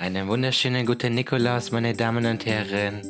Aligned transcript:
Einen 0.00 0.28
wunderschönen 0.28 0.86
guten 0.86 1.14
Nikolaus, 1.14 1.72
meine 1.72 1.92
Damen 1.92 2.24
und 2.24 2.46
Herren. 2.46 3.02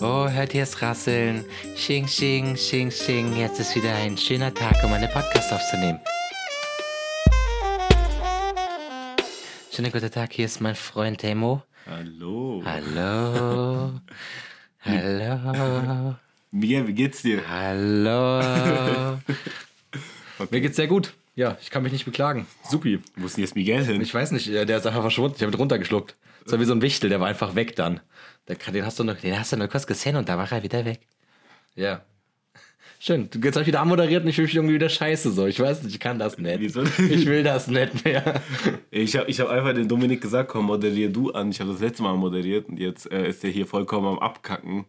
Oh, 0.00 0.28
hört 0.28 0.52
ihr 0.54 0.64
es 0.64 0.82
rasseln? 0.82 1.44
Sching, 1.76 2.08
sching, 2.08 2.56
sching, 2.56 2.90
sching. 2.90 3.36
Jetzt 3.36 3.60
ist 3.60 3.76
wieder 3.76 3.94
ein 3.94 4.18
schöner 4.18 4.52
Tag, 4.52 4.82
um 4.82 4.92
eine 4.92 5.06
Podcast 5.06 5.52
aufzunehmen. 5.52 6.00
Schönen 9.70 9.92
guten 9.92 10.10
Tag, 10.10 10.32
hier 10.32 10.46
ist 10.46 10.60
mein 10.60 10.74
Freund 10.74 11.18
Temo. 11.18 11.62
Hallo. 11.86 12.60
Hallo. 12.64 14.00
Hallo. 14.80 16.16
Miguel, 16.50 16.88
wie 16.88 16.92
geht's 16.92 17.22
dir? 17.22 17.40
Hallo. 17.48 19.16
Mir 20.50 20.60
geht's 20.60 20.74
sehr 20.74 20.88
gut. 20.88 21.14
Ja, 21.34 21.56
ich 21.62 21.70
kann 21.70 21.82
mich 21.82 21.92
nicht 21.92 22.04
beklagen. 22.04 22.46
Supi. 22.68 23.00
Wo 23.16 23.26
ist 23.26 23.36
denn 23.36 23.44
jetzt 23.44 23.54
Miguel 23.54 23.84
hin? 23.84 24.00
Ich 24.02 24.12
weiß 24.12 24.32
nicht, 24.32 24.48
der 24.48 24.68
ist 24.68 24.86
einfach 24.86 25.00
verschwunden. 25.00 25.34
Ich 25.36 25.42
habe 25.42 25.52
ihn 25.52 25.58
runtergeschluckt. 25.58 26.16
Das 26.44 26.52
war 26.52 26.60
wie 26.60 26.64
so 26.64 26.74
ein 26.74 26.82
Wichtel, 26.82 27.08
der 27.08 27.20
war 27.20 27.28
einfach 27.28 27.54
weg 27.54 27.76
dann. 27.76 28.00
Der, 28.48 28.56
den 28.56 28.84
hast 28.84 28.98
du 28.98 29.04
noch. 29.04 29.16
Den 29.16 29.38
hast 29.38 29.52
du 29.52 29.56
nur 29.56 29.68
kurz 29.68 29.86
gesehen 29.86 30.16
und 30.16 30.28
da 30.28 30.36
war 30.36 30.50
er 30.50 30.62
wieder 30.62 30.84
weg. 30.84 31.00
Ja. 31.74 32.02
Schön. 32.98 33.28
Du 33.30 33.38
jetzt 33.40 33.54
habe 33.54 33.62
ich 33.62 33.66
wieder 33.68 33.80
anmoderiert 33.80 34.22
und 34.22 34.28
ich 34.28 34.36
fühle 34.36 34.46
mich 34.46 34.54
irgendwie 34.54 34.74
wieder 34.74 34.88
scheiße 34.88 35.32
so. 35.32 35.46
Ich 35.46 35.58
weiß 35.58 35.82
nicht, 35.82 35.94
ich 35.94 36.00
kann 36.00 36.18
das 36.18 36.38
nicht. 36.38 36.60
Wieso? 36.60 36.82
Ich 36.82 37.26
will 37.26 37.42
das 37.42 37.66
nicht 37.66 38.04
mehr. 38.04 38.40
Ich 38.90 39.16
habe 39.16 39.30
ich 39.30 39.40
hab 39.40 39.48
einfach 39.48 39.72
den 39.72 39.88
Dominik 39.88 40.20
gesagt, 40.20 40.50
komm, 40.50 40.66
moderier 40.66 41.08
du 41.08 41.30
an. 41.30 41.50
Ich 41.50 41.60
habe 41.60 41.72
das 41.72 41.80
letzte 41.80 42.02
Mal 42.02 42.14
moderiert 42.14 42.68
und 42.68 42.78
jetzt 42.78 43.10
äh, 43.10 43.28
ist 43.28 43.42
er 43.42 43.50
hier 43.50 43.66
vollkommen 43.66 44.06
am 44.06 44.18
Abkacken 44.18 44.84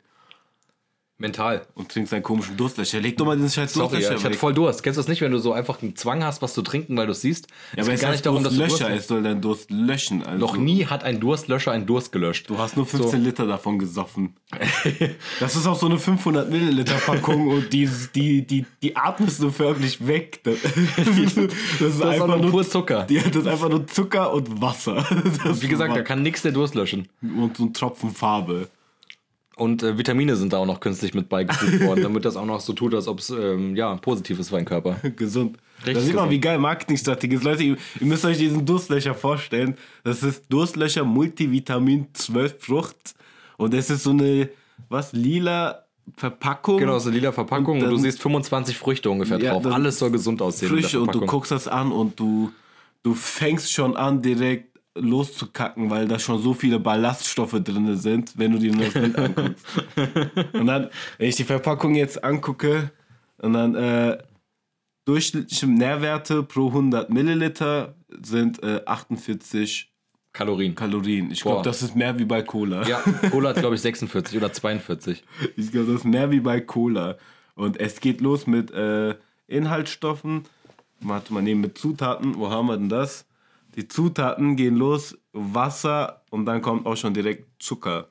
Mental. 1.24 1.66
und 1.74 1.90
trinkt 1.90 2.10
seinen 2.10 2.22
komischen 2.22 2.58
Durstlöcher. 2.58 3.00
Leg 3.00 3.18
doch 3.18 3.26
mal 3.26 3.38
den 3.38 3.50
scheiß 3.50 3.74
Sorry, 3.74 3.86
ja, 3.86 4.00
Durstlöcher 4.00 4.16
ich 4.20 4.26
hatte 4.26 4.38
voll 4.38 4.54
Durst. 4.54 4.84
Kennst 4.84 4.98
du 4.98 5.02
das 5.02 5.08
nicht, 5.08 5.22
wenn 5.22 5.32
du 5.32 5.40
so 5.40 5.54
einfach 5.54 5.82
einen 5.82 5.96
Zwang 5.96 6.24
hast, 6.24 6.42
was 6.42 6.54
zu 6.54 6.62
trinken, 6.62 6.96
weil 6.98 7.06
du 7.06 7.14
es 7.14 7.22
siehst? 7.22 7.48
Ja, 7.76 7.84
aber 7.84 7.94
es 7.94 8.02
geht 8.02 8.10
heißt 8.10 8.26
Durstlöcher, 8.26 8.90
hast. 8.90 9.00
es 9.00 9.08
soll 9.08 9.24
deinen 9.24 9.42
Durst 9.42 9.72
löschen. 9.72 10.22
Also 10.24 10.38
Noch 10.38 10.58
nie 10.58 10.86
hat 10.86 11.04
ein 11.04 11.20
Durstlöscher 11.20 11.72
einen 11.72 11.86
Durst 11.86 12.12
gelöscht. 12.12 12.50
Du 12.50 12.58
hast 12.58 12.76
nur 12.76 12.86
15 12.86 13.12
So. 13.12 13.18
Liter 13.26 13.48
davon 13.48 13.80
gesoffen. 13.80 14.36
Das 15.40 15.56
ist 15.56 15.66
auch 15.66 15.80
so 15.80 15.86
eine 15.88 15.98
500 15.98 16.50
Milliliter 16.50 16.96
Packung 16.96 17.48
und 17.54 17.72
die, 17.74 17.90
die, 18.14 18.46
die, 18.46 18.66
die 18.82 18.96
atmest 18.96 19.42
du 19.42 19.50
förmlich 19.50 20.06
weg. 20.06 20.42
Das, 20.44 20.58
das 20.98 21.18
ist, 21.18 21.38
Das 21.80 21.96
ist 21.96 22.02
auch 22.02 22.28
nur 22.28 22.52
pur 22.52 22.68
Zucker. 22.68 23.08
Ja, 23.10 23.22
das 23.24 23.36
ist 23.38 23.48
einfach 23.48 23.70
nur 23.70 23.88
Zucker 23.88 24.34
und 24.34 24.62
Wasser. 24.62 25.06
Das 25.44 25.62
Wie 25.62 25.68
gesagt, 25.68 25.96
da 25.96 26.02
kann 26.02 26.22
nichts 26.22 26.42
der 26.42 26.52
Durst 26.52 26.76
löschen. 26.76 27.08
und 27.22 27.58
so 27.58 27.64
ein 27.64 27.74
Tropfen 27.74 28.12
Farbe. 28.12 28.68
Und 29.56 29.84
äh, 29.84 29.98
Vitamine 29.98 30.36
sind 30.36 30.52
da 30.54 30.58
auch 30.58 30.66
noch 30.66 30.80
künstlich 30.80 31.14
mit 31.14 31.30
beigefügt 31.30 31.86
worden, 31.86 32.02
damit 32.04 32.26
das 32.26 32.36
auch 32.36 32.46
noch 32.46 32.60
so 32.60 32.74
tut, 32.74 32.94
als 32.96 33.08
ob 33.08 33.20
es 33.20 33.30
ähm, 33.30 33.76
ja, 33.76 33.96
positiv 33.96 34.40
ist 34.40 34.50
für 34.50 34.56
den 34.56 34.66
Körper. 34.66 34.96
Gesund. 35.16 35.58
Richtig 35.80 35.94
da 35.96 36.00
sieht 36.02 36.16
man, 36.16 36.30
wie 36.30 36.40
geil 36.40 36.58
Marketingstrategie 36.60 37.36
ist. 37.36 37.44
Leute, 37.44 37.64
ihr, 37.64 37.78
ihr 38.00 38.08
müsst 38.08 38.26
euch 38.26 38.38
diesen 38.38 38.66
Durstlöcher 38.66 39.14
vorstellen. 39.14 39.76
Das 40.04 40.24
ist 40.24 40.46
Durstlöcher 40.50 41.04
Multivitamin 41.04 42.08
12 42.14 42.56
Frucht. 42.60 43.16
Und 43.58 43.74
es 43.74 43.90
ist 43.90 44.04
so 44.04 44.12
eine, 44.12 44.50
was, 44.90 45.14
lila 45.14 45.84
Verpackung. 46.18 46.80
Genau, 46.80 47.00
so 47.00 47.10
lila 47.10 47.32
Verpackung 47.32 47.78
und, 47.78 47.84
Und 47.84 47.90
du 47.90 47.96
dann- 47.96 48.04
siehst 48.04 48.22
25 48.22 48.78
Früchte 48.78 49.10
ungefähr 49.10 49.40
Ja, 49.40 49.54
drauf. 49.54 49.66
Alles 49.68 50.00
soll 50.00 50.12
gesund 50.12 50.42
aussehen. 50.42 50.70
frisch 50.70 50.96
und 50.96 51.14
du 51.14 51.22
guckst 51.26 51.52
das 51.52 51.68
an 51.68 51.92
und 51.92 52.20
du, 52.20 52.52
du 53.04 53.14
fängst 53.14 53.72
schon 53.72 53.96
an, 53.96 54.22
direkt 54.22 54.73
loszukacken, 54.96 55.90
weil 55.90 56.08
da 56.08 56.20
schon 56.20 56.42
so 56.42 56.54
viele 56.54 56.80
Ballaststoffe 56.80 57.60
drin 57.64 57.96
sind, 57.98 58.38
wenn 58.38 58.52
du 58.52 58.60
dir 58.60 58.74
nur 58.74 58.86
das 58.86 58.94
Bild 58.94 59.16
anguckst. 59.18 59.66
Und 60.54 60.68
dann, 60.68 60.90
wenn 61.18 61.30
ich 61.30 61.36
die 61.36 61.44
Verpackung 61.44 61.96
jetzt 61.96 62.24
angucke, 62.24 62.92
und 63.44 63.54
dann 63.54 63.76
äh, 63.76 64.18
durchschnittliche 65.06 65.68
Nährwerte 65.68 66.44
pro 66.44 66.68
100 66.68 67.10
Milliliter 67.10 67.96
sind 68.22 68.64
äh, 68.64 68.82
48 68.86 69.92
Kalorien. 70.32 70.74
Kalorien. 70.74 71.30
Ich 71.30 71.42
glaube, 71.42 71.62
das 71.62 71.84
ist 71.84 71.96
mehr 71.96 72.18
wie 72.18 72.26
bei 72.26 72.42
Cola. 72.42 72.88
Ja, 72.88 73.04
Cola 73.30 73.50
hat, 73.50 73.58
glaube 73.58 73.76
ich, 73.76 73.82
46 73.84 74.38
oder 74.38 74.52
42. 74.52 75.24
Ich 75.58 75.72
glaube, 75.72 75.88
das 75.88 75.98
ist 75.98 76.06
mehr 76.06 76.32
wie 76.32 76.40
bei 76.40 76.60
Cola. 76.62 77.18
Und 77.56 77.80
es 77.80 78.00
geht 78.00 78.22
los 78.22 78.48
mit 78.48 78.72
äh, 78.72 79.16
Inhaltsstoffen. 79.48 80.46
Warte 81.02 81.34
mal, 81.34 81.44
nehmen 81.44 81.62
mit 81.62 81.78
Zutaten. 81.78 82.36
Wo 82.38 82.50
haben 82.50 82.68
wir 82.68 82.78
denn 82.78 82.90
das? 82.90 83.26
Die 83.76 83.88
Zutaten 83.88 84.56
gehen 84.56 84.76
los, 84.76 85.18
Wasser 85.34 86.24
und 86.30 86.46
dann 86.46 86.62
kommt 86.62 86.86
auch 86.86 86.96
schon 86.98 87.14
direkt 87.14 87.46
Zucker. 87.62 88.10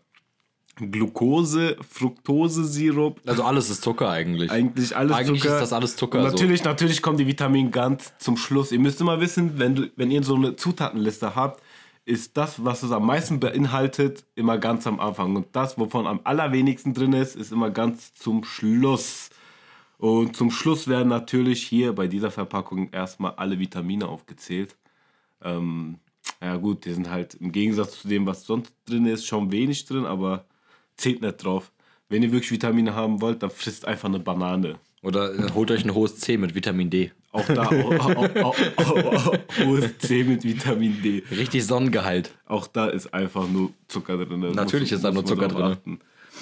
Glucose, 0.76 1.76
Fructosesirup, 1.88 3.20
Also 3.26 3.44
alles 3.44 3.68
ist 3.70 3.82
Zucker 3.82 4.08
eigentlich. 4.10 4.50
eigentlich 4.50 4.96
alles 4.96 5.16
Eigentlich 5.16 5.42
Zucker. 5.42 5.54
ist 5.54 5.60
das 5.60 5.72
alles 5.72 5.96
Zucker, 5.96 6.18
Und 6.18 6.24
so. 6.24 6.30
natürlich, 6.30 6.64
natürlich 6.64 7.02
kommen 7.02 7.18
die 7.18 7.26
Vitamine 7.26 7.70
ganz 7.70 8.14
zum 8.18 8.36
Schluss. 8.38 8.72
Ihr 8.72 8.78
müsst 8.78 9.00
immer 9.00 9.20
wissen, 9.20 9.58
wenn, 9.58 9.90
wenn 9.96 10.10
ihr 10.10 10.22
so 10.22 10.34
eine 10.34 10.56
Zutatenliste 10.56 11.34
habt, 11.36 11.62
ist 12.04 12.36
das, 12.36 12.64
was 12.64 12.82
es 12.82 12.90
am 12.90 13.06
meisten 13.06 13.38
beinhaltet, 13.38 14.24
immer 14.34 14.58
ganz 14.58 14.86
am 14.86 14.98
Anfang. 14.98 15.36
Und 15.36 15.46
das, 15.52 15.78
wovon 15.78 16.06
am 16.06 16.20
allerwenigsten 16.24 16.94
drin 16.94 17.12
ist, 17.12 17.36
ist 17.36 17.52
immer 17.52 17.70
ganz 17.70 18.14
zum 18.14 18.42
Schluss. 18.42 19.30
Und 19.98 20.34
zum 20.36 20.50
Schluss 20.50 20.88
werden 20.88 21.08
natürlich 21.08 21.62
hier 21.62 21.92
bei 21.92 22.08
dieser 22.08 22.30
Verpackung 22.32 22.88
erstmal 22.90 23.32
alle 23.36 23.58
Vitamine 23.58 24.08
aufgezählt. 24.08 24.74
Ähm, 25.44 25.96
ja 26.40 26.56
gut, 26.56 26.84
die 26.84 26.92
sind 26.92 27.10
halt 27.10 27.34
im 27.34 27.52
Gegensatz 27.52 28.00
zu 28.02 28.08
dem, 28.08 28.26
was 28.26 28.44
sonst 28.44 28.72
drin 28.86 29.06
ist, 29.06 29.26
schon 29.26 29.50
wenig 29.52 29.84
drin, 29.84 30.04
aber 30.04 30.44
zählt 30.96 31.22
nicht 31.22 31.44
drauf. 31.44 31.72
Wenn 32.08 32.22
ihr 32.22 32.32
wirklich 32.32 32.50
Vitamine 32.50 32.94
haben 32.94 33.20
wollt, 33.20 33.42
dann 33.42 33.50
frisst 33.50 33.86
einfach 33.86 34.08
eine 34.08 34.18
Banane. 34.18 34.76
Oder 35.02 35.34
äh, 35.34 35.50
holt 35.54 35.70
euch 35.70 35.84
ein 35.84 35.94
hohes 35.94 36.18
C 36.18 36.36
mit 36.36 36.54
Vitamin 36.54 36.90
D. 36.90 37.10
Auch 37.32 37.46
da 37.46 37.62
auch, 37.64 38.56
hohes 39.64 39.98
C 39.98 40.22
mit 40.22 40.44
Vitamin 40.44 41.00
D. 41.02 41.22
Richtig 41.30 41.64
Sonnengehalt. 41.64 42.30
Auch 42.46 42.66
da 42.66 42.86
ist 42.86 43.12
einfach 43.12 43.48
nur 43.48 43.70
Zucker 43.88 44.22
drin. 44.24 44.40
Natürlich 44.52 44.92
ist 44.92 45.02
da 45.02 45.10
nur 45.10 45.24
Zucker 45.24 45.48
drin. 45.48 45.76
drin. 45.84 46.00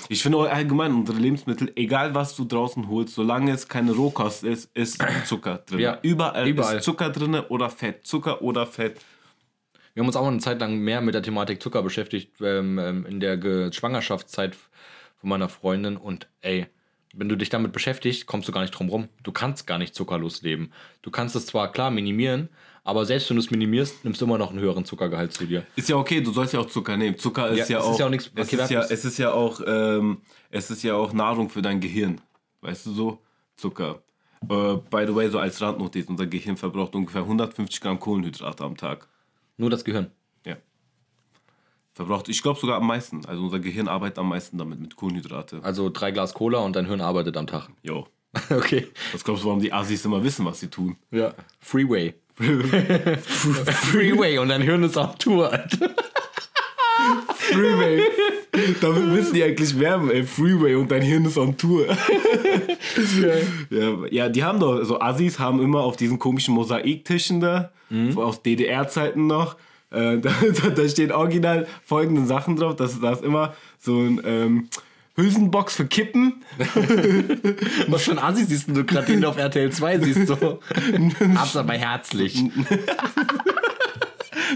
Ich 0.09 0.23
finde 0.23 0.51
allgemein 0.51 0.93
unsere 0.93 1.19
Lebensmittel, 1.19 1.73
egal 1.77 2.15
was 2.15 2.37
du 2.37 2.45
draußen 2.45 2.89
holst, 2.89 3.15
solange 3.15 3.53
es 3.53 3.69
keine 3.69 3.93
Rohkost 3.93 4.45
ist, 4.45 4.71
ist 4.75 5.03
Zucker 5.27 5.59
drin. 5.67 5.81
Ja, 5.81 5.99
überall, 6.03 6.49
überall. 6.49 6.79
ist 6.79 6.85
Zucker 6.85 7.11
drin 7.11 7.35
oder 7.35 7.71
Fett. 7.71 8.07
Zucker 8.07 8.43
oder 8.43 8.67
Fett. 8.67 9.01
Wir 9.95 10.03
haben 10.03 10.09
uns 10.09 10.17
auch 10.17 10.27
eine 10.27 10.39
Zeit 10.39 10.61
lang 10.61 10.79
mehr 10.79 11.01
mit 11.01 11.15
der 11.15 11.23
Thematik 11.23 11.63
Zucker 11.63 11.83
beschäftigt, 11.83 12.41
ähm, 12.41 12.79
ähm, 12.79 13.07
in 13.07 13.21
der 13.21 13.37
Ge 13.37 13.73
Schwangerschaftszeit 13.73 14.57
von 15.17 15.29
meiner 15.29 15.49
Freundin. 15.49 15.97
Und 15.97 16.29
ey, 16.41 16.67
wenn 17.13 17.29
du 17.29 17.37
dich 17.37 17.49
damit 17.49 17.73
beschäftigst, 17.73 18.27
kommst 18.27 18.49
du 18.49 18.53
gar 18.53 18.61
nicht 18.61 18.71
drum 18.71 18.89
rum. 18.89 19.09
Du 19.23 19.33
kannst 19.33 19.67
gar 19.67 19.79
nicht 19.79 19.95
zuckerlos 19.95 20.43
leben. 20.43 20.71
Du 21.03 21.11
kannst 21.11 21.35
es 21.35 21.47
zwar 21.47 21.73
klar 21.73 21.91
minimieren, 21.91 22.49
aber 22.85 23.05
selbst 23.05 23.29
wenn 23.31 23.37
du 23.37 23.43
es 23.43 23.51
minimierst, 23.51 24.05
nimmst 24.05 24.21
du 24.21 24.25
immer 24.25 24.39
noch 24.39 24.51
einen 24.51 24.61
höheren 24.61 24.85
Zuckergehalt 24.85 25.33
zu 25.33 25.47
dir. 25.47 25.67
Ist 25.77 25.89
ja 25.89 25.97
okay, 25.97 26.21
du 26.21 26.33
sollst 26.33 26.55
ja 26.55 26.61
auch 26.61 26.67
Zucker 26.67 26.97
nehmen. 26.97 27.19
Zucker 27.19 27.49
ist 27.51 27.69
Ja, 27.69 27.77
ja, 27.77 27.79
es 27.81 27.85
auch. 27.85 27.93
ist 27.93 27.99
ja 27.99 28.07
auch 28.07 28.11
nichts 28.11 28.31
es, 28.35 28.53
ist 28.53 28.71
ja, 28.71 28.81
es 28.83 29.05
ist 29.05 29.19
ja 29.19 29.33
auch. 29.33 29.61
Ähm, 29.67 30.23
es 30.51 30.71
ist 30.71 30.83
ja 30.83 30.95
auch 30.95 31.13
Nahrung 31.13 31.49
für 31.51 31.63
dein 31.63 31.81
Gehirn. 31.81 32.21
Weißt 32.63 32.87
du 32.87 32.93
so? 32.93 33.19
Zucker. 33.57 34.03
Äh, 34.43 34.47
by 34.47 35.05
the 35.07 35.15
way, 35.15 35.29
so 35.29 35.39
als 35.39 35.61
Randnotiz: 35.61 36.09
unser 36.09 36.27
Gehirn 36.27 36.57
verbraucht 36.57 36.95
ungefähr 36.95 37.23
150 37.23 37.81
Gramm 37.81 38.01
Kohlenhydrate 38.01 38.65
am 38.65 38.77
Tag. 38.77 39.07
Nur 39.57 39.69
das 39.71 39.85
Gehirn. 39.85 40.11
Ja. 40.47 40.57
Verbraucht, 41.93 42.29
ich 42.29 42.43
glaube 42.43 42.59
sogar 42.59 42.77
am 42.79 42.87
meisten. 42.87 43.25
Also 43.27 43.43
unser 43.43 43.59
Gehirn 43.59 43.89
arbeitet 43.89 44.19
am 44.19 44.29
meisten 44.29 44.57
damit, 44.57 44.81
mit 44.81 44.97
Kohlenhydrate. 44.97 45.61
Also 45.63 45.91
drei 45.91 46.11
Glas 46.13 46.33
Cola 46.33 46.61
und 46.61 46.75
dein 46.75 46.87
Hirn 46.87 47.01
arbeitet 47.01 47.37
am 47.37 47.47
Tag. 47.47 47.69
Jo. 47.83 48.07
okay. 48.51 48.89
Was 49.13 49.25
glaubst 49.25 49.43
du, 49.43 49.49
warum 49.49 49.61
die 49.61 49.73
Assis 49.73 50.05
immer 50.05 50.23
wissen, 50.23 50.45
was 50.47 50.61
sie 50.61 50.69
tun? 50.69 50.97
Ja. 51.11 51.35
Freeway. 51.59 52.15
Freeway 53.21 54.39
und 54.39 54.49
dein 54.49 54.63
Hirn 54.63 54.83
ist 54.83 54.97
auf 54.97 55.17
Tour. 55.17 55.53
Alter. 55.53 55.91
Freeway. 57.35 58.03
Damit 58.81 59.07
müssen 59.07 59.35
die 59.35 59.45
eigentlich 59.45 59.79
werben, 59.79 60.11
ey. 60.11 60.23
Freeway 60.25 60.75
und 60.75 60.91
dein 60.91 61.03
Hirn 61.03 61.25
ist 61.25 61.39
on 61.39 61.57
Tour. 61.57 61.87
ja, 63.71 64.07
ja, 64.11 64.29
die 64.29 64.45
haben 64.45 64.61
doch, 64.61 64.83
so 64.85 65.01
Assis 65.01 65.39
haben 65.39 65.61
immer 65.63 65.81
auf 65.81 65.97
diesen 65.97 66.19
komischen 66.19 66.55
Mosaiktischen 66.55 67.41
da, 67.41 67.73
aus 68.17 68.43
DDR-Zeiten 68.43 69.27
noch, 69.27 69.57
äh, 69.91 70.19
da, 70.19 70.31
da, 70.63 70.71
da 70.71 70.89
stehen 70.89 71.13
original 71.13 71.67
folgende 71.85 72.27
Sachen 72.27 72.57
drauf. 72.57 72.77
Das, 72.77 73.01
da 73.01 73.13
ist 73.13 73.25
immer 73.25 73.55
so 73.79 73.99
ein 73.99 74.21
ähm, 74.25 74.69
Hülsenbox 75.17 75.75
für 75.75 75.87
Kippen, 75.87 76.43
Was 77.89 78.03
für 78.05 78.13
ein 78.13 78.19
Assi 78.19 78.45
siehst 78.45 78.69
du 78.69 78.85
gerade, 78.85 79.07
den 79.07 79.21
du 79.21 79.29
auf 79.29 79.37
RTL 79.37 79.71
2 79.71 79.99
siehst? 79.99 80.27
So. 80.29 80.61
Hab's 81.37 81.57
aber 81.57 81.75
herzlich. 81.75 82.43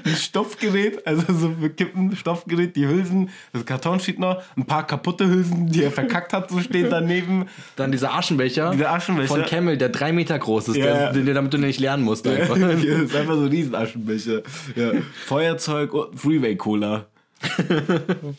ein 0.04 0.16
Stoffgerät, 0.16 1.06
also 1.06 1.22
so 1.32 1.54
für 1.60 1.70
Kippen, 1.70 2.16
Stoffgerät, 2.16 2.74
die 2.76 2.86
Hülsen, 2.86 3.30
das 3.52 3.64
Karton 3.64 4.00
steht 4.00 4.18
noch, 4.18 4.42
ein 4.56 4.64
paar 4.64 4.86
kaputte 4.86 5.26
Hülsen, 5.28 5.68
die 5.68 5.82
er 5.82 5.90
verkackt 5.90 6.32
hat, 6.32 6.50
so 6.50 6.60
stehen 6.60 6.88
daneben. 6.90 7.46
Dann 7.76 7.92
dieser 7.92 8.12
Aschenbecher, 8.14 8.70
Dieser 8.72 8.92
Aschenbecher. 8.92 9.28
von 9.28 9.44
Camel, 9.44 9.76
der 9.76 9.88
drei 9.90 10.12
Meter 10.12 10.38
groß 10.38 10.68
ist, 10.68 10.76
Ja. 10.76 11.12
der, 11.12 11.12
den, 11.12 11.34
damit 11.34 11.52
du 11.54 11.58
nicht 11.58 11.80
lernen 11.80 12.04
musst. 12.04 12.26
Einfach. 12.26 12.56
Hier 12.56 13.02
ist 13.02 13.14
einfach 13.14 13.34
so 13.34 13.42
ein 13.42 13.48
Riesenaschenbecher. 13.48 14.42
Ja. 14.76 14.92
Feuerzeug 15.26 15.94
und 15.94 16.18
Freeway 16.18 16.56
Cola. 16.56 17.06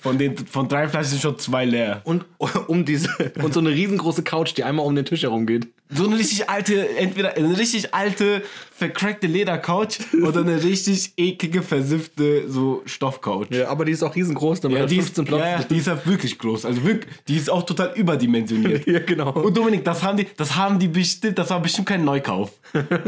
Von 0.01 0.17
den 0.17 0.37
von 0.37 0.67
drei 0.67 0.87
Flaschen 0.87 1.11
sind 1.11 1.21
schon 1.21 1.39
zwei 1.39 1.65
leer. 1.65 2.01
Und 2.03 2.25
um 2.67 2.85
diese 2.85 3.09
und 3.41 3.53
so 3.53 3.59
eine 3.59 3.69
riesengroße 3.69 4.23
Couch, 4.23 4.53
die 4.57 4.63
einmal 4.63 4.85
um 4.85 4.95
den 4.95 5.05
Tisch 5.05 5.23
herum 5.23 5.45
geht. 5.45 5.67
So 5.89 6.05
eine 6.05 6.17
richtig 6.17 6.49
alte, 6.49 6.89
entweder 6.97 7.35
eine 7.37 7.55
richtig 7.57 7.93
alte, 7.93 8.41
vercrackte 8.75 9.27
Ledercouch 9.27 9.99
oder 10.23 10.41
eine 10.41 10.63
richtig 10.63 11.13
eklige, 11.15 11.61
versiffte 11.61 12.49
so 12.49 12.81
Stoffcouch. 12.85 13.51
Ja, 13.51 13.67
aber 13.69 13.85
die 13.85 13.91
ist 13.91 14.01
auch 14.01 14.15
riesengroß, 14.15 14.61
damit 14.61 14.79
Ja, 14.79 14.85
die, 14.87 14.95
15 14.95 15.23
ist, 15.23 15.27
Platz. 15.29 15.41
ja, 15.61 15.63
die 15.67 15.77
ist 15.77 15.85
ja 15.87 16.05
wirklich 16.05 16.39
groß. 16.39 16.65
Also 16.65 16.83
wirklich, 16.83 17.13
die 17.27 17.37
ist 17.37 17.51
auch 17.51 17.63
total 17.63 17.93
überdimensioniert. 17.95 18.85
Ja, 18.95 18.99
genau. 18.99 19.31
Und 19.31 19.55
Dominik, 19.55 19.83
das 19.85 20.01
haben 20.03 20.17
die, 20.17 20.27
das 20.37 20.55
haben 20.55 20.79
die 20.79 20.87
bestimmt, 20.87 21.37
das 21.37 21.49
war 21.51 21.61
bestimmt 21.61 21.87
kein 21.87 22.03
Neukauf. 22.03 22.51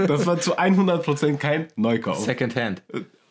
Das 0.07 0.25
war 0.25 0.39
zu 0.39 0.57
100% 0.57 1.37
kein 1.37 1.67
Neukauf. 1.75 2.19
Second 2.19 2.55
Hand. 2.55 2.81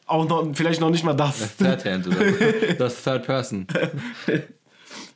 Auch 0.07 0.29
noch, 0.29 0.49
vielleicht 0.55 0.81
noch 0.81 0.91
nicht 0.91 1.05
mal 1.05 1.15
das. 1.15 1.57
Third 1.57 1.85
Hand 1.85 2.07
oder 2.07 2.33
das 2.79 3.03
Third 3.03 3.25
Person. 3.27 3.67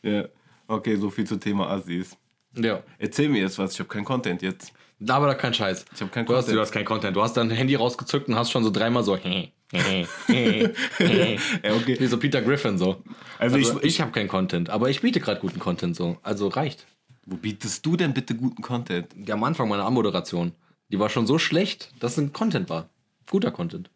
Ja. 0.02 0.24
Okay, 0.66 0.96
so 0.96 1.10
viel 1.10 1.26
zum 1.26 1.40
Thema 1.40 1.68
Assis. 1.70 2.16
Ja. 2.56 2.82
Erzähl 2.98 3.28
mir 3.28 3.42
jetzt 3.42 3.58
was, 3.58 3.74
ich 3.74 3.78
habe 3.80 3.88
keinen 3.88 4.04
Content 4.04 4.42
jetzt. 4.42 4.72
Aber 5.08 5.26
da 5.26 5.34
kein 5.34 5.54
Scheiß. 5.54 5.84
Ich 5.94 6.00
hab 6.00 6.12
keinen 6.12 6.26
du 6.26 6.34
hast, 6.34 6.44
Content. 6.46 6.56
Du 6.56 6.60
hast 6.62 6.72
kein 6.72 6.84
Content. 6.84 7.16
Du 7.16 7.22
hast 7.22 7.36
dein 7.36 7.50
Handy 7.50 7.74
rausgezückt 7.74 8.28
und 8.28 8.34
hast 8.34 8.50
schon 8.50 8.64
so 8.64 8.70
dreimal 8.70 9.04
so. 9.04 9.18
Ja, 9.72 11.74
okay. 11.76 11.96
Wie 12.00 12.06
so 12.06 12.18
Peter 12.18 12.42
Griffin 12.42 12.76
so. 12.78 13.02
Also 13.38 13.56
Also, 13.56 13.78
ich- 13.80 13.84
ich, 13.84 14.00
habe 14.00 14.10
keinen 14.10 14.28
Content, 14.28 14.68
aber 14.70 14.90
ich 14.90 15.00
biete 15.00 15.20
gerade 15.20 15.40
guten 15.40 15.58
Content 15.60 15.94
so. 15.94 16.16
Also 16.22 16.48
reicht. 16.48 16.86
Wo 17.26 17.36
bietest 17.36 17.84
du 17.86 17.96
denn 17.96 18.12
bitte 18.12 18.34
guten 18.34 18.62
Content? 18.62 19.06
Ja, 19.26 19.34
am 19.34 19.44
Anfang 19.44 19.68
meiner 19.68 19.84
Anmoderation, 19.84 20.52
die 20.90 20.98
war 20.98 21.08
schon 21.08 21.26
so 21.26 21.38
schlecht, 21.38 21.92
dass 22.00 22.12
es 22.12 22.18
ein 22.18 22.32
Content 22.32 22.68
war. 22.68 22.88
Guter 23.30 23.52
Content. 23.52 23.90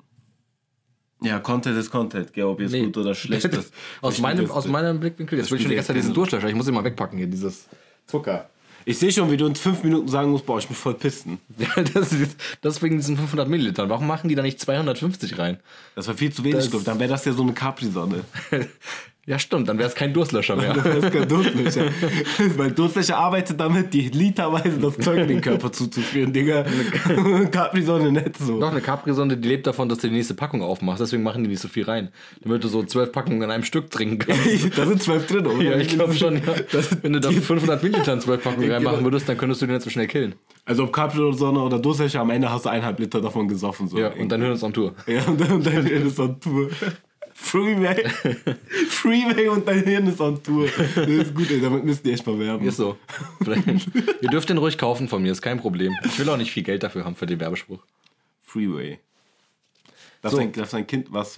Ja, 1.25 1.41
Content 1.41 1.77
ist 1.79 1.91
Content, 1.91 2.33
gell, 2.33 2.45
ob 2.45 2.61
jetzt 2.61 2.73
Nee. 2.73 2.85
gut 2.85 2.97
oder 2.99 3.15
schlecht 3.15 3.45
ist. 3.47 3.73
aus, 4.01 4.19
meinem, 4.19 4.51
aus 4.51 4.67
meinem 4.69 5.01
Blickwinkel, 5.01 5.39
jetzt 5.39 5.51
will 5.51 5.57
ich 5.57 5.63
schon 5.63 5.71
die 5.71 5.77
ganze 5.77 5.89
Zeit 5.89 5.97
diesen 5.97 6.15
Durchlöscher. 6.15 6.49
Ich 6.49 6.55
muss 6.55 6.69
ihn 6.69 6.75
mal 6.75 6.85
wegpacken 6.85 7.17
hier, 7.19 7.27
dieses 7.27 7.67
Zucker. 8.07 8.49
Ich 8.87 8.99
sehe 8.99 9.11
schon, 9.11 9.31
wie 9.31 9.39
du 9.39 9.47
in 9.47 9.55
fünf 9.55 9.83
Minuten 9.83 10.09
sagen 10.09 10.31
musst, 10.31 10.45
boah, 10.45 10.59
ich 10.59 10.69
muss 10.69 10.79
voll 10.79 10.93
pissen. 10.95 11.39
Ja, 11.59 11.83
das 11.83 12.13
ist, 12.13 12.37
das 12.61 12.83
wegen 12.83 12.97
diesen 12.99 13.17
500 13.17 13.49
Millilitern. 13.49 13.89
Warum 13.89 14.07
machen 14.07 14.29
die 14.29 14.35
da 14.35 14.43
nicht 14.43 14.61
250 14.61 15.39
rein? 15.39 15.59
Das 15.95 16.07
war 16.07 16.15
viel 16.15 16.31
zu 16.33 16.45
wenig, 16.45 16.57
Das- 16.57 16.71
glaub. 16.71 16.85
Dann 16.85 16.99
wäre 16.99 17.09
das 17.11 17.25
ja 17.25 17.33
so 17.33 17.43
eine 17.43 17.55
Capri-Sonne. 17.55 18.25
Ja, 19.27 19.39
stimmt, 19.39 19.69
dann 19.69 19.79
wäre 19.79 19.89
es 19.89 19.95
kein 19.95 20.13
Durstlöscher 20.13 20.57
mehr. 20.57 20.75
Das 20.85 20.97
ist 20.97 21.13
kein 21.13 21.27
Durstlöcher. 21.29 21.87
Weil 22.57 22.73
Durstlöcher 22.73 23.17
arbeitet 23.17 23.59
damit, 23.59 23.95
die 23.95 24.09
literweise 24.09 24.79
das 24.79 24.99
Zeug 24.99 25.21
in 25.21 25.29
den 25.29 25.41
Körper 25.41 25.73
zuzuführen, 25.73 26.33
Digga. 26.33 26.65
Capri-Sonne 27.51 28.13
nicht 28.13 28.37
so. 28.37 28.57
Noch 28.59 28.71
eine 28.71 28.83
Capri-Sonde, 28.83 29.37
die 29.39 29.49
lebt 29.49 29.67
davon, 29.67 29.89
dass 29.89 29.99
du 29.99 30.09
die 30.09 30.15
nächste 30.15 30.35
Packung 30.35 30.63
aufmachst. 30.63 31.01
Deswegen 31.01 31.23
machen 31.23 31.43
die 31.43 31.49
nicht 31.49 31.61
so 31.61 31.69
viel 31.69 31.85
rein. 31.85 32.11
Damit 32.43 32.65
du 32.65 32.69
so 32.69 32.83
zwölf 32.83 33.13
Packungen 33.13 33.43
in 33.43 33.51
einem 33.51 33.65
Stück 33.65 33.91
trinken 33.91 34.19
kannst. 34.19 34.77
da 34.79 34.87
sind 34.87 35.03
zwölf 35.03 35.27
drin, 35.27 35.47
oder? 35.47 35.63
ja, 35.63 35.77
ich 35.79 35.89
glaube 35.89 36.15
schon, 36.15 36.37
ja. 36.37 36.43
Wenn 37.03 37.15
du 37.15 37.21
da 37.21 37.31
500 37.31 37.83
Milliliter 37.83 38.13
in 38.13 38.21
zwölf 38.21 38.43
Packungen 38.43 38.69
Ja, 38.69 38.75
reinmachen 38.75 38.99
genau. 38.99 39.07
würdest, 39.07 39.29
dann 39.29 39.39
könntest 39.39 39.63
du 39.63 39.67
den 39.67 39.75
nicht 39.77 39.85
so 39.85 39.91
schnell 39.91 40.07
killen. 40.07 40.35
Also 40.67 40.85
ob 40.85 40.93
Capri-Sonne 40.93 41.61
oder 41.61 41.79
Durstlöcher, 41.79 42.21
am 42.21 42.31
Ende 42.31 42.51
hast 42.51 42.67
du 42.67 42.69
eineinhalb 42.69 42.99
Liter 42.99 43.21
davon 43.21 43.49
gesoffen. 43.49 43.89
So. 43.89 43.99
Ja, 43.99 44.13
und 44.13 44.31
dein 44.31 44.41
Hirn 44.43 44.53
ist 44.55 44.63
on 44.63 44.73
Tour. 44.73 44.95
Ja, 45.07 45.23
und 45.25 45.41
dann, 45.41 45.53
und 45.53 45.67
dein 45.67 45.87
Hirn 45.87 46.07
ist 46.07 46.19
on 46.21 46.39
Tour. 46.41 46.69
Freeway. 47.37 48.09
Freeway 48.89 49.49
und 49.49 49.67
dein 49.67 49.83
Hirn 49.85 50.07
ist 50.07 50.21
on 50.21 50.41
Tour. 50.43 50.69
Das 50.95 51.07
ist 51.09 51.35
gut, 51.35 51.51
ey, 51.51 51.61
damit 51.61 51.85
müsst 51.85 52.07
ihr 52.07 52.15
echt 52.15 52.27
mal 52.27 52.39
werben. 52.39 52.67
Ist 52.67 52.77
so. 52.77 52.97
Ihr 54.21 54.29
dürft 54.31 54.49
den 54.49 54.59
ruhig 54.59 54.79
kaufen 54.79 55.09
von 55.09 55.23
mir, 55.23 55.33
ist 55.33 55.43
kein 55.43 55.59
Problem. 55.59 55.93
Ich 56.05 56.19
will 56.19 56.29
auch 56.31 56.37
nicht 56.37 56.53
viel 56.53 56.63
Geld 56.63 56.83
dafür 56.83 57.05
haben 57.05 57.17
für 57.17 57.27
den 57.27 57.41
Werbespruch. 57.41 57.85
Freeway. 58.43 59.01
Darf, 60.23 60.33
So. 60.33 60.39
dein, 60.39 60.53
darf 60.53 60.71
dein 60.71 60.87
Kind 60.87 61.13
was? 61.13 61.35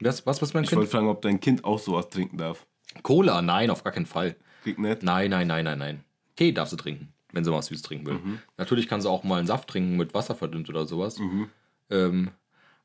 Was, 0.00 0.26
was, 0.26 0.42
was 0.42 0.54
mein 0.54 0.64
Ich 0.64 0.70
Kind? 0.70 0.78
wollte 0.78 0.90
fragen, 0.90 1.08
ob 1.08 1.22
dein 1.22 1.38
Kind 1.40 1.64
auch 1.64 1.78
sowas 1.78 2.08
trinken 2.08 2.38
darf. 2.38 2.66
Cola? 3.02 3.40
Nein, 3.42 3.70
auf 3.70 3.84
gar 3.84 3.92
keinen 3.92 4.06
Fall. 4.06 4.34
Kriegt 4.64 4.78
nicht? 4.78 5.02
Nein, 5.02 5.30
nein, 5.30 5.46
nein, 5.46 5.64
nein, 5.64 5.78
nein. 5.78 6.04
Tee 6.36 6.52
darf 6.52 6.68
sie 6.70 6.76
trinken, 6.76 7.12
wenn 7.32 7.44
sie 7.44 7.52
was 7.52 7.66
süß 7.66 7.82
trinken 7.82 8.06
will. 8.06 8.18
Natürlich 8.56 8.88
kann 8.88 9.00
sie 9.00 9.08
auch 9.10 9.24
mal 9.24 9.38
einen 9.38 9.46
Saft 9.46 9.68
trinken 9.68 9.96
mit 9.96 10.14
Wasser 10.14 10.34
verdünnt 10.34 10.68
oder 10.70 10.86
sowas. 10.86 11.20
Ähm, 11.90 12.30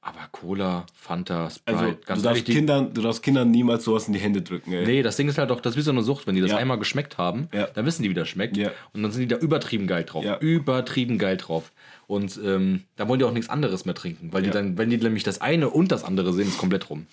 aber 0.01 0.27
Cola, 0.31 0.85
Fanta, 0.93 1.49
Sprite, 1.49 1.97
Also, 2.07 2.21
du 2.21 2.21
darfst, 2.21 2.47
die- 2.47 2.53
Kindern, 2.53 2.93
du 2.93 3.01
darfst 3.01 3.21
Kindern 3.23 3.51
niemals 3.51 3.83
sowas 3.83 4.07
in 4.07 4.13
die 4.13 4.19
Hände 4.19 4.41
drücken, 4.41 4.71
ey. 4.71 4.85
Nee, 4.85 5.01
das 5.03 5.17
Ding 5.17 5.27
ist 5.27 5.37
halt 5.37 5.49
doch, 5.49 5.59
das 5.59 5.73
ist 5.73 5.77
wie 5.77 5.81
so 5.81 5.91
eine 5.91 6.01
Sucht. 6.03 6.27
Wenn 6.27 6.35
die 6.35 6.41
das 6.41 6.51
Ja. 6.51 6.57
einmal 6.57 6.77
geschmeckt 6.79 7.17
haben, 7.17 7.49
Ja. 7.53 7.67
dann 7.67 7.85
wissen 7.85 8.03
die, 8.03 8.09
wie 8.09 8.13
das 8.13 8.29
schmeckt. 8.29 8.55
Ja. 8.55 8.71
Und 8.93 9.03
dann 9.03 9.11
sind 9.11 9.21
die 9.21 9.27
da 9.27 9.37
übertrieben 9.37 9.85
geil 9.87 10.03
drauf. 10.05 10.23
Übertrieben 10.39 11.17
geil 11.17 11.37
drauf. 11.37 11.71
Und 12.07 12.39
ähm, 12.43 12.83
da 12.95 13.07
wollen 13.09 13.19
die 13.19 13.25
auch 13.25 13.33
nichts 13.33 13.49
anderes 13.49 13.83
mehr 13.83 13.95
trinken. 13.95 14.31
Weil 14.31 14.43
die 14.43 14.49
dann, 14.49 14.77
wenn 14.77 14.89
die 14.89 14.97
nämlich 14.97 15.23
das 15.23 15.41
eine 15.41 15.69
und 15.69 15.91
das 15.91 16.05
andere 16.05 16.31
sehen, 16.33 16.47
ist 16.47 16.57
komplett 16.57 16.89
rum. 16.89 17.05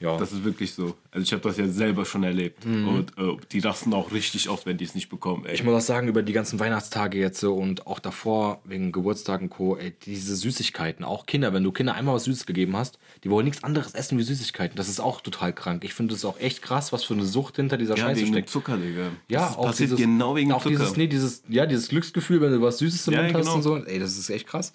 Ja. 0.00 0.16
Das 0.16 0.32
ist 0.32 0.44
wirklich 0.44 0.74
so. 0.74 0.94
Also 1.10 1.24
ich 1.24 1.32
habe 1.32 1.42
das 1.42 1.56
ja 1.56 1.66
selber 1.66 2.04
schon 2.04 2.22
erlebt. 2.22 2.64
Und 2.64 3.12
äh, 3.18 3.36
die 3.50 3.58
rasten 3.58 3.92
auch 3.92 4.12
richtig 4.12 4.48
aus, 4.48 4.64
wenn 4.64 4.76
die 4.76 4.84
es 4.84 4.94
nicht 4.94 5.08
bekommen, 5.08 5.44
ey. 5.44 5.54
Ich 5.54 5.64
muss 5.64 5.74
auch 5.74 5.84
sagen, 5.86 6.06
über 6.06 6.22
die 6.22 6.32
ganzen 6.32 6.60
Weihnachtstage 6.60 7.18
jetzt 7.18 7.40
so 7.40 7.54
und 7.54 7.86
auch 7.86 7.98
davor, 7.98 8.62
wegen 8.64 8.92
Geburtstagen 8.92 9.48
und 9.48 9.50
Co., 9.50 9.76
ey, 9.76 9.92
diese 10.04 10.36
Süßigkeiten, 10.36 11.04
auch 11.04 11.26
Kinder, 11.26 11.52
wenn 11.52 11.64
du 11.64 11.72
Kinder 11.72 11.94
einmal 11.94 12.14
was 12.14 12.24
Süßes 12.24 12.46
gegeben 12.46 12.76
hast, 12.76 12.98
die 13.24 13.30
wollen 13.30 13.44
nichts 13.44 13.64
anderes 13.64 13.94
essen 13.94 14.18
wie 14.18 14.22
Süßigkeiten. 14.22 14.76
Das 14.76 14.88
ist 14.88 15.00
auch 15.00 15.20
total 15.20 15.52
krank. 15.52 15.82
Ich 15.84 15.94
finde 15.94 16.14
es 16.14 16.24
auch 16.24 16.38
echt 16.38 16.62
krass, 16.62 16.92
was 16.92 17.04
für 17.04 17.14
eine 17.14 17.24
Sucht 17.24 17.56
hinter 17.56 17.76
dieser 17.76 17.96
ja, 17.96 18.04
Scheiße 18.04 18.20
wegen 18.20 18.32
steckt. 18.32 18.50
Zucker, 18.50 18.76
Digga. 18.76 19.10
Ja, 19.28 19.46
das 19.46 19.56
auch 19.56 19.66
passiert 19.66 19.90
dieses, 19.90 20.04
genau 20.04 20.36
wegen 20.36 20.52
auch 20.52 20.62
Zucker. 20.62 20.76
dieses, 20.76 20.96
nee, 20.96 21.08
dieses, 21.08 21.42
ja, 21.48 21.66
dieses 21.66 21.88
Glücksgefühl, 21.88 22.40
wenn 22.40 22.52
du 22.52 22.62
was 22.62 22.78
Süßes 22.78 23.08
im 23.08 23.14
Ja, 23.14 23.22
Mund 23.22 23.34
hast 23.34 23.42
genau. 23.42 23.56
und 23.56 23.62
so. 23.62 23.76
Ey, 23.76 23.98
das 23.98 24.16
ist 24.16 24.30
echt 24.30 24.46
krass. 24.46 24.72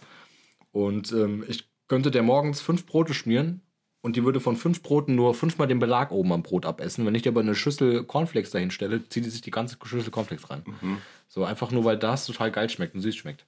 Und 0.72 1.12
ähm, 1.12 1.44
ich 1.48 1.70
könnte 1.88 2.12
der 2.12 2.24
morgens 2.24 2.60
fünf 2.60 2.86
Brote 2.86 3.14
schmieren 3.14 3.62
und 4.04 4.18
die 4.18 4.26
würde 4.26 4.42
von 4.42 4.58
fünf 4.58 4.84
Broten 4.84 5.16
nur 5.16 5.34
fünfmal 5.34 5.68
den 5.68 5.80
Belag 5.80 6.12
oben 6.12 6.34
am 6.34 6.44
Brot 6.44 6.66
abessen. 6.66 7.06
Wenn 7.06 7.16
ich 7.16 7.22
dir 7.22 7.30
aber 7.30 7.40
eine 7.40 7.56
Schüssel 7.56 8.04
Cornflakes 8.04 8.52
dahin 8.52 8.70
stelle, 8.70 9.08
zieht 9.08 9.26
die 9.26 9.30
sich 9.30 9.42
die 9.42 9.50
ganze 9.50 9.78
Schüssel 9.82 10.12
Cornflakes 10.12 10.50
rein. 10.50 10.62
Mhm. 10.82 10.98
So 11.30 11.46
einfach 11.46 11.72
nur, 11.72 11.86
weil 11.86 11.98
das 11.98 12.26
total 12.26 12.52
geil 12.52 12.70
schmeckt 12.70 12.96
und 12.96 13.02
süß 13.02 13.16
schmeckt. 13.16 13.46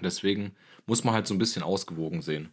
Deswegen 0.00 0.52
muss 0.86 1.02
man 1.02 1.12
halt 1.12 1.26
so 1.26 1.34
ein 1.34 1.38
bisschen 1.38 1.64
ausgewogen 1.64 2.22
sehen. 2.22 2.50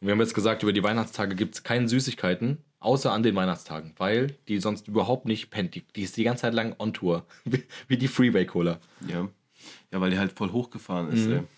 Und 0.00 0.06
wir 0.06 0.12
haben 0.12 0.20
jetzt 0.20 0.34
gesagt, 0.34 0.62
über 0.62 0.72
die 0.72 0.84
Weihnachtstage 0.84 1.34
gibt 1.34 1.56
es 1.56 1.64
keine 1.64 1.88
Süßigkeiten, 1.88 2.58
außer 2.78 3.12
an 3.12 3.24
den 3.24 3.34
Weihnachtstagen, 3.34 3.94
weil 3.98 4.36
die 4.46 4.60
sonst 4.60 4.86
überhaupt 4.86 5.26
nicht 5.26 5.50
pennt. 5.50 5.74
Die, 5.74 5.82
die 5.96 6.02
ist 6.02 6.16
die 6.16 6.22
ganze 6.24 6.42
Zeit 6.42 6.54
lang 6.54 6.76
on 6.78 6.92
Tour. 6.92 7.26
Wie, 7.88 7.96
die 7.96 8.08
Freeway 8.08 8.46
Cola. 8.46 8.78
Ja. 9.08 9.28
ja, 9.90 10.00
weil 10.00 10.10
die 10.10 10.18
halt 10.18 10.32
voll 10.32 10.52
hochgefahren 10.52 11.10
ist, 11.10 11.26
Mhm. 11.26 11.48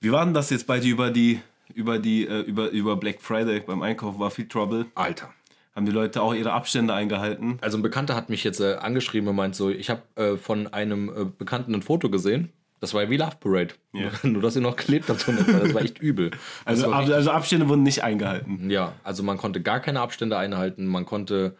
Wie 0.00 0.12
war 0.12 0.24
denn 0.24 0.34
das 0.34 0.50
jetzt 0.50 0.66
bei 0.66 0.80
dir 0.80 0.92
über 0.92 1.10
die, 1.10 1.40
über 1.72 1.98
die, 1.98 2.26
äh, 2.26 2.40
über, 2.40 2.70
über 2.70 2.96
Black 2.96 3.20
Friday? 3.20 3.60
Beim 3.60 3.82
Einkaufen 3.82 4.18
war 4.18 4.30
viel 4.30 4.48
Trouble. 4.48 4.86
Alter. 4.94 5.32
Haben 5.74 5.86
die 5.86 5.92
Leute 5.92 6.22
auch 6.22 6.34
ihre 6.34 6.52
Abstände 6.52 6.94
eingehalten? 6.94 7.58
Also 7.60 7.78
ein 7.78 7.82
Bekannter 7.82 8.14
hat 8.14 8.30
mich 8.30 8.44
jetzt 8.44 8.60
äh, 8.60 8.74
angeschrieben 8.74 9.28
und 9.28 9.36
meint 9.36 9.56
so, 9.56 9.70
ich 9.70 9.90
habe 9.90 10.02
äh, 10.14 10.36
von 10.36 10.72
einem 10.72 11.08
äh, 11.08 11.24
Bekannten 11.24 11.74
ein 11.74 11.82
Foto 11.82 12.10
gesehen. 12.10 12.52
Das 12.80 12.94
war 12.94 13.02
ja 13.02 13.10
wie 13.10 13.16
Love 13.16 13.36
Parade. 13.40 13.74
Ja. 13.92 14.10
Nur, 14.22 14.42
dass 14.42 14.54
ihr 14.54 14.62
noch 14.62 14.76
gelebt 14.76 15.08
habt. 15.08 15.26
Das 15.26 15.74
war 15.74 15.82
echt 15.82 15.98
übel. 16.00 16.30
Das 16.64 16.84
Also, 16.84 16.92
ab, 16.92 17.08
also 17.08 17.30
Abstände 17.30 17.68
wurden 17.68 17.82
nicht 17.82 18.04
eingehalten. 18.04 18.70
Ja, 18.70 18.92
also 19.02 19.22
man 19.22 19.36
konnte 19.38 19.62
gar 19.62 19.80
keine 19.80 20.00
Abstände 20.00 20.36
einhalten. 20.36 20.86
Man 20.86 21.06
konnte, 21.06 21.56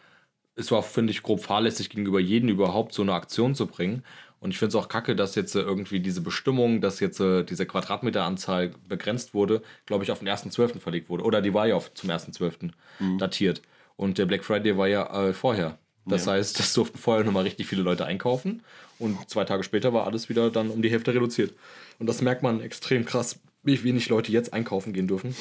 es 0.55 0.71
war, 0.71 0.83
finde 0.83 1.11
ich, 1.11 1.23
grob 1.23 1.41
fahrlässig 1.43 1.89
gegenüber 1.89 2.19
jedem 2.19 2.49
überhaupt 2.49 2.93
so 2.93 3.01
eine 3.01 3.13
Aktion 3.13 3.55
zu 3.55 3.67
bringen. 3.67 4.03
Und 4.45 4.51
ich 4.51 4.59
finde 4.59 4.69
es 4.69 4.75
auch 4.75 4.89
kacke, 4.89 5.15
dass 5.15 5.33
jetzt 5.33 5.55
äh, 5.55 5.61
irgendwie 5.61 5.99
diese 5.99 6.21
Bestimmung, 6.21 6.79
dass 6.79 6.99
jetzt 6.99 7.19
äh, 7.19 7.41
diese 7.43 7.65
Quadratmeteranzahl 7.65 8.73
begrenzt 8.87 9.33
wurde, 9.33 9.63
glaube 9.87 10.03
ich, 10.03 10.11
auf 10.11 10.19
den 10.19 10.27
1.12. 10.29 10.79
verlegt 10.79 11.09
wurde. 11.09 11.23
Oder 11.23 11.41
die 11.41 11.55
war 11.55 11.65
ja 11.65 11.73
auf, 11.73 11.91
zum 11.95 12.11
1.12. 12.11 12.69
datiert. 13.17 13.63
Und 13.95 14.19
der 14.19 14.27
Black 14.27 14.43
Friday 14.45 14.77
war 14.77 14.87
ja 14.87 15.29
äh, 15.29 15.33
vorher. 15.33 15.79
Das 16.05 16.25
Ja. 16.27 16.33
heißt, 16.33 16.59
das 16.59 16.71
durften 16.75 16.99
vorher 16.99 17.23
nochmal 17.25 17.41
richtig 17.41 17.65
viele 17.65 17.81
Leute 17.81 18.05
einkaufen. 18.05 18.61
Und 18.99 19.17
zwei 19.31 19.45
Tage 19.45 19.63
später 19.63 19.93
war 19.93 20.05
alles 20.05 20.29
wieder 20.29 20.51
dann 20.51 20.69
um 20.69 20.83
die 20.83 20.91
Hälfte 20.91 21.15
reduziert. 21.15 21.55
Und 21.97 22.05
das 22.05 22.21
merkt 22.21 22.43
man 22.43 22.61
extrem 22.61 23.03
krass, 23.03 23.39
wie 23.63 23.83
wenig 23.83 24.09
Leute 24.09 24.31
jetzt 24.31 24.53
einkaufen 24.53 24.93
gehen 24.93 25.07
dürfen 25.07 25.35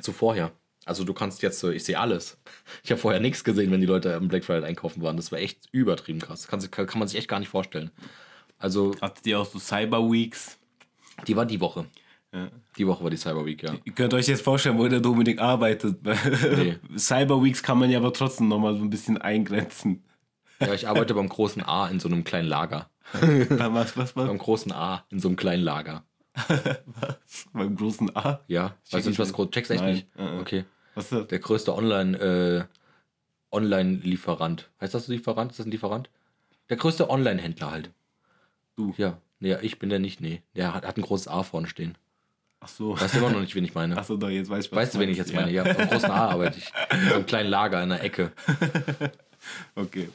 zu 0.00 0.12
vorher. 0.12 0.52
Also 0.86 1.04
du 1.04 1.12
kannst 1.12 1.42
jetzt, 1.42 1.58
so- 1.60 1.70
ich 1.70 1.84
sehe 1.84 1.98
alles. 1.98 2.38
Ich 2.82 2.90
habe 2.90 3.00
vorher 3.00 3.20
nichts 3.20 3.44
gesehen, 3.44 3.70
wenn 3.70 3.80
die 3.80 3.86
Leute 3.86 4.14
am 4.14 4.28
Black 4.28 4.44
Friday 4.44 4.64
einkaufen 4.68 5.02
waren. 5.02 5.16
Das 5.16 5.30
war 5.32 5.38
echt 5.38 5.68
übertrieben 5.72 6.18
krass. 6.20 6.46
Kann, 6.48 6.60
kann 6.70 6.98
man 6.98 7.08
sich 7.08 7.18
echt 7.18 7.28
gar 7.28 7.38
nicht 7.40 7.48
vorstellen. 7.50 7.90
Also 8.58 8.94
Hattet 9.00 9.26
ihr 9.26 9.38
auch 9.40 9.46
so 9.46 9.58
Cyber 9.58 10.10
Weeks? 10.10 10.56
die 11.26 11.36
war 11.36 11.44
die 11.46 11.60
Woche. 11.60 11.84
Ja. 12.32 12.48
Die 12.78 12.86
Woche 12.86 13.02
war 13.02 13.10
die 13.10 13.16
Cyber 13.16 13.44
Week, 13.44 13.62
ja. 13.62 13.74
Ihr 13.84 13.92
könnt 13.92 14.14
euch 14.14 14.28
jetzt 14.28 14.42
vorstellen, 14.42 14.78
wo 14.78 14.86
der 14.88 15.00
Dominik 15.00 15.40
arbeitet. 15.40 15.98
Nee. 16.56 16.76
Cyber 16.96 17.42
Weeks 17.42 17.62
kann 17.62 17.78
man 17.78 17.90
ja 17.90 17.98
aber 17.98 18.12
trotzdem 18.12 18.48
nochmal 18.48 18.76
so 18.76 18.82
ein 18.84 18.90
bisschen 18.90 19.18
eingrenzen. 19.18 20.04
Ja, 20.60 20.72
ich 20.74 20.86
arbeite 20.88 21.14
beim 21.14 21.28
großen 21.28 21.62
A 21.62 21.88
in 21.88 21.98
so 22.00 22.08
einem 22.08 22.22
kleinen 22.24 22.48
Lager. 22.48 22.88
was, 23.12 23.96
was, 23.96 24.16
was? 24.16 24.26
Beim 24.28 24.38
großen 24.38 24.72
A 24.72 25.04
in 25.10 25.18
so 25.18 25.28
einem 25.28 25.36
kleinen 25.36 25.62
Lager. 25.62 26.04
Beim 27.52 27.76
großen 27.76 28.14
A? 28.16 28.40
Ja, 28.48 28.74
weißt 28.90 29.06
du 29.06 29.10
nicht, 29.10 29.18
was 29.18 29.32
groß 29.32 29.50
checkst 29.50 29.70
echt 29.70 29.82
Nein. 29.82 29.94
nicht? 29.94 30.06
Äh, 30.16 30.36
äh. 30.36 30.40
Okay. 30.40 30.64
Was 30.94 31.04
ist 31.04 31.12
das? 31.12 31.26
Der 31.28 31.38
größte 31.38 31.74
Online, 31.74 32.18
äh, 32.18 32.64
Online-Lieferant. 33.54 34.70
Heißt 34.80 34.94
das 34.94 35.08
Lieferant? 35.08 35.52
Ist 35.52 35.60
das 35.60 35.66
ein 35.66 35.70
Lieferant? 35.70 36.10
Der 36.68 36.76
größte 36.76 37.10
Online-Händler 37.10 37.70
halt. 37.70 37.90
Du. 38.76 38.94
Ja. 38.96 39.18
Nee, 39.40 39.56
ich 39.62 39.78
bin 39.78 39.88
der 39.88 39.98
nicht, 39.98 40.20
nee. 40.20 40.42
Der 40.54 40.74
hat, 40.74 40.86
hat 40.86 40.96
ein 40.96 41.02
großes 41.02 41.28
A 41.28 41.42
vorne 41.42 41.66
stehen. 41.66 41.96
Ach 42.60 42.68
so. 42.68 42.98
Weißt 43.00 43.14
du 43.14 43.18
immer 43.18 43.30
noch 43.30 43.40
nicht, 43.40 43.54
wen 43.54 43.64
ich 43.64 43.74
meine? 43.74 43.96
Ach 43.98 44.04
so, 44.04 44.16
doch, 44.16 44.28
jetzt 44.28 44.50
weiß 44.50 44.66
ich, 44.66 44.72
was 44.72 44.76
Weißt 44.76 44.94
du, 44.94 44.98
wen 44.98 45.08
ich 45.08 45.16
jetzt 45.16 45.32
meine? 45.34 45.50
Ja. 45.50 45.64
Ja, 45.66 45.76
am 45.78 45.88
großen 45.88 46.10
A 46.10 46.28
arbeite 46.28 46.58
ich. 46.58 46.70
In 46.92 47.08
so 47.08 47.14
einem 47.14 47.26
kleinen 47.26 47.48
Lager 47.48 47.82
in 47.82 47.88
der 47.90 48.02
Ecke. 48.02 48.32
Okay. 49.74 50.08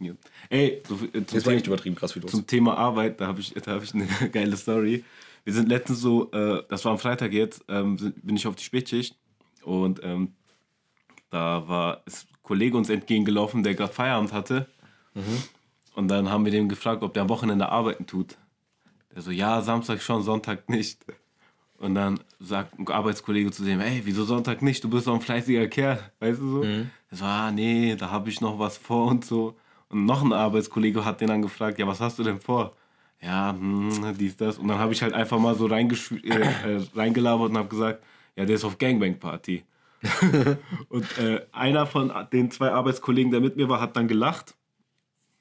Ja. 0.00 0.12
Ey, 0.50 0.82
so, 0.88 0.96
äh, 1.12 1.24
zum, 1.24 1.42
Thema, 1.42 1.64
übertrieben 1.64 1.94
krass 1.94 2.14
wie 2.16 2.20
du. 2.20 2.26
zum 2.26 2.46
Thema 2.46 2.76
Arbeit, 2.76 3.20
da 3.20 3.28
habe 3.28 3.40
ich, 3.40 3.54
da 3.54 3.72
hab 3.72 3.82
ich 3.82 3.94
eine 3.94 4.06
geile 4.32 4.56
Story. 4.56 5.04
Wir 5.44 5.52
sind 5.52 5.68
letztens 5.68 6.00
so, 6.00 6.30
äh, 6.32 6.62
das 6.68 6.84
war 6.84 6.92
am 6.92 6.98
Freitag 6.98 7.32
jetzt, 7.32 7.64
ähm, 7.68 7.98
sind, 7.98 8.24
bin 8.26 8.36
ich 8.36 8.46
auf 8.46 8.56
die 8.56 8.64
Spätschicht 8.64 9.16
und 9.62 10.00
ähm, 10.02 10.32
da 11.30 11.68
war 11.68 12.02
ist 12.06 12.26
ein 12.30 12.36
Kollege 12.42 12.76
uns 12.76 12.88
entgegengelaufen, 12.90 13.62
der 13.62 13.74
gerade 13.74 13.92
Feierabend 13.92 14.32
hatte. 14.32 14.66
Und 15.94 16.08
dann 16.08 16.30
haben 16.30 16.44
wir 16.44 16.52
den 16.52 16.68
gefragt, 16.68 17.02
ob 17.02 17.12
der 17.14 17.22
am 17.22 17.28
Wochenende 17.28 17.68
arbeiten 17.68 18.06
tut. 18.06 18.36
Der 19.14 19.22
so, 19.22 19.30
ja, 19.30 19.60
Samstag 19.62 20.02
schon, 20.02 20.22
Sonntag 20.22 20.68
nicht. 20.68 21.04
Und 21.78 21.94
dann 21.94 22.20
sagt 22.40 22.78
ein 22.78 22.88
Arbeitskollege 22.88 23.50
zu 23.50 23.64
dem, 23.64 23.80
ey, 23.80 24.00
wieso 24.04 24.24
Sonntag 24.24 24.62
nicht? 24.62 24.82
Du 24.82 24.88
bist 24.88 25.06
doch 25.06 25.14
ein 25.14 25.20
fleißiger 25.20 25.66
Kerl, 25.68 25.98
weißt 26.20 26.40
du 26.40 26.50
so? 26.50 26.62
Er 27.10 27.16
so, 27.16 27.24
ah, 27.24 27.50
nee, 27.50 27.94
da 27.96 28.10
habe 28.10 28.30
ich 28.30 28.40
noch 28.40 28.58
was 28.58 28.76
vor 28.78 29.06
und 29.08 29.24
so. 29.24 29.56
Und 29.88 30.04
noch 30.06 30.22
ein 30.22 30.32
Arbeitskollege 30.32 31.04
hat 31.04 31.20
den 31.20 31.28
dann 31.28 31.42
gefragt, 31.42 31.78
ja, 31.78 31.86
was 31.86 32.00
hast 32.00 32.18
du 32.18 32.22
denn 32.22 32.40
vor? 32.40 32.74
Ja, 33.24 33.52
hm, 33.52 34.16
dies, 34.18 34.36
das. 34.36 34.58
Und 34.58 34.68
dann 34.68 34.78
habe 34.78 34.92
ich 34.92 35.02
halt 35.02 35.14
einfach 35.14 35.38
mal 35.38 35.54
so 35.54 35.66
äh, 35.68 35.80
äh, 35.80 36.82
reingelabert 36.94 37.50
und 37.50 37.56
habe 37.56 37.68
gesagt, 37.68 38.04
ja, 38.36 38.44
der 38.44 38.56
ist 38.56 38.64
auf 38.64 38.76
Gangbang-Party. 38.76 39.64
und 40.90 41.18
äh, 41.18 41.40
einer 41.52 41.86
von 41.86 42.12
den 42.32 42.50
zwei 42.50 42.70
Arbeitskollegen, 42.70 43.30
der 43.30 43.40
mit 43.40 43.56
mir 43.56 43.68
war, 43.68 43.80
hat 43.80 43.96
dann 43.96 44.08
gelacht. 44.08 44.54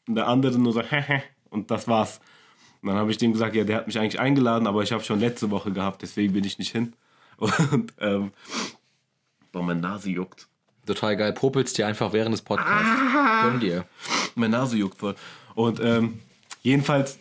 Und 0.08 0.16
der 0.16 0.28
andere 0.28 0.58
nur 0.58 0.72
so, 0.72 0.82
hehe. 0.90 1.24
Und 1.50 1.72
das 1.72 1.88
war's. 1.88 2.22
Und 2.82 2.90
dann 2.90 2.98
habe 2.98 3.12
ich 3.12 3.18
dem 3.18 3.34
gesagt, 3.34 3.56
ja, 3.56 3.66
der 3.66 3.78
hat 3.78 3.88
mich 3.88 4.00
eigentlich 4.00 4.20
eingeladen, 4.20 4.66
aber 4.68 4.84
ich 4.84 4.94
habe 4.94 5.04
schon 5.04 5.20
letzte 5.20 5.52
Woche 5.52 5.72
gehabt, 5.72 6.02
deswegen 6.02 6.34
bin 6.34 6.44
ich 6.44 6.60
nicht 6.60 6.72
hin. 6.72 6.94
Und 7.38 7.94
ähm, 8.00 8.32
boah, 9.52 9.64
meine 9.64 9.82
Nase 9.82 10.10
juckt. 10.10 10.48
Total 10.86 11.18
geil. 11.18 11.34
Popelst 11.34 11.78
dir 11.78 11.88
einfach 11.88 12.14
während 12.14 12.34
des 12.34 12.42
Podcasts. 12.42 13.02
Gönn 13.44 13.60
dir. 13.60 13.86
Meine 14.36 14.58
Nase 14.58 14.78
juckt 14.78 14.98
voll. 14.98 15.16
Und 15.56 15.80
ähm, 15.82 16.20
jedenfalls 16.62 17.18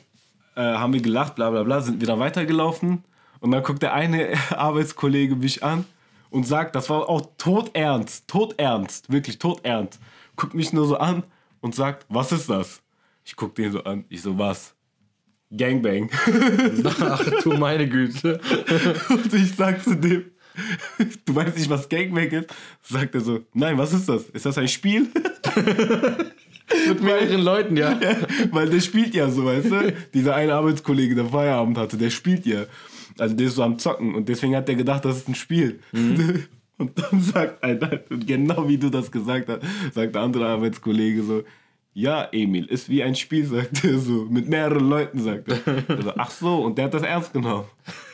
äh, 0.54 0.60
haben 0.60 0.92
wir 0.92 1.00
gelacht, 1.00 1.34
bla 1.34 1.50
bla 1.50 1.62
bla, 1.62 1.80
sind 1.80 2.06
dann 2.06 2.18
weitergelaufen. 2.18 3.04
Und 3.40 3.50
dann 3.50 3.62
guckt 3.62 3.82
der 3.82 3.92
eine 3.92 4.34
Arbeitskollege 4.50 5.36
mich 5.36 5.62
an 5.62 5.84
und 6.30 6.46
sagt, 6.46 6.76
das 6.76 6.88
war 6.90 7.08
auch 7.08 7.22
todernst, 7.38 8.28
todernst, 8.28 9.10
wirklich 9.10 9.38
todernst. 9.38 10.00
Guckt 10.36 10.54
mich 10.54 10.72
nur 10.72 10.86
so 10.86 10.96
an 10.96 11.24
und 11.60 11.74
sagt, 11.74 12.06
was 12.08 12.32
ist 12.32 12.48
das? 12.48 12.82
Ich 13.24 13.36
guck 13.36 13.54
den 13.54 13.72
so 13.72 13.84
an, 13.84 14.04
ich 14.08 14.22
so, 14.22 14.38
was? 14.38 14.74
Gangbang. 15.56 16.10
Ach 17.00 17.24
du 17.42 17.52
meine 17.52 17.88
Güte. 17.88 18.40
Und 19.10 19.34
ich 19.34 19.54
sag 19.54 19.82
zu 19.82 19.94
dem, 19.94 20.30
du 21.26 21.34
weißt 21.34 21.56
nicht, 21.58 21.68
was 21.68 21.88
Gangbang 21.88 22.28
ist? 22.28 22.46
Sagt 22.82 23.14
er 23.14 23.20
so, 23.20 23.40
nein, 23.52 23.76
was 23.76 23.92
ist 23.92 24.08
das? 24.08 24.24
Ist 24.30 24.46
das 24.46 24.56
ein 24.56 24.68
Spiel? 24.68 25.08
Mit 26.88 27.02
mehreren 27.02 27.42
Leuten, 27.42 27.76
ja. 27.78 27.98
Weil 28.50 28.68
der 28.70 28.80
spielt 28.80 29.14
ja 29.14 29.30
so, 29.30 29.44
weißt 29.44 29.70
du? 29.70 29.94
Dieser 30.14 30.34
eine 30.34 30.54
Arbeitskollege, 30.54 31.14
der 31.14 31.26
Feierabend 31.26 31.78
hatte, 31.78 31.96
der 31.96 32.10
spielt 32.10 32.46
ja. 32.46 32.64
Also 33.18 33.34
der 33.34 33.46
ist 33.46 33.56
so 33.56 33.62
am 33.62 33.78
Zocken 33.78 34.14
und 34.14 34.28
deswegen 34.28 34.56
hat 34.56 34.68
er 34.68 34.74
gedacht, 34.74 35.04
das 35.04 35.18
ist 35.18 35.28
ein 35.28 35.34
Spiel. 35.34 35.80
Und 36.78 36.98
dann 36.98 37.20
sagt 37.20 37.62
einer, 37.62 38.00
genau 38.26 38.66
wie 38.66 38.78
du 38.78 38.90
das 38.90 39.12
gesagt 39.12 39.48
hast, 39.48 39.60
sagt 39.94 40.14
der 40.16 40.22
andere 40.22 40.46
Arbeitskollege 40.48 41.22
so, 41.22 41.42
ja, 41.94 42.26
Emil, 42.32 42.64
ist 42.64 42.88
wie 42.88 43.02
ein 43.02 43.14
Spiel, 43.14 43.46
sagt 43.46 43.84
er 43.84 43.98
so, 43.98 44.26
mit 44.28 44.48
mehreren 44.48 44.88
Leuten, 44.88 45.20
sagt 45.20 45.48
er. 45.48 45.60
Also, 45.88 46.12
ach 46.16 46.30
so, 46.30 46.62
und 46.64 46.78
der 46.78 46.86
hat 46.86 46.94
das 46.94 47.02
ernst 47.02 47.32
genommen. 47.32 47.66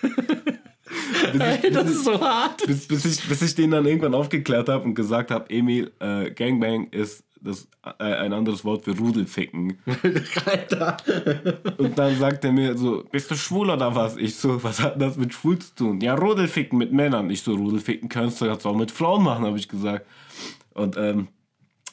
bis, 0.02 0.12
ich, 1.32 1.72
Das 1.72 1.84
bis, 1.84 1.92
ist 1.92 2.04
so 2.04 2.20
hart. 2.20 2.66
bis, 2.66 2.88
bis, 2.88 3.04
ich, 3.04 3.28
bis 3.28 3.42
ich 3.42 3.54
den 3.54 3.70
dann 3.70 3.86
irgendwann 3.86 4.14
aufgeklärt 4.14 4.68
habe 4.68 4.84
und 4.84 4.94
gesagt 4.94 5.30
habe, 5.30 5.48
Emil, 5.48 5.92
äh, 6.00 6.30
Gangbang 6.30 6.88
ist 6.90 7.24
das, 7.40 7.68
äh, 7.98 8.04
ein 8.04 8.32
anderes 8.32 8.64
Wort 8.64 8.84
für 8.84 8.96
Rudelficken. 8.96 9.78
Alter. 10.46 10.96
Und 11.78 11.98
dann 11.98 12.16
sagt 12.16 12.44
er 12.44 12.52
mir 12.52 12.76
so, 12.76 13.04
bist 13.10 13.30
du 13.30 13.36
schwul 13.36 13.70
oder 13.70 13.94
was? 13.94 14.16
Ich 14.16 14.36
so, 14.36 14.62
was 14.62 14.80
hat 14.80 15.00
das 15.00 15.16
mit 15.16 15.34
schwul 15.34 15.58
zu 15.58 15.74
tun? 15.74 16.00
Ja, 16.00 16.14
Rudelficken 16.14 16.78
mit 16.78 16.92
Männern. 16.92 17.30
Ich 17.30 17.42
so, 17.42 17.54
Rudelficken 17.54 18.08
kannst 18.08 18.40
du 18.40 18.46
jetzt 18.46 18.66
auch 18.66 18.76
mit 18.76 18.90
Frauen 18.90 19.24
machen, 19.24 19.44
habe 19.44 19.58
ich 19.58 19.68
gesagt. 19.68 20.06
Und 20.74 20.96
ähm, 20.96 21.28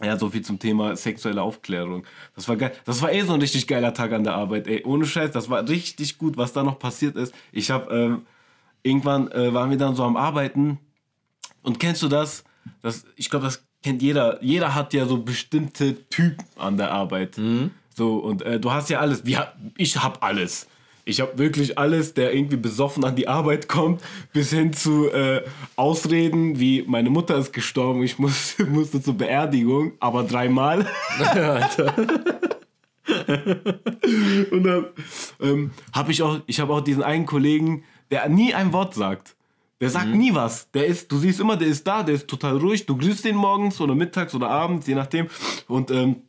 ja, 0.04 0.18
so 0.18 0.30
viel 0.30 0.42
zum 0.42 0.60
Thema 0.60 0.96
sexuelle 0.96 1.42
Aufklärung. 1.42 2.06
Das 2.36 2.48
war 2.50 2.58
geil. 2.58 2.74
Das 2.84 3.02
war 3.02 3.12
eh 3.12 3.22
so 3.22 3.34
ein 3.34 3.42
richtig 3.42 3.66
geiler 3.68 3.94
Tag 3.94 4.12
an 4.12 4.24
der 4.24 4.36
Arbeit, 4.36 4.68
ey. 4.68 4.84
Ohne 4.84 5.06
Scheiß, 5.06 5.32
das 5.32 5.50
war 5.50 5.68
richtig 5.68 6.18
gut, 6.18 6.38
was 6.38 6.54
da 6.54 6.64
noch 6.64 6.80
passiert 6.80 7.16
ist. 7.16 7.34
Ich 7.52 7.72
habe 7.72 7.94
ähm, 7.96 8.22
irgendwann 8.84 9.32
äh, 9.32 9.54
waren 9.54 9.70
wir 9.70 9.78
dann 9.78 9.96
so 9.96 10.04
am 10.04 10.18
Arbeiten 10.18 10.80
und 11.62 11.80
kennst 11.80 12.02
du 12.04 12.08
das? 12.08 12.44
das 12.82 13.06
ich 13.16 13.30
glaube, 13.30 13.46
das 13.46 13.66
kennt 13.86 14.02
jeder. 14.02 14.44
Jeder 14.44 14.74
hat 14.74 14.94
ja 14.94 15.06
so 15.06 15.20
bestimmte 15.20 16.10
Typen 16.10 16.44
an 16.58 16.76
der 16.76 16.92
Arbeit. 16.92 17.38
So, 17.96 18.18
und 18.18 18.42
äh, 18.42 18.60
du 18.60 18.72
hast 18.72 18.90
ja 18.90 19.00
alles. 19.00 19.26
Wir, 19.26 19.54
ich 19.78 20.04
hab 20.04 20.24
alles. 20.24 20.68
Ich 21.08 21.22
habe 21.22 21.38
wirklich 21.38 21.78
alles, 21.78 22.16
der 22.16 22.34
irgendwie 22.34 22.58
besoffen 22.58 23.06
an 23.06 23.16
die 23.16 23.28
Arbeit 23.28 23.68
kommt, 23.68 24.02
bis 24.34 24.50
hin 24.50 24.74
zu 24.74 25.12
äh, 25.12 25.44
Ausreden 25.76 26.60
wie 26.60 26.84
meine 26.88 27.12
Mutter 27.12 27.38
ist 27.38 27.54
gestorben, 27.54 28.02
ich 28.02 28.18
muss, 28.18 28.58
musste 28.68 29.00
zur 29.04 29.16
Beerdigung, 29.16 29.94
aber 30.00 30.24
dreimal. 30.24 30.80
Und 34.50 34.64
dann 34.64 34.86
ähm, 35.40 35.72
habe 35.94 36.12
ich 36.12 36.24
auch, 36.24 36.40
ich 36.48 36.60
habe 36.60 36.74
auch 36.74 36.82
diesen 36.82 37.04
einen 37.04 37.28
Kollegen, 37.28 37.84
der 38.10 38.28
nie 38.30 38.56
ein 38.56 38.74
Wort 38.74 38.96
sagt. 38.96 39.36
Der 39.82 39.90
sagt 39.90 40.08
nie 40.08 40.34
was. 40.34 40.72
Der 40.72 40.86
ist, 40.86 41.12
du 41.12 41.18
siehst 41.18 41.40
immer, 41.40 41.58
der 41.58 41.68
ist 41.68 41.86
da, 41.86 42.02
der 42.02 42.16
ist 42.16 42.28
total 42.28 42.58
ruhig. 42.58 42.86
Du 42.86 42.96
grüßt 42.96 43.26
den 43.26 43.36
morgens 43.36 43.82
oder 43.82 43.94
mittags 43.94 44.34
oder 44.34 44.50
abends, 44.50 44.88
je 44.88 44.96
nachdem. 44.96 45.28
Und 45.68 45.92
ähm, 45.92 46.22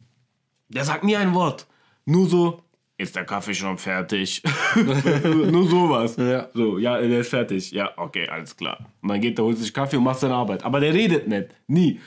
der 0.69 0.85
sagt 0.85 1.05
nie 1.05 1.17
ein 1.17 1.33
Wort. 1.33 1.67
Nur 2.05 2.29
so, 2.29 2.63
ist 2.99 3.15
der 3.15 3.25
Kaffee 3.25 3.55
schon 3.55 3.79
fertig? 3.79 4.43
Nur 4.75 5.69
sowas. 5.69 6.17
Ja. 6.17 6.49
So, 6.55 6.79
ja, 6.79 6.99
der 6.99 7.21
ist 7.21 7.29
fertig. 7.29 7.71
Ja, 7.71 7.93
okay, 7.97 8.29
alles 8.29 8.57
klar. 8.57 8.79
Und 9.03 9.11
dann 9.11 9.21
geht 9.21 9.39
er, 9.39 9.45
holt 9.45 9.59
sich 9.59 9.73
Kaffee 9.73 9.97
und 9.97 10.05
macht 10.05 10.21
seine 10.21 10.35
Arbeit. 10.35 10.65
Aber 10.65 10.81
der 10.81 10.93
redet 10.95 11.29
nicht. 11.29 11.49
Nie. 11.69 12.01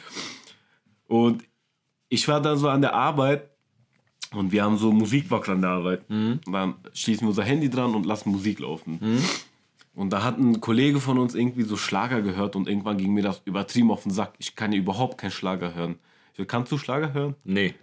Und 1.07 1.43
ich 2.09 2.27
war 2.27 2.41
dann 2.41 2.57
so 2.57 2.67
an 2.69 2.81
der 2.81 2.93
Arbeit 2.93 3.49
und 4.33 4.51
wir 4.51 4.63
haben 4.63 4.77
so 4.77 4.91
Musikbox 4.91 5.47
an 5.49 5.61
der 5.61 5.69
Arbeit. 5.69 6.01
Und 6.45 6.53
dann 6.53 6.75
schließen 6.93 7.21
wir 7.25 7.29
unser 7.29 7.43
Handy 7.43 7.69
dran 7.69 7.93
und 7.95 8.05
lassen 8.05 8.31
Musik 8.31 8.59
laufen. 8.59 8.99
Und 9.99 10.11
da 10.11 10.23
hat 10.23 10.37
ein 10.37 10.61
Kollege 10.61 11.01
von 11.01 11.19
uns 11.19 11.35
irgendwie 11.35 11.63
so 11.63 11.75
Schlager 11.75 12.21
gehört 12.21 12.55
und 12.55 12.69
irgendwann 12.69 12.97
ging 12.97 13.13
mir 13.13 13.21
das 13.21 13.41
übertrieben 13.43 13.91
auf 13.91 14.03
den 14.03 14.13
Sack. 14.13 14.31
Ich 14.37 14.55
kann 14.55 14.71
ja 14.71 14.79
überhaupt 14.79 15.17
keinen 15.17 15.31
Schlager 15.31 15.75
hören. 15.75 15.99
Ich 16.37 16.47
kannst 16.47 16.71
du 16.71 16.77
Schlager 16.77 17.11
hören? 17.11 17.35
Nee. 17.43 17.73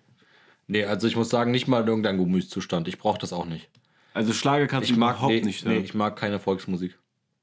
Nee, 0.66 0.85
also 0.85 1.06
ich 1.08 1.14
muss 1.14 1.28
sagen, 1.28 1.50
nicht 1.50 1.68
mal 1.68 1.82
in 1.82 1.88
irgendeinem 1.88 2.18
Gemütszustand. 2.20 2.88
Ich 2.88 2.96
brauche 2.96 3.18
das 3.18 3.35
auch 3.35 3.44
nicht. 3.44 3.68
Also 4.14 4.32
Schlager 4.32 4.66
kannst 4.66 4.88
Ich 4.88 4.94
du 4.94 4.99
mag 4.99 5.16
überhaupt 5.16 5.35
nee, 5.35 5.40
nicht 5.42 5.66
nee, 5.66 5.75
hören. 5.75 5.85
ich 5.85 5.92
mag 5.92 6.16
keine 6.16 6.38
Volksmusik. 6.38 6.99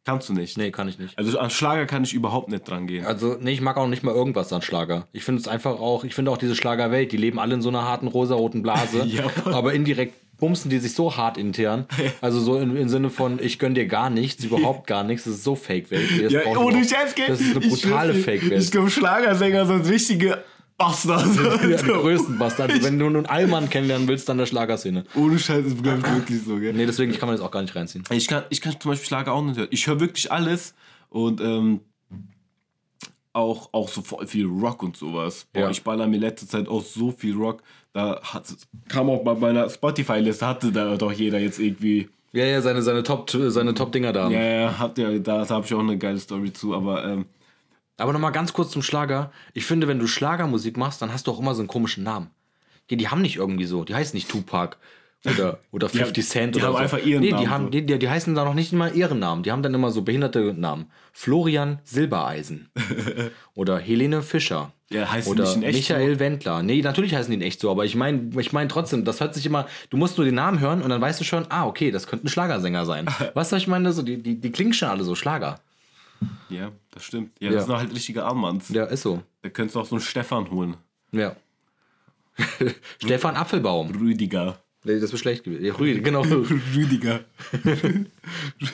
kannst 0.05 0.29
du 0.29 0.33
nicht. 0.33 0.57
Nee, 0.57 0.71
kann 0.71 0.87
ich 0.87 0.97
nicht. 0.97 1.19
Also 1.19 1.37
an 1.37 1.51
Schlager 1.51 1.85
kann 1.85 2.03
ich 2.03 2.15
überhaupt 2.15 2.49
nicht 2.49 2.67
dran 2.67 2.87
gehen. 2.87 3.05
Also, 3.05 3.37
nee, 3.39 3.51
ich 3.51 3.61
mag 3.61 3.77
auch 3.77 3.85
nicht 3.87 4.01
mal 4.01 4.15
irgendwas 4.15 4.51
an 4.53 4.63
Schlager. 4.63 5.07
Ich 5.11 5.23
finde 5.23 5.39
es 5.39 5.47
einfach 5.47 5.79
auch, 5.79 6.03
ich 6.03 6.15
finde 6.15 6.31
auch 6.31 6.37
diese 6.37 6.55
Schlagerwelt, 6.55 7.11
die 7.11 7.17
leben 7.17 7.37
alle 7.37 7.53
in 7.53 7.61
so 7.61 7.69
einer 7.69 7.83
harten 7.83 8.07
rosaroten 8.07 8.63
Blase. 8.63 9.03
Ja. 9.05 9.25
aber 9.45 9.75
indirekt 9.75 10.15
bumsen 10.43 10.69
die 10.69 10.79
sich 10.79 10.93
so 10.93 11.15
hart 11.15 11.38
intern. 11.38 11.85
Also 12.21 12.41
so 12.41 12.57
im, 12.59 12.75
im 12.75 12.89
Sinne 12.89 13.09
von, 13.09 13.39
ich 13.41 13.59
gönn 13.59 13.75
dir 13.75 13.85
gar 13.88 14.09
nichts, 14.09 14.43
überhaupt 14.43 14.88
gar 14.88 15.05
nichts. 15.05 15.23
Das 15.23 15.35
ist 15.35 15.43
so 15.45 15.55
Fake-Welt. 15.55 16.31
Ja, 16.31 16.45
ohne 16.57 16.81
gell? 17.15 17.27
Das 17.27 17.39
ist 17.39 17.55
eine 17.55 17.65
brutale 17.65 18.12
dir, 18.13 18.19
Ich 18.19 18.25
Fake-Welt. 18.25 18.71
glaube, 18.71 18.89
Schlagersänger 18.89 19.65
sind 19.65 19.88
richtige 19.88 20.43
Bastards. 20.77 21.38
Ja, 21.38 21.57
die 21.77 21.83
größten 21.85 22.38
Bastard. 22.38 22.71
Also 22.71 22.83
wenn 22.83 23.00
du 23.00 23.09
nun 23.09 23.25
Allmann 23.25 23.69
kennenlernen 23.69 24.07
willst, 24.09 24.27
dann 24.27 24.38
der 24.38 24.45
Schlagerszene. 24.47 25.05
Ohne 25.15 25.39
Scheiß 25.39 25.65
ist 25.65 25.81
glaube 25.81 26.00
ich 26.00 26.13
wirklich 26.13 26.41
so, 26.45 26.57
gell? 26.57 26.73
Nee, 26.73 26.85
deswegen 26.85 27.12
ich 27.12 27.19
kann 27.19 27.27
man 27.27 27.38
das 27.38 27.45
auch 27.45 27.51
gar 27.51 27.62
nicht 27.62 27.75
reinziehen. 27.75 28.03
Ich 28.12 28.27
kann, 28.27 28.43
ich 28.50 28.59
kann 28.59 28.75
zum 28.79 28.91
Beispiel 28.91 29.07
Schlager 29.07 29.31
auch 29.33 29.43
nicht 29.43 29.57
hören. 29.57 29.69
Ich 29.71 29.88
höre 29.88 30.00
wirklich 30.01 30.29
alles 30.31 30.73
und 31.09 31.39
ähm, 31.39 31.79
auch, 33.33 33.69
auch 33.73 33.89
so 33.89 34.01
viel 34.25 34.45
Rock 34.45 34.83
und 34.83 34.95
sowas. 34.95 35.47
Boah, 35.51 35.61
Ja. 35.63 35.69
Ich 35.69 35.83
baller 35.83 36.07
mir 36.07 36.17
letzte 36.17 36.47
Zeit 36.47 36.67
auch 36.67 36.83
so 36.83 37.11
viel 37.11 37.35
Rock. 37.35 37.61
Da 37.91 38.21
hat, 38.21 38.45
kam 38.87 39.09
auch 39.09 39.23
bei 39.23 39.33
meiner 39.35 39.69
Spotify-Liste, 39.69 40.47
hatte 40.47 40.71
da 40.71 40.95
doch 40.95 41.11
jeder 41.11 41.39
jetzt 41.39 41.59
irgendwie. 41.59 42.09
Ja, 42.31 42.45
ja, 42.45 42.61
seine, 42.61 42.81
seine 42.81 43.03
Top, 43.03 43.29
seine 43.29 43.73
Top-Dinger 43.73 44.11
da. 44.13 44.29
Ja, 44.29 44.41
ja, 44.41 44.79
hat 44.79 44.97
ja, 44.97 45.11
da, 45.19 45.45
da 45.45 45.49
habe 45.49 45.65
ich 45.65 45.73
auch 45.73 45.79
eine 45.79 45.97
geile 45.97 46.17
Story 46.17 46.51
zu, 46.51 46.73
aber 46.73 47.05
ähm, 47.05 47.25
Aber 47.97 48.11
nochmal 48.13 48.31
ganz 48.31 48.53
kurz 48.53 48.71
zum 48.71 48.81
Schlager. 48.81 49.31
Ich 49.53 49.65
finde, 49.65 49.87
wenn 49.87 49.99
du 49.99 50.07
Schlagermusik 50.07 50.77
machst, 50.77 51.01
dann 51.01 51.13
hast 51.13 51.27
du 51.27 51.31
auch 51.31 51.39
immer 51.39 51.53
so 51.53 51.61
einen 51.61 51.67
komischen 51.67 52.03
Namen. 52.03 52.31
Die, 52.89 52.97
die 52.97 53.07
haben 53.09 53.21
nicht 53.21 53.35
irgendwie 53.35 53.65
so. 53.65 53.83
Die 53.83 53.93
heißen 53.93 54.15
nicht 54.15 54.29
Tupac 54.29 54.77
Oder, 55.25 55.59
oder 55.71 55.87
50 55.89 56.27
Cent 56.27 56.55
die 56.55 56.59
oder 56.59 56.67
haben 56.67 56.73
so. 56.73 56.79
einfach 56.79 56.97
ihren 57.05 57.21
nee, 57.21 57.31
Namen 57.31 57.43
Die, 57.43 57.49
haben, 57.49 57.63
so. 57.65 57.69
die, 57.69 57.85
die, 57.85 57.97
die 57.97 58.09
heißen 58.09 58.35
da 58.35 58.43
noch 58.43 58.53
nicht 58.53 58.73
mal 58.73 58.93
ihren 58.93 59.19
Namen. 59.19 59.43
Die 59.43 59.51
haben 59.51 59.63
dann 59.63 59.73
immer 59.73 59.89
so 59.89 60.01
behinderte 60.01 60.53
Namen. 60.53 60.87
Florian 61.13 61.79
Silbereisen. 61.85 62.69
oder 63.55 63.79
Helene 63.79 64.21
Fischer. 64.21 64.73
Ja, 64.89 65.09
heißen 65.09 65.31
oder 65.31 65.43
nicht 65.45 65.55
in 65.55 65.63
echt 65.63 65.75
Michael 65.89 66.19
Wendler. 66.19 66.61
Nee, 66.61 66.81
natürlich 66.81 67.15
heißen 67.15 67.31
die 67.31 67.37
in 67.37 67.41
echt 67.41 67.59
so, 67.61 67.71
aber 67.71 67.85
ich 67.85 67.95
meine 67.95 68.31
ich 68.39 68.51
mein 68.51 68.67
trotzdem, 68.69 69.05
das 69.05 69.21
hört 69.21 69.33
sich 69.33 69.45
immer, 69.45 69.65
du 69.89 69.97
musst 69.97 70.17
nur 70.17 70.25
den 70.25 70.35
Namen 70.35 70.59
hören 70.59 70.81
und 70.81 70.89
dann 70.89 70.99
weißt 71.01 71.19
du 71.19 71.23
schon, 71.23 71.45
ah, 71.49 71.65
okay, 71.65 71.89
das 71.89 72.05
könnte 72.05 72.27
ein 72.27 72.29
Schlagersänger 72.29 72.85
sein. 72.85 73.05
weißt 73.33 73.51
du, 73.51 73.55
was 73.55 73.61
ich 73.61 73.67
meine? 73.67 73.93
So, 73.93 74.01
die, 74.01 74.21
die, 74.21 74.39
die 74.39 74.51
klingen 74.51 74.73
schon 74.73 74.89
alle 74.89 75.03
so 75.03 75.15
Schlager. 75.15 75.59
Ja, 76.49 76.71
das 76.91 77.05
stimmt. 77.05 77.31
Ja, 77.39 77.49
Ja. 77.49 77.55
das 77.55 77.65
sind 77.65 77.77
halt 77.77 77.95
richtige 77.95 78.23
Armbands. 78.23 78.69
Ja, 78.69 78.83
ist 78.85 79.01
so. 79.01 79.21
Da 79.41 79.49
könntest 79.49 79.75
du 79.75 79.79
auch 79.79 79.85
so 79.85 79.95
einen 79.95 80.01
Stefan 80.03 80.51
holen. 80.51 80.75
Ja. 81.11 81.35
Stefan 83.01 83.35
Apfelbaum. 83.35 83.91
Rüdiger. 83.91 84.57
Nee, 84.85 84.99
das 84.99 85.11
wäre 85.11 85.17
schlecht 85.17 85.43
gewesen. 85.43 85.63
Ja, 85.63 85.73
Rüdi, 85.73 86.01
genau. 86.03 86.21
Rüdiger. 86.21 87.21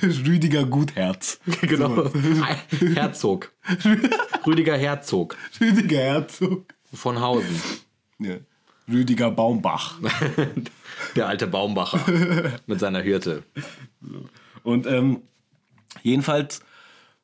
Rüdiger 0.03 0.65
Gutherz. 0.65 1.39
genau. 1.61 2.11
Herzog. 2.95 3.51
Rüdiger 4.45 4.77
Herzog 4.77 5.37
Rüdiger 5.61 5.99
Herzog. 5.99 6.65
von 6.93 7.19
Hausen. 7.19 7.61
Ja. 8.19 8.37
Rüdiger 8.91 9.29
Baumbach. 9.29 9.99
Der 11.15 11.27
alte 11.27 11.45
Baumbacher 11.45 11.99
mit 12.65 12.79
seiner 12.79 13.03
Hürte. 13.03 13.43
Und 14.63 14.87
ähm, 14.87 15.21
jedenfalls 16.01 16.61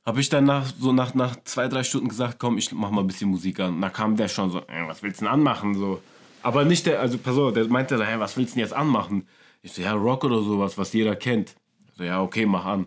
habe 0.06 0.22
ich 0.22 0.30
dann 0.30 0.44
nach, 0.44 0.72
so 0.80 0.94
nach, 0.94 1.15
nach 1.15 1.36
zwei, 1.44 1.68
drei 1.68 1.84
Stunden 1.84 2.08
gesagt, 2.10 2.38
komm, 2.38 2.60
ich 2.60 2.72
mach 2.72 2.92
mal 2.92 3.01
ein 3.01 3.08
bisschen 3.08 3.32
Musik 3.32 3.60
an. 3.60 3.75
Und 3.75 3.82
da 3.82 3.89
kam 3.89 4.15
der 4.15 4.27
schon 4.27 4.51
so, 4.51 4.60
äh, 4.60 4.88
was 4.88 5.01
willst 5.01 5.22
du 5.22 5.25
denn 5.25 5.34
anmachen? 5.34 5.74
So. 5.74 6.01
Aber 6.46 6.64
nicht 6.64 6.86
der, 6.86 7.00
also 7.00 7.18
pass 7.18 7.36
auf, 7.40 7.54
der 7.54 7.68
meinte, 7.70 7.98
hä, 8.06 8.20
was 8.20 8.38
willst 8.38 8.54
du 8.54 8.58
denn 8.58 8.66
jetzt 8.66 8.75
anmachen? 8.75 9.28
Ich 9.64 9.74
so, 9.74 9.82
ja, 9.82 9.94
Rock 9.94 10.25
oder 10.25 10.44
sowas, 10.44 10.78
was 10.78 10.94
jeder 10.94 11.16
kennt. 11.16 11.56
Ich 11.88 11.96
so, 11.98 12.04
ja, 12.04 12.22
okay, 12.22 12.46
mach 12.46 12.66
an. 12.66 12.86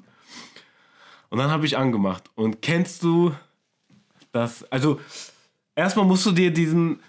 Und 1.29 1.38
dann 1.38 1.50
habe 1.50 1.67
ich 1.67 1.77
angemacht. 1.77 2.23
Und 2.37 2.62
kennst 2.62 3.03
du 3.03 3.35
das, 4.31 4.62
also 4.71 5.00
erstmal 5.75 6.07
musst 6.07 6.25
du 6.25 6.31
dir 6.31 6.53
diesen 6.53 7.00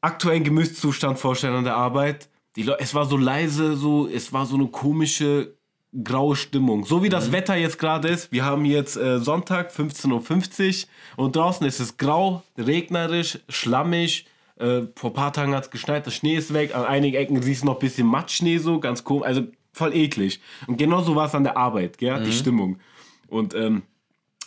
aktuellen 0.00 0.42
Gemütszustand 0.42 1.16
vorstellen 1.20 1.54
an 1.54 1.64
der 1.64 1.76
Arbeit. 1.76 2.28
Die 2.56 2.68
es 2.80 2.92
war 2.92 3.06
so 3.06 3.16
leise, 3.16 3.76
so, 3.76 4.08
es 4.08 4.32
war 4.32 4.46
so 4.46 4.56
eine 4.56 4.66
komische 4.66 5.54
graue 6.02 6.34
Stimmung. 6.34 6.84
So 6.86 7.04
wie 7.04 7.08
das 7.08 7.30
Wetter 7.30 7.54
jetzt 7.54 7.78
gerade 7.78 8.08
ist. 8.08 8.32
Wir 8.32 8.44
haben 8.44 8.64
jetzt 8.64 8.96
äh, 8.96 9.20
Sonntag, 9.20 9.70
15.50 9.70 10.86
Uhr 11.16 11.24
und 11.24 11.36
draußen 11.36 11.64
ist 11.64 11.78
es 11.78 11.98
grau, 11.98 12.42
regnerisch, 12.58 13.38
schlammig. 13.48 14.26
Äh, 14.56 14.82
vor 14.94 15.10
ein 15.10 15.14
paar 15.14 15.32
Tagen 15.32 15.54
hat 15.54 15.64
es 15.64 15.70
geschneit, 15.70 16.06
der 16.06 16.10
Schnee 16.10 16.36
ist 16.36 16.54
weg. 16.54 16.74
An 16.74 16.84
einigen 16.84 17.16
Ecken 17.16 17.42
siehst 17.42 17.62
du 17.62 17.66
noch 17.66 17.74
ein 17.74 17.80
bisschen 17.80 18.06
Matschschnee, 18.06 18.58
so 18.58 18.78
ganz 18.80 19.04
komisch. 19.04 19.26
Also 19.26 19.42
voll 19.72 19.94
eklig. 19.94 20.40
Und 20.66 20.76
genauso 20.76 21.16
war 21.16 21.26
es 21.26 21.34
an 21.34 21.44
der 21.44 21.56
Arbeit, 21.56 21.98
gell? 21.98 22.22
die 22.22 22.32
Stimmung. 22.32 22.78
Und 23.28 23.54
ähm, 23.54 23.82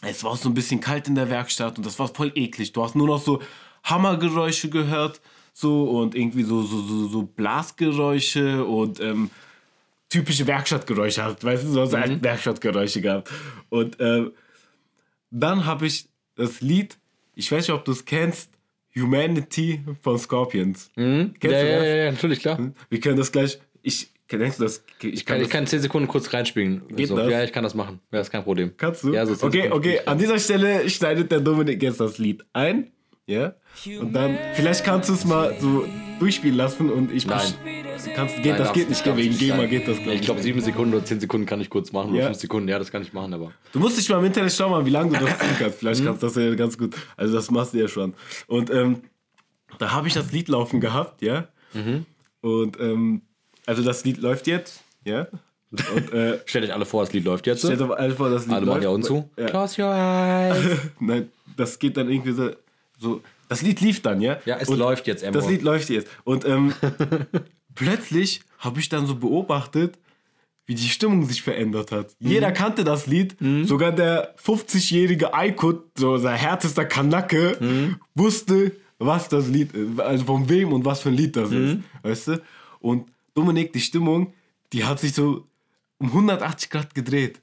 es 0.01 0.23
war 0.23 0.31
auch 0.31 0.37
so 0.37 0.49
ein 0.49 0.53
bisschen 0.53 0.79
kalt 0.79 1.07
in 1.07 1.15
der 1.15 1.29
Werkstatt 1.29 1.77
und 1.77 1.85
das 1.85 1.99
war 1.99 2.07
voll 2.07 2.31
eklig. 2.35 2.71
Du 2.71 2.83
hast 2.83 2.95
nur 2.95 3.07
noch 3.07 3.21
so 3.21 3.41
Hammergeräusche 3.83 4.69
gehört, 4.69 5.21
so 5.53 5.89
und 5.89 6.15
irgendwie 6.15 6.43
so, 6.43 6.61
so, 6.61 6.81
so, 6.81 7.07
so 7.07 7.23
Blasgeräusche 7.23 8.63
und 8.63 8.99
ähm, 8.99 9.31
typische 10.09 10.45
Werkstattgeräusche 10.47 11.23
hast, 11.23 11.43
weißt 11.43 11.63
du, 11.63 11.69
so 11.69 11.81
hast 11.81 11.93
du 11.93 11.99
halt 11.99 12.23
Werkstattgeräusche 12.23 13.01
gehabt. 13.01 13.31
Und 13.69 13.97
ähm, 13.99 14.33
dann 15.31 15.65
habe 15.65 15.87
ich 15.87 16.07
das 16.35 16.61
Lied, 16.61 16.97
ich 17.33 17.51
weiß 17.51 17.67
nicht, 17.67 17.75
ob 17.75 17.83
du 17.85 17.91
es 17.91 18.05
kennst, 18.05 18.51
Humanity 18.99 19.81
von 20.01 20.17
Scorpions. 20.17 20.91
Kennst 20.95 21.43
Ja, 21.43 21.49
du 21.49 21.49
ja, 21.49 21.61
das? 21.77 21.85
ja, 21.85 21.95
ja, 21.95 22.11
natürlich, 22.11 22.39
klar. 22.39 22.71
Wir 22.89 22.99
können 22.99 23.17
das 23.17 23.31
gleich. 23.31 23.59
Ich 23.81 24.09
denkst 24.35 24.57
du 24.57 24.63
das? 24.63 24.83
Ich 25.01 25.25
Kann, 25.25 25.37
kann 25.37 25.45
ich 25.45 25.49
kann 25.49 25.67
10 25.67 25.79
Sekunden 25.81 26.07
kurz 26.07 26.33
reinspielen. 26.33 26.81
Geht 26.89 27.07
so. 27.07 27.15
das? 27.15 27.31
Ja, 27.31 27.43
ich 27.43 27.53
kann 27.53 27.63
das 27.63 27.73
machen. 27.73 27.99
Ja, 28.11 28.19
ist 28.19 28.29
kein 28.29 28.43
Problem. 28.43 28.73
Kannst 28.75 29.03
du? 29.03 29.13
Ja, 29.13 29.25
so 29.25 29.35
10 29.35 29.47
okay, 29.47 29.61
Sekunden 29.63 29.77
okay. 29.77 29.99
An 30.05 30.17
dieser 30.17 30.39
Stelle 30.39 30.89
schneidet 30.89 31.31
der 31.31 31.39
Dominik 31.39 31.81
jetzt 31.81 31.99
das 32.01 32.17
Lied 32.17 32.43
ein. 32.53 32.91
Ja? 33.25 33.55
Und 33.99 34.13
dann, 34.13 34.37
vielleicht 34.53 34.83
kannst 34.83 35.09
du 35.09 35.13
es 35.13 35.25
mal 35.25 35.55
so 35.59 35.85
durchspielen 36.19 36.55
lassen 36.55 36.89
und 36.89 37.11
ich 37.11 37.27
Nein. 37.27 37.39
Kannst, 38.15 38.35
geht, 38.37 38.45
Nein, 38.45 38.57
das 38.57 38.73
geht 38.73 38.89
nicht, 38.89 39.05
wegen 39.17 39.37
GEMA 39.37 39.65
geht 39.65 39.87
das 39.87 39.97
Nee, 39.97 40.03
glaub 40.05 40.15
Ich 40.15 40.21
glaube, 40.21 40.41
7 40.41 40.61
Sekunden 40.61 40.93
oder 40.93 41.03
10 41.05 41.19
Sekunden 41.19 41.45
kann 41.45 41.59
ich 41.61 41.69
kurz 41.69 41.91
machen. 41.91 42.11
Oder 42.11 42.19
Ja. 42.19 42.25
5 42.27 42.37
Sekunden, 42.39 42.67
ja, 42.69 42.77
das 42.79 42.91
kann 42.91 43.01
ich 43.01 43.13
machen, 43.13 43.33
aber. 43.33 43.51
Du 43.71 43.79
musst 43.79 43.97
dich 43.97 44.07
mal 44.09 44.19
im 44.19 44.25
Internet 44.25 44.51
schauen, 44.53 44.71
mal, 44.71 44.85
wie 44.85 44.89
lange 44.89 45.17
du 45.17 45.25
das 45.25 45.37
tun 45.39 45.47
kannst. 45.59 45.79
Vielleicht 45.79 46.01
Mhm. 46.01 46.05
kannst 46.05 46.23
du 46.23 46.27
das 46.27 46.35
ja 46.35 46.55
ganz 46.55 46.77
gut. 46.77 46.95
Also 47.15 47.33
das 47.35 47.49
machst 47.51 47.73
du 47.73 47.79
ja 47.79 47.87
schon. 47.87 48.13
Und 48.47 48.69
ähm, 48.69 49.01
da 49.79 49.91
habe 49.91 50.07
ich 50.07 50.13
das 50.13 50.31
Lied 50.31 50.47
laufen 50.47 50.79
gehabt, 50.79 51.21
ja. 51.21 51.47
Mhm. 51.73 52.05
Und 52.41 52.79
ähm, 52.79 53.21
also 53.65 53.83
das 53.83 54.03
Lied 54.05 54.17
läuft 54.19 54.47
jetzt, 54.47 54.81
ja. 55.03 55.27
Und 55.71 56.13
äh, 56.13 56.39
Stellt 56.45 56.65
euch 56.65 56.73
alle 56.73 56.85
vor, 56.85 57.03
das 57.03 57.13
Lied 57.13 57.25
läuft 57.25 57.45
jetzt. 57.47 57.59
stellt 57.59 57.81
euch 57.81 57.91
einfach 57.97 58.17
vor, 58.17 58.29
das 58.29 58.45
Lied 58.45 58.55
Alle 58.55 58.65
machen 58.65 58.75
läuft. 58.75 58.83
die 58.83 58.87
Augen 58.87 59.03
zu. 59.03 59.29
Ja. 59.37 59.45
Close 59.47 59.81
your 59.83 59.93
eyes. 59.93 60.77
Nein, 60.99 61.29
das 61.57 61.77
geht 61.79 61.97
dann 61.97 62.09
irgendwie 62.09 62.31
so. 62.31 62.51
so 62.99 63.21
das 63.49 63.61
Lied 63.61 63.79
lief 63.81 64.01
dann, 64.01 64.19
ja? 64.21 64.39
Ja, 64.45 64.57
es 64.59 64.67
Und 64.69 64.77
läuft 64.77 65.07
jetzt, 65.07 65.23
Emro. 65.23 65.39
Das 65.39 65.49
Lied 65.49 65.61
läuft 65.61 65.89
jetzt. 65.89 66.07
Und 66.25 66.45
ähm, 66.45 66.73
plötzlich 67.77 68.41
habe 68.59 68.79
ich 68.79 68.89
dann 68.89 69.05
so 69.05 69.15
beobachtet, 69.15 69.97
wie 70.65 70.75
die 70.75 70.89
Stimmung 70.89 71.25
sich 71.25 71.41
verändert 71.41 71.91
hat. 71.91 72.09
Mhm. 72.19 72.29
Jeder 72.29 72.51
kannte 72.51 72.83
das 72.83 73.07
Lied. 73.07 73.37
Sogar 73.63 73.93
der 73.93 74.35
50-jährige 74.43 75.33
Aykut, 75.33 75.83
so 75.97 76.17
sein 76.17 76.35
härtester 76.37 76.83
Kanacke, 76.85 77.55
Mhm. 77.61 77.95
wusste, 78.15 78.73
was 78.99 79.29
das 79.29 79.47
Lied 79.47 79.73
ist. 79.73 79.99
Also 79.99 80.25
von 80.25 80.49
wem 80.49 80.73
und 80.73 80.83
was 80.83 81.01
für 81.01 81.09
ein 81.09 81.15
Lied 81.15 81.35
das 81.37 81.51
Mhm. 81.51 81.83
ist. 82.03 82.03
Weißt 82.03 82.27
du? 82.27 82.41
Und 82.79 83.07
Dominik, 83.33 83.71
die 83.71 83.79
Stimmung, 83.79 84.33
die 84.73 84.83
hat 84.83 84.99
sich 84.99 85.13
so 85.13 85.45
um 85.99 86.11
180 86.11 86.69
Grad 86.69 86.93
gedreht. 86.95 87.39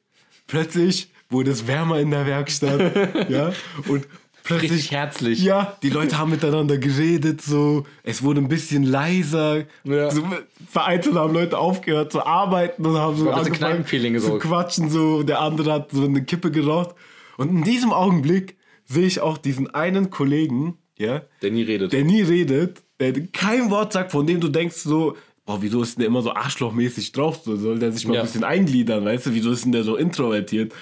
Plötzlich 0.47 1.09
wurde 1.31 1.51
es 1.53 1.67
wärmer 1.67 1.99
in 2.01 2.11
der 2.11 2.27
Werkstatt. 2.27 2.81
ja? 3.31 3.53
Und 3.89 4.07
plötzlich. 4.45 4.71
Richtig 4.73 4.91
herzlich. 4.93 5.43
Ja, 5.43 5.77
die 5.83 5.91
Leute 5.91 6.17
haben 6.19 6.31
miteinander 6.31 6.79
geredet, 6.79 7.43
so. 7.43 7.85
Es 8.05 8.23
wurde 8.23 8.41
ein 8.41 8.49
bisschen 8.49 8.85
leiser. 8.85 9.65
Ja. 9.83 10.11
So, 10.11 10.23
vereinzelt 10.71 11.17
haben 11.17 11.35
Leute 11.35 11.59
aufgehört 11.59 12.13
zu 12.13 12.25
arbeiten 12.25 12.87
und 12.87 12.97
haben 12.97 13.17
so 13.17 13.31
angefangen 13.31 13.85
zu 13.85 14.39
quatschen. 14.39 14.91
So. 14.91 15.23
Der 15.25 15.41
andere 15.41 15.73
hat 15.73 15.91
so 15.91 16.05
eine 16.05 16.23
Kippe 16.25 16.51
geraucht. 16.53 16.95
Und 17.37 17.49
in 17.51 17.65
diesem 17.65 17.93
Augenblick 17.93 18.57
sehe 18.85 19.07
ich 19.07 19.21
auch 19.21 19.39
diesen 19.39 19.75
einen 19.75 20.11
Kollegen, 20.11 20.79
ja, 20.97 21.23
Der 21.43 21.51
nie 21.51 21.63
redet. 21.63 21.93
der 21.93 22.05
nie 22.05 22.23
redet, 22.23 22.83
der 23.01 23.13
kein 23.33 23.71
Wort 23.71 23.93
sagt, 23.93 24.13
von 24.13 24.27
dem 24.27 24.41
du 24.41 24.49
denkst 24.49 24.77
so, 24.77 25.17
boah, 25.45 25.59
wieso 25.61 25.83
ist 25.83 25.97
denn 25.97 26.01
der 26.03 26.07
immer 26.09 26.23
so 26.23 26.33
arschlochmäßig 26.33 27.11
drauf? 27.13 27.41
So, 27.45 27.57
soll 27.57 27.79
der 27.81 27.91
sich 27.93 28.07
mal 28.07 28.15
Ja. 28.15 28.21
ein 28.21 28.27
bisschen 28.27 28.45
eingliedern, 28.45 29.05
weißt 29.05 29.27
du? 29.27 29.35
Wieso 29.35 29.51
ist 29.51 29.65
denn 29.65 29.73
der 29.73 29.83
so 29.83 29.97
introvertiert? 29.97 30.73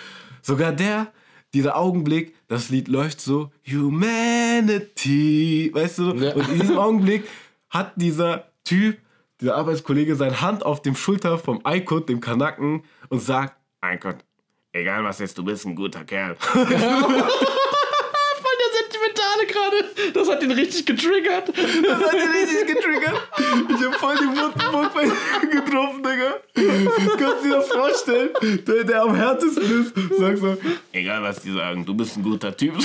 Sogar 0.42 0.72
der, 0.72 1.12
dieser 1.54 1.76
Augenblick, 1.76 2.34
das 2.48 2.70
Lied 2.70 2.88
läuft 2.88 3.20
so, 3.20 3.50
Humanity, 3.70 5.70
weißt 5.72 5.98
du? 5.98 6.14
Ja. 6.14 6.34
Und 6.34 6.48
in 6.48 6.60
diesem 6.60 6.78
Augenblick 6.78 7.28
hat 7.70 7.92
dieser 7.96 8.50
Typ, 8.64 8.98
dieser 9.40 9.56
Arbeitskollege, 9.56 10.16
seine 10.16 10.40
Hand 10.40 10.64
auf 10.64 10.82
dem 10.82 10.96
Schulter 10.96 11.38
vom 11.38 11.60
Aykut, 11.64 12.08
dem 12.08 12.20
Kanaken, 12.20 12.84
und 13.08 13.20
sagt, 13.20 13.56
Aykut, 13.80 14.16
egal 14.72 15.04
was 15.04 15.18
jetzt, 15.18 15.36
du 15.36 15.44
bist 15.44 15.66
ein 15.66 15.74
guter 15.74 16.04
Kerl. 16.04 16.36
Gerade. 19.70 20.12
Das 20.12 20.28
hat 20.28 20.42
ihn 20.42 20.50
richtig 20.50 20.86
getriggert. 20.86 21.48
Das 21.48 21.56
hat 21.56 22.14
ihn 22.14 22.30
richtig 22.30 22.74
getriggert. 22.74 23.14
Ich 23.68 23.86
hab 23.86 23.94
voll 23.96 24.14
die 24.16 24.32
bei 24.94 25.02
ihm 25.02 25.50
getroffen, 25.50 26.02
Digga. 26.02 26.34
Kannst 27.18 27.44
du 27.44 27.48
dir 27.48 27.54
das 27.56 27.68
vorstellen? 27.68 28.30
Der, 28.66 28.84
der 28.84 29.02
am 29.02 29.14
härtesten 29.14 29.82
ist, 29.82 30.18
sagt 30.18 30.38
so, 30.38 30.56
egal 30.92 31.22
was 31.22 31.40
die 31.40 31.52
sagen, 31.52 31.84
du 31.84 31.94
bist 31.94 32.16
ein 32.16 32.22
guter 32.22 32.56
Typ. 32.56 32.74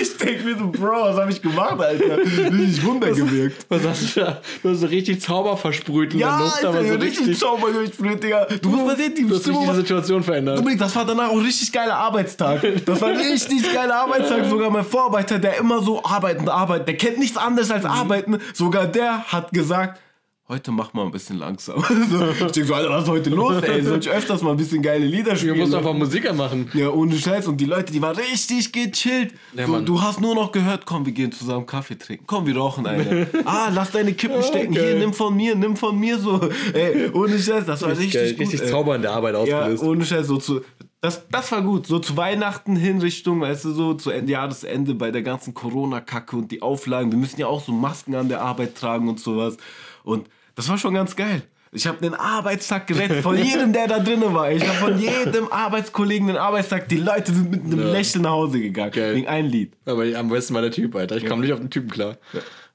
Ich 0.00 0.16
denk 0.16 0.44
mir 0.44 0.56
so, 0.56 0.66
Bro, 0.68 1.02
was 1.02 1.16
hab 1.16 1.30
ich 1.30 1.42
gemacht, 1.42 1.80
Alter? 1.80 2.18
Richtig 2.18 2.84
Wunder 2.84 3.10
gewirkt. 3.10 3.66
Was 3.68 3.82
hast 3.86 4.16
du 4.16 4.20
da? 4.20 4.40
Du 4.62 4.70
hast 4.70 4.80
so 4.80 4.86
richtig 4.86 5.20
Zauber 5.20 5.56
versprüht 5.56 6.12
in 6.14 6.20
Ja, 6.20 6.36
der 6.36 6.44
Luft, 6.44 6.56
Alter, 6.56 6.68
aber 6.68 6.84
so 6.84 6.94
richtig 6.94 7.18
richtig. 7.20 7.38
Zauber 7.38 7.70
durchflöht, 7.72 8.22
Digga. 8.22 8.46
Du 8.62 8.68
musst 8.68 8.86
mal 8.86 8.96
sehen, 8.96 9.14
die 9.14 9.26
Du 9.26 9.34
hast 9.34 9.42
Stimmung 9.42 9.60
richtig 9.62 9.76
die 9.76 9.82
Situation 9.82 10.22
verändert. 10.22 10.58
Dominik, 10.58 10.78
das 10.78 10.94
war 10.94 11.04
danach 11.04 11.28
auch 11.30 11.36
ein 11.38 11.44
richtig 11.44 11.72
geiler 11.72 11.96
Arbeitstag. 11.96 12.62
Das 12.84 13.00
war 13.00 13.08
ein 13.08 13.16
richtig 13.16 13.72
geiler 13.72 13.96
Arbeitstag. 13.96 14.44
Sogar 14.46 14.70
mein 14.70 14.84
Vorarbeiter, 14.84 15.38
der 15.38 15.58
immer 15.58 15.82
so 15.82 16.02
arbeiten, 16.10 16.48
arbeiten, 16.48 16.86
der 16.86 16.96
kennt 16.96 17.18
nichts 17.18 17.36
anderes 17.36 17.70
als 17.70 17.84
arbeiten. 17.84 18.38
Sogar 18.54 18.86
der 18.86 19.24
hat 19.24 19.52
gesagt, 19.52 20.00
heute 20.48 20.72
mach 20.72 20.92
mal 20.94 21.04
ein 21.04 21.12
bisschen 21.12 21.38
langsam. 21.38 21.76
So, 22.10 22.28
ich 22.30 22.38
denke 22.52 22.64
so, 22.64 22.74
Alter, 22.74 22.90
was 22.90 23.04
ist 23.04 23.08
heute 23.08 23.30
los, 23.30 23.62
ey? 23.62 23.82
Soll 23.82 24.00
ich 24.00 24.10
öfters 24.10 24.42
mal 24.42 24.50
ein 24.50 24.56
bisschen 24.56 24.82
geile 24.82 25.06
Lieder 25.06 25.32
Du 25.32 25.38
spielen? 25.38 25.58
musst 25.58 25.72
einfach 25.74 25.92
Musiker 25.94 26.32
machen. 26.32 26.68
ja, 26.74 26.88
ohne 26.90 27.16
Scheiß. 27.16 27.46
Und 27.46 27.58
die 27.58 27.66
Leute, 27.66 27.92
die 27.92 28.02
waren 28.02 28.16
richtig 28.16 28.72
gechillt. 28.72 29.32
Ja, 29.54 29.66
so, 29.66 29.80
du 29.80 30.02
hast 30.02 30.20
nur 30.20 30.34
noch 30.34 30.50
gehört, 30.50 30.86
komm, 30.86 31.06
wir 31.06 31.12
gehen 31.12 31.30
zusammen 31.30 31.66
Kaffee 31.66 31.96
trinken. 31.96 32.24
Komm, 32.26 32.46
wir 32.46 32.56
rauchen 32.56 32.84
eine. 32.86 33.28
ah, 33.44 33.68
lass 33.72 33.92
deine 33.92 34.12
Kippen 34.12 34.42
stecken. 34.42 34.74
geil. 34.74 34.84
Hier, 34.90 34.98
nimm 34.98 35.12
von 35.14 35.36
mir, 35.36 35.54
nimm 35.54 35.76
von 35.76 35.96
mir 35.96 36.18
so. 36.18 36.40
Ey, 36.72 37.10
ohne 37.12 37.38
Scheiß, 37.38 37.64
das 37.66 37.82
war 37.82 37.90
richtig, 37.90 38.12
Geil, 38.14 38.30
gut. 38.32 38.40
richtig 38.40 38.62
ey. 38.62 38.68
Zauber 38.70 38.96
in 38.96 39.02
der 39.02 39.12
Arbeit 39.12 39.34
Ja, 39.46 39.60
ausgelöst. 39.60 39.82
ohne 39.84 40.04
Scheiß, 40.04 40.26
so 40.26 40.38
zu. 40.38 40.62
Das, 41.00 41.26
das 41.30 41.50
war 41.50 41.62
gut. 41.62 41.86
So 41.86 41.98
zu 41.98 42.16
Weihnachten 42.16 42.76
hin 42.76 43.00
Richtung, 43.00 43.40
weißt 43.40 43.64
du, 43.64 43.72
so 43.72 43.94
zu 43.94 44.10
Ende, 44.10 44.32
Jahresende 44.32 44.94
bei 44.94 45.10
der 45.10 45.22
ganzen 45.22 45.54
Corona-Kacke 45.54 46.36
und 46.36 46.52
die 46.52 46.60
Auflagen. 46.60 47.10
Wir 47.10 47.18
müssen 47.18 47.40
ja 47.40 47.46
auch 47.46 47.64
so 47.64 47.72
Masken 47.72 48.14
an 48.14 48.28
der 48.28 48.42
Arbeit 48.42 48.74
tragen 48.74 49.08
und 49.08 49.18
sowas. 49.18 49.56
Und 50.04 50.28
das 50.56 50.68
war 50.68 50.76
schon 50.76 50.92
ganz 50.92 51.16
geil. 51.16 51.42
Ich 51.72 51.86
habe 51.86 51.98
den 51.98 52.14
Arbeitstag 52.14 52.86
gerettet 52.86 53.22
von 53.22 53.38
jedem, 53.42 53.72
der 53.72 53.86
da 53.86 54.00
drinnen 54.00 54.34
war. 54.34 54.50
Ich 54.50 54.66
habe 54.66 54.76
von 54.76 54.98
jedem 54.98 55.50
Arbeitskollegen 55.50 56.26
den 56.26 56.36
Arbeitstag. 56.36 56.88
Die 56.88 56.96
Leute 56.96 57.32
sind 57.32 57.50
mit 57.50 57.62
einem 57.62 57.92
Lächeln 57.92 58.22
nach 58.22 58.32
Hause 58.32 58.60
gegangen. 58.60 58.90
Geil. 58.90 59.14
Wegen 59.14 59.28
ein 59.28 59.46
Lied. 59.46 59.72
Aber 59.86 60.04
am 60.18 60.28
besten 60.28 60.52
war 60.52 60.62
der 60.62 60.72
Typ, 60.72 60.96
Alter. 60.96 61.16
Ich 61.16 61.24
komme 61.24 61.42
nicht 61.42 61.52
auf 61.52 61.60
den 61.60 61.70
Typen 61.70 61.90
klar. 61.90 62.16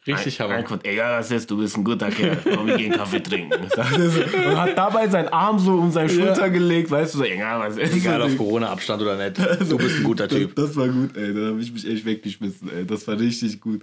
Richtig 0.08 0.40
Hammer. 0.40 0.56
Ein 0.56 0.66
egal 0.84 1.20
was 1.20 1.32
ist, 1.32 1.50
du 1.50 1.58
bist 1.58 1.76
ein 1.78 1.84
guter 1.84 2.12
Kerl. 2.12 2.38
Komm, 2.44 2.68
wir 2.68 2.78
gehen 2.78 2.92
Kaffee 2.92 3.22
trinken. 3.22 3.54
Und 3.64 4.58
hat 4.58 4.78
dabei 4.78 5.08
seinen 5.08 5.30
Arm 5.30 5.58
so 5.58 5.74
um 5.74 5.92
seine 5.92 6.10
Schulter 6.10 6.50
gelegt, 6.50 6.92
weißt 6.92 7.16
du, 7.16 7.18
so, 7.20 7.24
egal 7.24 7.60
was 7.60 7.78
ist. 7.78 7.96
Egal 7.96 8.22
auf 8.22 8.38
Corona-Abstand 8.38 9.02
oder 9.02 9.18
nicht. 9.18 9.40
Du 9.70 9.78
bist 9.78 9.98
ein 9.98 10.04
guter 10.04 10.28
das, 10.28 10.38
Typ. 10.38 10.56
das 10.56 10.76
war 10.76 10.88
gut, 10.88 11.18
ey. 11.18 11.34
Da 11.34 11.48
habe 11.48 11.60
ich 11.60 11.74
mich 11.74 11.88
echt 11.90 12.06
weggeschmissen, 12.06 12.70
ey. 12.72 12.86
Das 12.86 13.08
war 13.08 13.20
richtig 13.20 13.60
gut. 13.60 13.82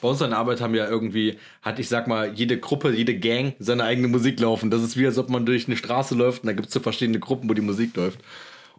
Bei 0.00 0.08
uns 0.08 0.20
an 0.22 0.30
der 0.30 0.38
Arbeit 0.40 0.60
haben 0.60 0.74
ja 0.74 0.88
irgendwie, 0.88 1.38
hat 1.62 1.78
ich 1.78 1.88
sag 1.88 2.08
mal, 2.08 2.32
jede 2.34 2.58
Gruppe, 2.58 2.90
jede 2.90 3.16
Gang 3.16 3.54
seine 3.60 3.84
eigene 3.84 4.08
Musik 4.08 4.40
laufen. 4.40 4.70
Das 4.70 4.82
ist 4.82 4.96
wie, 4.96 5.06
als 5.06 5.18
ob 5.18 5.30
man 5.30 5.46
durch 5.46 5.68
eine 5.68 5.76
Straße 5.76 6.14
läuft 6.14 6.42
und 6.42 6.48
da 6.48 6.52
gibt 6.52 6.68
es 6.68 6.74
so 6.74 6.80
verschiedene 6.80 7.20
Gruppen, 7.20 7.48
wo 7.48 7.54
die 7.54 7.60
Musik 7.60 7.96
läuft. 7.96 8.18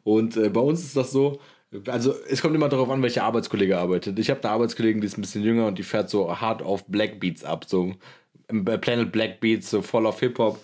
Und 0.03 0.35
äh, 0.35 0.49
bei 0.49 0.61
uns 0.61 0.81
ist 0.81 0.97
das 0.97 1.11
so, 1.11 1.39
also 1.87 2.13
es 2.29 2.41
kommt 2.41 2.55
immer 2.55 2.69
darauf 2.69 2.89
an, 2.89 3.01
welcher 3.01 3.23
Arbeitskollege 3.23 3.77
arbeitet. 3.77 4.19
Ich 4.19 4.29
habe 4.29 4.43
eine 4.43 4.51
Arbeitskollegin, 4.51 5.01
die 5.01 5.07
ist 5.07 5.17
ein 5.17 5.21
bisschen 5.21 5.43
jünger 5.43 5.67
und 5.67 5.77
die 5.77 5.83
fährt 5.83 6.09
so 6.09 6.39
hart 6.39 6.61
auf 6.61 6.85
Black 6.85 7.19
Beats 7.19 7.43
ab, 7.43 7.65
so 7.65 7.95
Planet 8.47 9.11
Black 9.11 9.39
Beats, 9.39 9.69
so 9.69 9.81
voll 9.81 10.05
auf 10.05 10.19
Hip-Hop. 10.19 10.59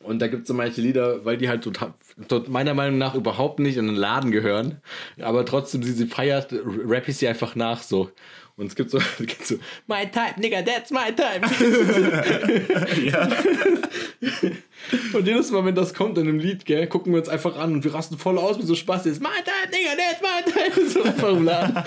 Und 0.00 0.20
da 0.20 0.26
gibt 0.26 0.42
es 0.42 0.48
so 0.48 0.54
manche 0.54 0.80
Lieder, 0.80 1.24
weil 1.24 1.36
die 1.36 1.48
halt 1.48 1.62
total, 1.62 1.94
tot, 2.26 2.48
meiner 2.48 2.74
Meinung 2.74 2.98
nach 2.98 3.14
überhaupt 3.14 3.60
nicht 3.60 3.76
in 3.76 3.86
den 3.86 3.94
Laden 3.94 4.32
gehören. 4.32 4.80
Aber 5.20 5.44
trotzdem, 5.44 5.84
sie, 5.84 5.92
sie 5.92 6.06
feiert, 6.06 6.52
rap 6.52 7.06
ich 7.06 7.18
sie 7.18 7.28
einfach 7.28 7.54
nach 7.54 7.82
so. 7.82 8.10
Und 8.62 8.68
es 8.68 8.76
gibt 8.76 8.90
so, 8.90 8.98
es 9.18 9.26
gibt 9.26 9.44
so 9.44 9.56
My 9.88 10.06
type, 10.06 10.40
nigga, 10.40 10.62
that's 10.62 10.92
my 10.92 11.12
type. 11.12 11.42
ja. 13.04 13.28
Und 15.12 15.26
jedes 15.26 15.50
Mal, 15.50 15.64
wenn 15.64 15.74
das 15.74 15.92
kommt 15.92 16.16
in 16.16 16.28
einem 16.28 16.38
Lied, 16.38 16.64
gell, 16.64 16.86
gucken 16.86 17.12
wir 17.12 17.18
uns 17.18 17.28
einfach 17.28 17.56
an 17.56 17.72
und 17.72 17.82
wir 17.82 17.92
rasten 17.92 18.18
voll 18.18 18.38
aus 18.38 18.58
mit 18.58 18.68
so 18.68 18.76
Spaß. 18.76 19.06
Jetzt, 19.06 19.20
my 19.20 19.30
type, 19.44 19.76
nigga, 19.76 19.90
that's 19.96 20.22
my 20.22 20.44
type. 20.44 20.86
So 20.92 21.02
einfach 21.02 21.30
im 21.30 21.44
Laden. 21.44 21.82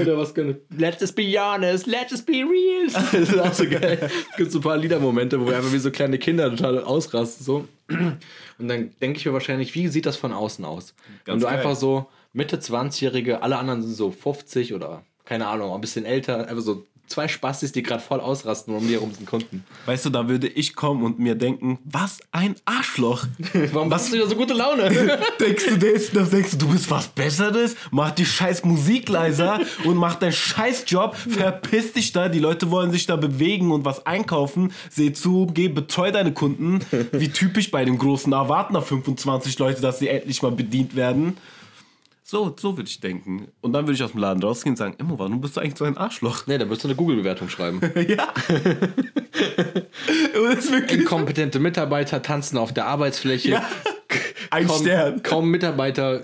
Oder 0.00 0.16
was 0.16 0.32
können 0.32 0.60
Let's 0.76 1.00
just 1.00 1.16
be 1.16 1.34
honest, 1.36 1.86
let's 1.88 2.12
just 2.12 2.24
be 2.24 2.44
real. 2.44 2.86
Das 2.92 3.12
ist 3.14 3.36
auch 3.36 3.52
so 3.52 3.68
geil. 3.68 3.98
Es 4.30 4.36
gibt 4.36 4.52
so 4.52 4.60
ein 4.60 4.62
paar 4.62 4.76
Liedermomente, 4.76 5.40
wo 5.40 5.46
wir 5.46 5.56
einfach 5.56 5.72
wie 5.72 5.78
so 5.78 5.90
kleine 5.90 6.18
Kinder 6.18 6.50
total 6.50 6.84
ausrasten. 6.84 7.44
So. 7.44 7.66
Und 7.88 8.68
dann 8.68 8.92
denke 9.02 9.18
ich 9.18 9.26
mir 9.26 9.32
wahrscheinlich, 9.32 9.74
wie 9.74 9.88
sieht 9.88 10.06
das 10.06 10.16
von 10.16 10.32
außen 10.32 10.64
aus? 10.64 10.94
Wenn 11.24 11.40
du 11.40 11.46
geil. 11.46 11.56
einfach 11.56 11.74
so 11.74 12.06
Mitte 12.32 12.58
20-Jährige, 12.58 13.42
alle 13.42 13.56
anderen 13.56 13.82
sind 13.82 13.94
so 13.94 14.12
50 14.12 14.72
oder 14.72 15.04
keine 15.24 15.46
Ahnung, 15.46 15.72
ein 15.72 15.80
bisschen 15.80 16.04
älter, 16.04 16.48
einfach 16.48 16.62
so 16.62 16.84
zwei 17.06 17.28
Spastis, 17.28 17.72
die 17.72 17.82
gerade 17.82 18.02
voll 18.02 18.20
ausrasten 18.20 18.74
und 18.74 18.80
um 18.80 18.88
die 18.88 18.94
herum 18.94 19.12
sind 19.12 19.26
Kunden. 19.26 19.64
Weißt 19.86 20.06
du, 20.06 20.10
da 20.10 20.28
würde 20.28 20.48
ich 20.48 20.74
kommen 20.74 21.04
und 21.04 21.18
mir 21.18 21.34
denken, 21.34 21.78
was 21.84 22.18
ein 22.32 22.56
Arschloch. 22.64 23.26
Warum 23.72 23.92
hast 23.92 24.08
du 24.08 24.14
wieder 24.14 24.26
so 24.26 24.34
gute 24.34 24.54
Laune? 24.54 24.90
denkst 25.40 25.64
du 25.68 25.76
das? 25.78 26.10
Das 26.10 26.30
denkst 26.30 26.52
du, 26.52 26.56
du 26.56 26.68
bist 26.68 26.90
was 26.90 27.08
Besseres? 27.08 27.76
Mach 27.90 28.10
die 28.10 28.24
scheiß 28.24 28.64
Musik 28.64 29.08
leiser 29.08 29.60
und 29.84 29.96
mach 29.96 30.14
deinen 30.16 30.32
scheiß 30.32 30.84
Job. 30.86 31.14
Verpiss 31.16 31.92
dich 31.92 32.12
da. 32.12 32.28
Die 32.28 32.38
Leute 32.38 32.70
wollen 32.70 32.90
sich 32.90 33.06
da 33.06 33.16
bewegen 33.16 33.70
und 33.70 33.84
was 33.84 34.06
einkaufen. 34.06 34.72
Seh 34.90 35.12
zu, 35.12 35.46
geh, 35.52 35.68
betreu 35.68 36.10
deine 36.10 36.32
Kunden. 36.32 36.80
Wie 37.12 37.28
typisch 37.28 37.70
bei 37.70 37.84
dem 37.84 37.98
großen 37.98 38.32
A 38.32 38.48
warten 38.48 38.74
da 38.74 38.80
25 38.80 39.58
Leute, 39.58 39.82
dass 39.82 39.98
sie 39.98 40.08
endlich 40.08 40.42
mal 40.42 40.52
bedient 40.52 40.96
werden. 40.96 41.36
So, 42.26 42.56
so 42.58 42.74
würde 42.78 42.88
ich 42.88 43.00
denken. 43.00 43.48
Und 43.60 43.74
dann 43.74 43.84
würde 43.84 43.92
ich 43.96 44.02
aus 44.02 44.12
dem 44.12 44.20
Laden 44.20 44.42
rausgehen 44.42 44.72
und 44.72 44.76
sagen, 44.78 44.94
Immo, 44.98 45.18
warum 45.18 45.42
bist 45.42 45.58
du 45.58 45.60
eigentlich 45.60 45.76
so 45.76 45.84
ein 45.84 45.98
Arschloch? 45.98 46.46
Nee, 46.46 46.56
da 46.56 46.66
wirst 46.70 46.82
du 46.82 46.88
eine 46.88 46.94
Google-Bewertung 46.96 47.50
schreiben. 47.50 47.80
ja. 48.08 48.32
Inkompetente 50.88 51.58
Mitarbeiter 51.58 52.22
tanzen 52.22 52.56
auf 52.56 52.72
der 52.72 52.86
Arbeitsfläche. 52.86 53.50
Ja. 53.50 53.62
ein 54.50 54.66
Kaum, 54.66 54.80
Stern. 54.80 55.22
kaum 55.22 55.50
Mitarbeiter. 55.50 56.22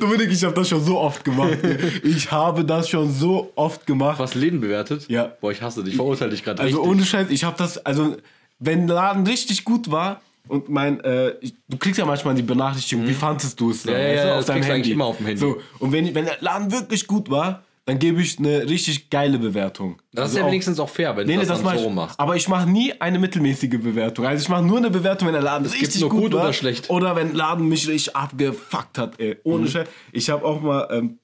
Dominik, 0.00 0.30
ich 0.32 0.42
habe 0.42 0.54
das 0.54 0.70
schon 0.70 0.82
so 0.82 0.98
oft 0.98 1.22
gemacht. 1.22 1.58
Ich 2.02 2.32
habe 2.32 2.64
das 2.64 2.88
schon 2.88 3.12
so 3.12 3.52
oft 3.56 3.86
gemacht. 3.86 4.18
Was 4.20 4.34
Läden 4.34 4.62
bewertet? 4.62 5.06
Ja. 5.10 5.32
Boah, 5.42 5.52
ich 5.52 5.60
hasse 5.60 5.84
dich. 5.84 5.92
Ich 5.92 5.96
verurteile 5.96 6.30
dich 6.30 6.42
gerade 6.44 6.62
Also 6.62 6.78
richtig. 6.78 6.90
ohne 6.96 7.04
Scheiß, 7.04 7.26
ich 7.28 7.44
habe 7.44 7.58
das, 7.58 7.76
also 7.84 8.16
wenn 8.58 8.86
der 8.86 8.96
Laden 8.96 9.26
richtig 9.26 9.64
gut 9.64 9.90
war 9.90 10.22
und 10.50 10.68
mein, 10.68 11.00
äh, 11.00 11.34
du 11.68 11.76
kriegst 11.78 11.98
ja 11.98 12.04
manchmal 12.04 12.34
die 12.34 12.42
Benachrichtigung, 12.42 13.06
wie 13.06 13.14
fandest 13.14 13.58
du 13.60 13.70
es? 13.70 13.84
Mhm. 13.84 13.92
Ja, 13.92 13.98
ja, 13.98 14.12
ja, 14.12 14.36
das 14.36 14.46
kriegst 14.46 14.68
du 14.68 14.72
eigentlich 14.74 14.92
immer 14.92 15.06
auf 15.06 15.16
dem 15.16 15.26
Handy. 15.26 15.40
So, 15.40 15.60
und 15.78 15.92
wenn, 15.92 16.14
wenn 16.14 16.24
der 16.26 16.36
Laden 16.40 16.70
wirklich 16.72 17.06
gut 17.06 17.30
war, 17.30 17.62
dann 17.86 17.98
gebe 17.98 18.20
ich 18.22 18.38
eine 18.38 18.68
richtig 18.68 19.10
geile 19.10 19.38
Bewertung. 19.38 19.96
das 20.12 20.26
ist 20.26 20.28
Also 20.28 20.38
ja 20.38 20.44
auch- 20.44 20.48
wenigstens 20.50 20.78
auch 20.78 20.88
fair, 20.88 21.16
wenn 21.16 21.26
Nee, 21.26 21.32
du 21.34 21.38
das, 21.40 21.48
das 21.48 21.62
dann 21.62 21.78
so 21.78 21.88
ich, 21.88 21.92
machst. 21.94 22.20
aber 22.20 22.36
ich 22.36 22.46
mache 22.48 22.68
nie 22.70 22.92
eine 23.00 23.18
mittelmäßige 23.18 23.70
Bewertung. 23.80 24.26
Also 24.26 24.42
ich 24.42 24.48
mache 24.48 24.62
nur 24.62 24.76
eine 24.76 24.90
Bewertung, 24.90 25.26
wenn 25.28 25.32
der 25.32 25.42
Laden 25.42 25.64
gibt's 25.64 25.80
richtig 25.80 26.02
gut, 26.02 26.20
gut 26.20 26.32
war 26.34 26.42
oder 26.44 26.52
schlecht? 26.52 26.88
oder 26.90 27.16
wenn 27.16 27.28
der 27.28 27.36
Laden 27.36 27.68
mich 27.68 27.88
richtig 27.88 28.14
abgefuckt 28.14 28.98
hat. 28.98 29.18
Ey. 29.18 29.38
Ohne 29.44 29.62
Mhm. 29.64 29.68
Scheiß. 29.68 29.88
Ich 30.12 30.30
habe 30.30 30.44
auch 30.44 30.60
mal, 30.60 30.88
ähm, 30.92 31.18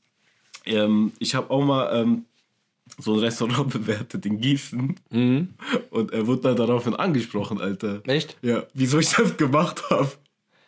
ähm, 0.65 1.12
ich 1.21 1.35
habe 1.35 1.51
auch 1.51 1.62
mal 1.65 1.91
ähm, 2.03 2.25
so 2.99 3.15
ein 3.15 3.21
Restaurant 3.21 3.69
bewertet 3.73 4.25
in 4.27 4.41
Gießen 4.41 4.95
Mhm. 5.11 5.55
und 5.91 6.13
er 6.13 6.27
wurde 6.27 6.43
dann 6.43 6.57
daraufhin 6.57 6.95
angesprochen, 6.95 7.61
Alter. 7.61 8.03
Echt? 8.07 8.37
Ja, 8.43 8.65
wieso 8.75 8.99
ich 8.99 9.11
das 9.11 9.37
gemacht 9.37 9.83
habe. 9.91 10.11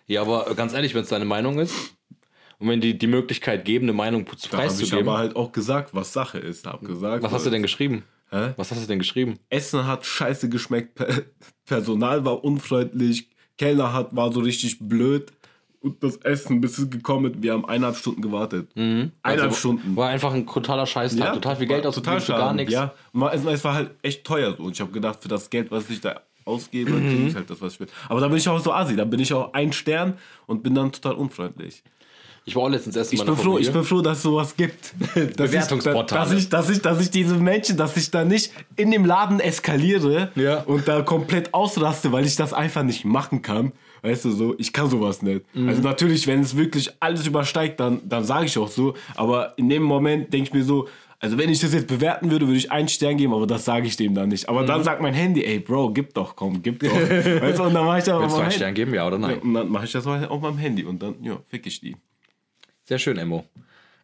Ja, 0.06 0.22
aber 0.22 0.54
ganz 0.54 0.72
ehrlich, 0.72 0.94
wenn 0.94 1.02
es 1.02 1.08
deine 1.08 1.24
Meinung 1.24 1.58
ist 1.58 1.74
und 2.58 2.68
wenn 2.68 2.80
die 2.80 2.96
die 2.98 3.06
Möglichkeit 3.06 3.64
geben, 3.64 3.84
eine 3.86 3.92
Meinung 3.92 4.24
Da 4.24 4.30
habe 4.30 4.38
ich 4.42 4.50
preiszugeben, 4.50 5.08
aber 5.08 5.18
halt 5.18 5.36
auch 5.36 5.52
gesagt, 5.52 5.94
was 5.94 6.12
Sache 6.12 6.38
ist. 6.38 6.66
Hab 6.66 6.84
gesagt, 6.84 7.22
was 7.22 7.32
hast 7.32 7.46
du 7.46 7.50
denn 7.50 7.62
geschrieben? 7.62 8.04
Hä? 8.30 8.52
Was 8.56 8.70
hast 8.70 8.82
du 8.82 8.86
denn 8.86 8.98
geschrieben? 8.98 9.38
Essen 9.48 9.86
hat 9.86 10.04
scheiße 10.04 10.48
geschmeckt, 10.50 10.94
Pe- 10.96 11.24
Personal 11.64 12.24
war 12.26 12.44
unfreundlich, 12.44 13.30
Kellner 13.56 13.92
hat, 13.94 14.14
war 14.14 14.32
so 14.32 14.40
richtig 14.40 14.78
blöd 14.80 15.32
das 16.00 16.16
Essen, 16.18 16.60
bis 16.60 16.76
es 16.78 16.90
gekommen 16.90 17.32
ist, 17.34 17.42
wir 17.42 17.52
haben 17.52 17.64
eineinhalb 17.64 17.96
Stunden 17.96 18.20
gewartet. 18.22 18.68
Eineinhalb 18.74 19.12
Also, 19.22 19.50
Stunden. 19.56 19.96
War 19.96 20.08
einfach 20.08 20.32
ein 20.34 20.46
totaler 20.46 20.86
Scheißtag. 20.86 21.34
total 21.34 21.56
viel 21.56 21.66
Geld 21.66 21.86
ausgegeben 21.86 22.20
für 22.20 22.32
gar 22.32 22.52
nichts. 22.52 22.72
Ja, 22.72 22.92
Und 23.12 23.22
es, 23.32 23.64
war 23.64 23.74
halt 23.74 23.90
echt 24.02 24.24
teuer 24.24 24.54
so. 24.56 24.64
Und 24.64 24.72
ich 24.72 24.80
habe 24.80 24.90
gedacht, 24.90 25.20
für 25.22 25.28
das 25.28 25.48
Geld, 25.50 25.70
was 25.70 25.88
ich 25.88 26.00
da 26.00 26.20
ausgebe, 26.44 26.90
Mhm. 26.92 27.08
kriege 27.08 27.26
ich 27.28 27.34
halt 27.34 27.48
das, 27.50 27.60
was 27.60 27.74
ich 27.74 27.80
will. 27.80 27.88
Aber 28.08 28.20
da 28.20 28.28
bin 28.28 28.38
ich 28.38 28.48
auch 28.48 28.58
so 28.58 28.72
assi, 28.72 28.96
da 28.96 29.04
bin 29.04 29.20
ich 29.20 29.32
auch 29.32 29.52
ein 29.52 29.72
Stern 29.72 30.14
und 30.46 30.62
bin 30.62 30.74
dann 30.74 30.90
total 30.90 31.12
unfreundlich. 31.14 31.82
Ich 32.44 32.56
war 32.56 32.62
auch 32.62 32.68
letztens 32.70 32.96
erst 32.96 33.12
Ich 33.12 33.22
bin, 33.22 33.36
froh, 33.36 33.58
ich 33.58 33.70
bin 33.70 33.84
froh, 33.84 34.00
dass 34.00 34.16
es 34.18 34.22
sowas 34.22 34.56
gibt. 34.56 34.94
Dass 35.14 35.50
Bewertungsportale. 35.50 36.34
Ich, 36.36 36.48
dass, 36.48 36.70
ich, 36.70 36.80
dass, 36.80 36.98
ich, 36.98 36.98
dass 36.98 37.00
ich 37.02 37.10
diese 37.10 37.34
Menschen, 37.36 37.76
dass 37.76 37.94
ich 37.98 38.10
da 38.10 38.24
nicht 38.24 38.52
in 38.76 38.90
dem 38.90 39.04
Laden 39.04 39.38
eskaliere 39.38 40.32
Ja. 40.34 40.62
und 40.62 40.88
da 40.88 41.02
komplett 41.02 41.52
ausraste, 41.52 42.10
weil 42.10 42.24
ich 42.24 42.36
das 42.36 42.54
einfach 42.54 42.82
nicht 42.84 43.04
machen 43.04 43.42
kann. 43.42 43.72
Weißt 44.02 44.24
du 44.24 44.30
so, 44.30 44.54
ich 44.58 44.72
kann 44.72 44.88
sowas 44.90 45.22
nicht. 45.22 45.44
Mhm. 45.54 45.68
Also 45.68 45.82
natürlich, 45.82 46.26
wenn 46.26 46.40
es 46.40 46.56
wirklich 46.56 46.90
alles 47.00 47.26
übersteigt, 47.26 47.80
dann, 47.80 48.00
dann 48.08 48.24
sage 48.24 48.46
ich 48.46 48.56
auch 48.58 48.68
so. 48.68 48.94
Aber 49.16 49.54
in 49.56 49.68
dem 49.68 49.82
Moment 49.82 50.32
denke 50.32 50.48
ich 50.48 50.54
mir 50.54 50.64
so, 50.64 50.88
also 51.20 51.36
wenn 51.36 51.50
ich 51.50 51.58
das 51.58 51.72
jetzt 51.74 51.88
bewerten 51.88 52.30
würde, 52.30 52.46
würde 52.46 52.58
ich 52.58 52.70
einen 52.70 52.86
Stern 52.88 53.16
geben, 53.16 53.32
aber 53.34 53.46
das 53.46 53.64
sage 53.64 53.88
ich 53.88 53.96
dem 53.96 54.14
dann 54.14 54.28
nicht. 54.28 54.48
Aber 54.48 54.62
Mhm. 54.62 54.66
dann 54.66 54.84
sagt 54.84 55.02
mein 55.02 55.14
Handy, 55.14 55.42
ey 55.44 55.58
Bro, 55.58 55.90
gib 55.92 56.14
doch, 56.14 56.36
komm, 56.36 56.62
gib 56.62 56.78
doch. 56.80 56.86
weißt 56.92 57.58
du, 57.58 57.64
und 57.64 57.74
dann 57.74 57.84
mache 57.86 57.98
ich 57.98 58.04
das 58.04 58.14
auf 58.14 58.20
Willst 58.22 58.36
du 58.36 58.38
meinem 58.38 58.42
einen 58.42 58.42
Handy. 58.42 58.54
Stern 58.56 58.74
geben, 58.74 58.94
ja 58.94 59.06
oder 59.06 59.16
Ja, 59.18 59.26
nein? 59.28 59.38
und 59.40 59.54
dann 59.54 59.68
mache 59.68 59.84
ich 59.86 59.92
das 59.92 60.06
auf 60.06 60.40
meinem 60.40 60.58
Handy 60.58 60.84
und 60.84 61.02
dann, 61.02 61.16
ja, 61.22 61.38
fick 61.48 61.66
ich 61.66 61.80
die. 61.80 61.96
Sehr 62.84 62.98
schön, 63.00 63.18
Emo. 63.18 63.44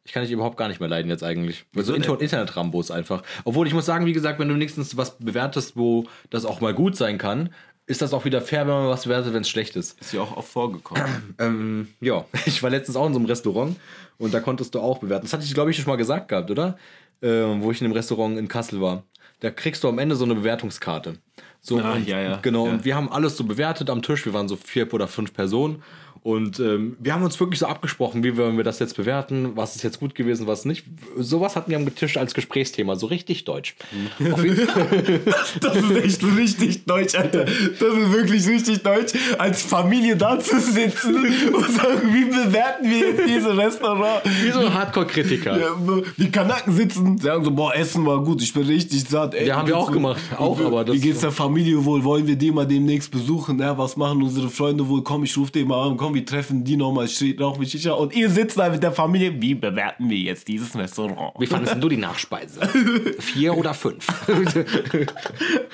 Ich 0.06 0.12
kann 0.12 0.22
dich 0.22 0.32
überhaupt 0.32 0.58
gar 0.58 0.68
nicht 0.68 0.80
mehr 0.80 0.88
leiden 0.90 1.08
jetzt 1.08 1.22
eigentlich. 1.24 1.64
So 1.72 1.92
denn? 1.92 2.02
Inter 2.02 2.20
Internet-Rambos 2.20 2.90
einfach. 2.90 3.22
Obwohl 3.44 3.66
ich 3.66 3.72
muss 3.72 3.86
sagen, 3.86 4.04
wie 4.04 4.12
gesagt, 4.12 4.38
wenn 4.38 4.48
du 4.48 4.54
wenigstens 4.54 4.96
was 4.98 5.16
bewertest, 5.18 5.76
wo 5.78 6.04
das 6.28 6.44
auch 6.44 6.60
mal 6.60 6.74
gut 6.74 6.94
sein 6.96 7.16
kann, 7.16 7.48
ist 7.86 8.00
das 8.02 8.12
auch 8.14 8.24
wieder 8.24 8.40
fair, 8.40 8.60
wenn 8.66 8.74
man 8.74 8.88
was 8.88 9.04
bewertet, 9.04 9.32
wenn 9.34 9.42
es 9.42 9.48
schlecht 9.48 9.76
ist. 9.76 10.00
Ist 10.00 10.12
ja 10.12 10.20
auch 10.22 10.36
oft 10.36 10.48
vorgekommen. 10.48 11.04
Ähm, 11.38 11.88
ja, 12.00 12.24
ich 12.46 12.62
war 12.62 12.70
letztens 12.70 12.96
auch 12.96 13.06
in 13.06 13.12
so 13.12 13.18
einem 13.18 13.26
Restaurant 13.26 13.76
und 14.18 14.32
da 14.32 14.40
konntest 14.40 14.74
du 14.74 14.80
auch 14.80 14.98
bewerten. 14.98 15.24
Das 15.24 15.32
hatte 15.32 15.44
ich, 15.44 15.52
glaube 15.54 15.70
ich, 15.70 15.76
schon 15.76 15.86
mal 15.86 15.96
gesagt 15.96 16.28
gehabt, 16.28 16.50
oder? 16.50 16.78
Ähm, 17.22 17.62
wo 17.62 17.70
ich 17.70 17.80
in 17.80 17.86
einem 17.86 17.94
Restaurant 17.94 18.38
in 18.38 18.48
Kassel 18.48 18.80
war. 18.80 19.02
Da 19.40 19.50
kriegst 19.50 19.82
du 19.84 19.88
am 19.88 19.98
Ende 19.98 20.16
so 20.16 20.24
eine 20.24 20.34
Bewertungskarte. 20.34 21.18
So, 21.60 21.78
Ah, 21.80 21.94
und, 21.94 22.06
ja, 22.06 22.20
ja, 22.20 22.38
Genau, 22.42 22.66
ja. 22.66 22.72
und 22.72 22.84
wir 22.84 22.94
haben 22.94 23.10
alles 23.10 23.36
so 23.36 23.44
bewertet 23.44 23.90
am 23.90 24.02
Tisch. 24.02 24.24
Wir 24.26 24.32
waren 24.34 24.48
so 24.48 24.56
vier 24.56 24.92
oder 24.94 25.08
fünf 25.08 25.32
Personen. 25.34 25.82
Und 26.24 26.58
ähm, 26.58 26.96
wir 27.00 27.12
haben 27.12 27.22
uns 27.22 27.38
wirklich 27.38 27.60
so 27.60 27.66
abgesprochen, 27.66 28.24
wie 28.24 28.34
wollen 28.38 28.56
wir 28.56 28.64
das 28.64 28.78
jetzt 28.78 28.96
bewerten, 28.96 29.50
was 29.56 29.76
ist 29.76 29.82
jetzt 29.82 30.00
gut 30.00 30.14
gewesen, 30.14 30.46
was 30.46 30.64
nicht. 30.64 30.86
Sowas 31.18 31.54
hatten 31.54 31.70
wir 31.70 31.76
am 31.76 31.94
Tisch 31.94 32.16
als 32.16 32.32
Gesprächsthema, 32.32 32.96
so 32.96 33.08
richtig 33.08 33.44
deutsch. 33.44 33.76
Jeden 34.18 34.56
Fall. 34.56 35.20
Das 35.60 35.76
ist 35.76 35.90
echt 36.02 36.20
so 36.22 36.28
richtig 36.28 36.86
deutsch, 36.86 37.14
Alter. 37.14 37.44
Das 37.44 37.54
ist 37.78 38.12
wirklich 38.12 38.48
richtig 38.48 38.82
deutsch, 38.82 39.12
als 39.36 39.60
Familie 39.62 40.16
da 40.16 40.38
zu 40.40 40.58
sitzen 40.58 41.14
und 41.54 41.70
sagen, 41.70 42.00
wie 42.14 42.24
bewerten 42.24 42.88
wir 42.88 42.98
jetzt 43.10 43.28
dieses 43.28 43.54
Restaurant? 43.56 44.22
Wie 44.42 44.50
so 44.50 44.60
ein 44.60 44.72
Hardcore-Kritiker. 44.72 45.58
Ja, 45.60 45.76
die 46.16 46.30
Kanaken 46.30 46.72
sitzen, 46.74 47.18
sagen 47.18 47.44
so, 47.44 47.50
boah, 47.50 47.74
Essen 47.76 48.04
war 48.06 48.24
gut, 48.24 48.40
ich 48.40 48.52
bin 48.54 48.62
richtig 48.62 49.04
satt. 49.06 49.34
Ey, 49.34 49.48
Ja, 49.48 49.56
haben 49.58 49.68
wir 49.68 49.76
auch 49.76 49.88
so- 49.88 49.92
gemacht. 49.92 50.22
Auch, 50.38 50.58
wie, 50.58 50.64
aber 50.64 50.86
das- 50.86 50.96
Wie 50.96 51.00
geht's 51.00 51.20
der 51.20 51.32
Familie 51.32 51.84
wohl? 51.84 52.02
Wollen 52.02 52.26
wir 52.26 52.36
die 52.36 52.50
mal 52.50 52.66
demnächst 52.66 53.10
besuchen? 53.10 53.58
Ja, 53.58 53.76
was 53.76 53.94
machen 53.98 54.22
unsere 54.22 54.48
Freunde 54.48 54.88
wohl? 54.88 55.02
Komm, 55.02 55.24
ich 55.24 55.36
ruf 55.36 55.50
den 55.50 55.68
mal 55.68 55.86
an. 55.88 55.96
Komm, 55.98 56.13
wir 56.14 56.24
treffen 56.24 56.64
die 56.64 56.76
nochmal, 56.76 57.08
steht 57.08 57.40
noch 57.40 57.58
mit 57.58 57.70
Shisha 57.70 57.92
und 57.92 58.14
ihr 58.14 58.30
sitzt 58.30 58.58
da 58.58 58.70
mit 58.70 58.82
der 58.82 58.92
Familie. 58.92 59.40
Wie 59.40 59.54
bewerten 59.54 60.08
wir 60.08 60.16
jetzt 60.16 60.48
dieses 60.48 60.76
Restaurant? 60.76 61.34
Wie 61.38 61.46
fandest 61.46 61.82
du 61.82 61.88
die 61.88 61.96
Nachspeise? 61.96 62.60
Vier 63.18 63.56
oder 63.56 63.74
fünf? 63.74 64.06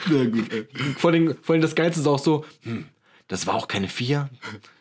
Sehr 0.08 0.26
gut, 0.26 0.66
vor, 0.96 1.10
allem, 1.10 1.36
vor 1.42 1.52
allem 1.54 1.62
das 1.62 1.74
Geilste 1.74 2.00
ist 2.00 2.06
auch 2.06 2.18
so, 2.18 2.44
hm, 2.62 2.86
das 3.28 3.46
war 3.46 3.54
auch 3.54 3.68
keine 3.68 3.88
vier, 3.88 4.28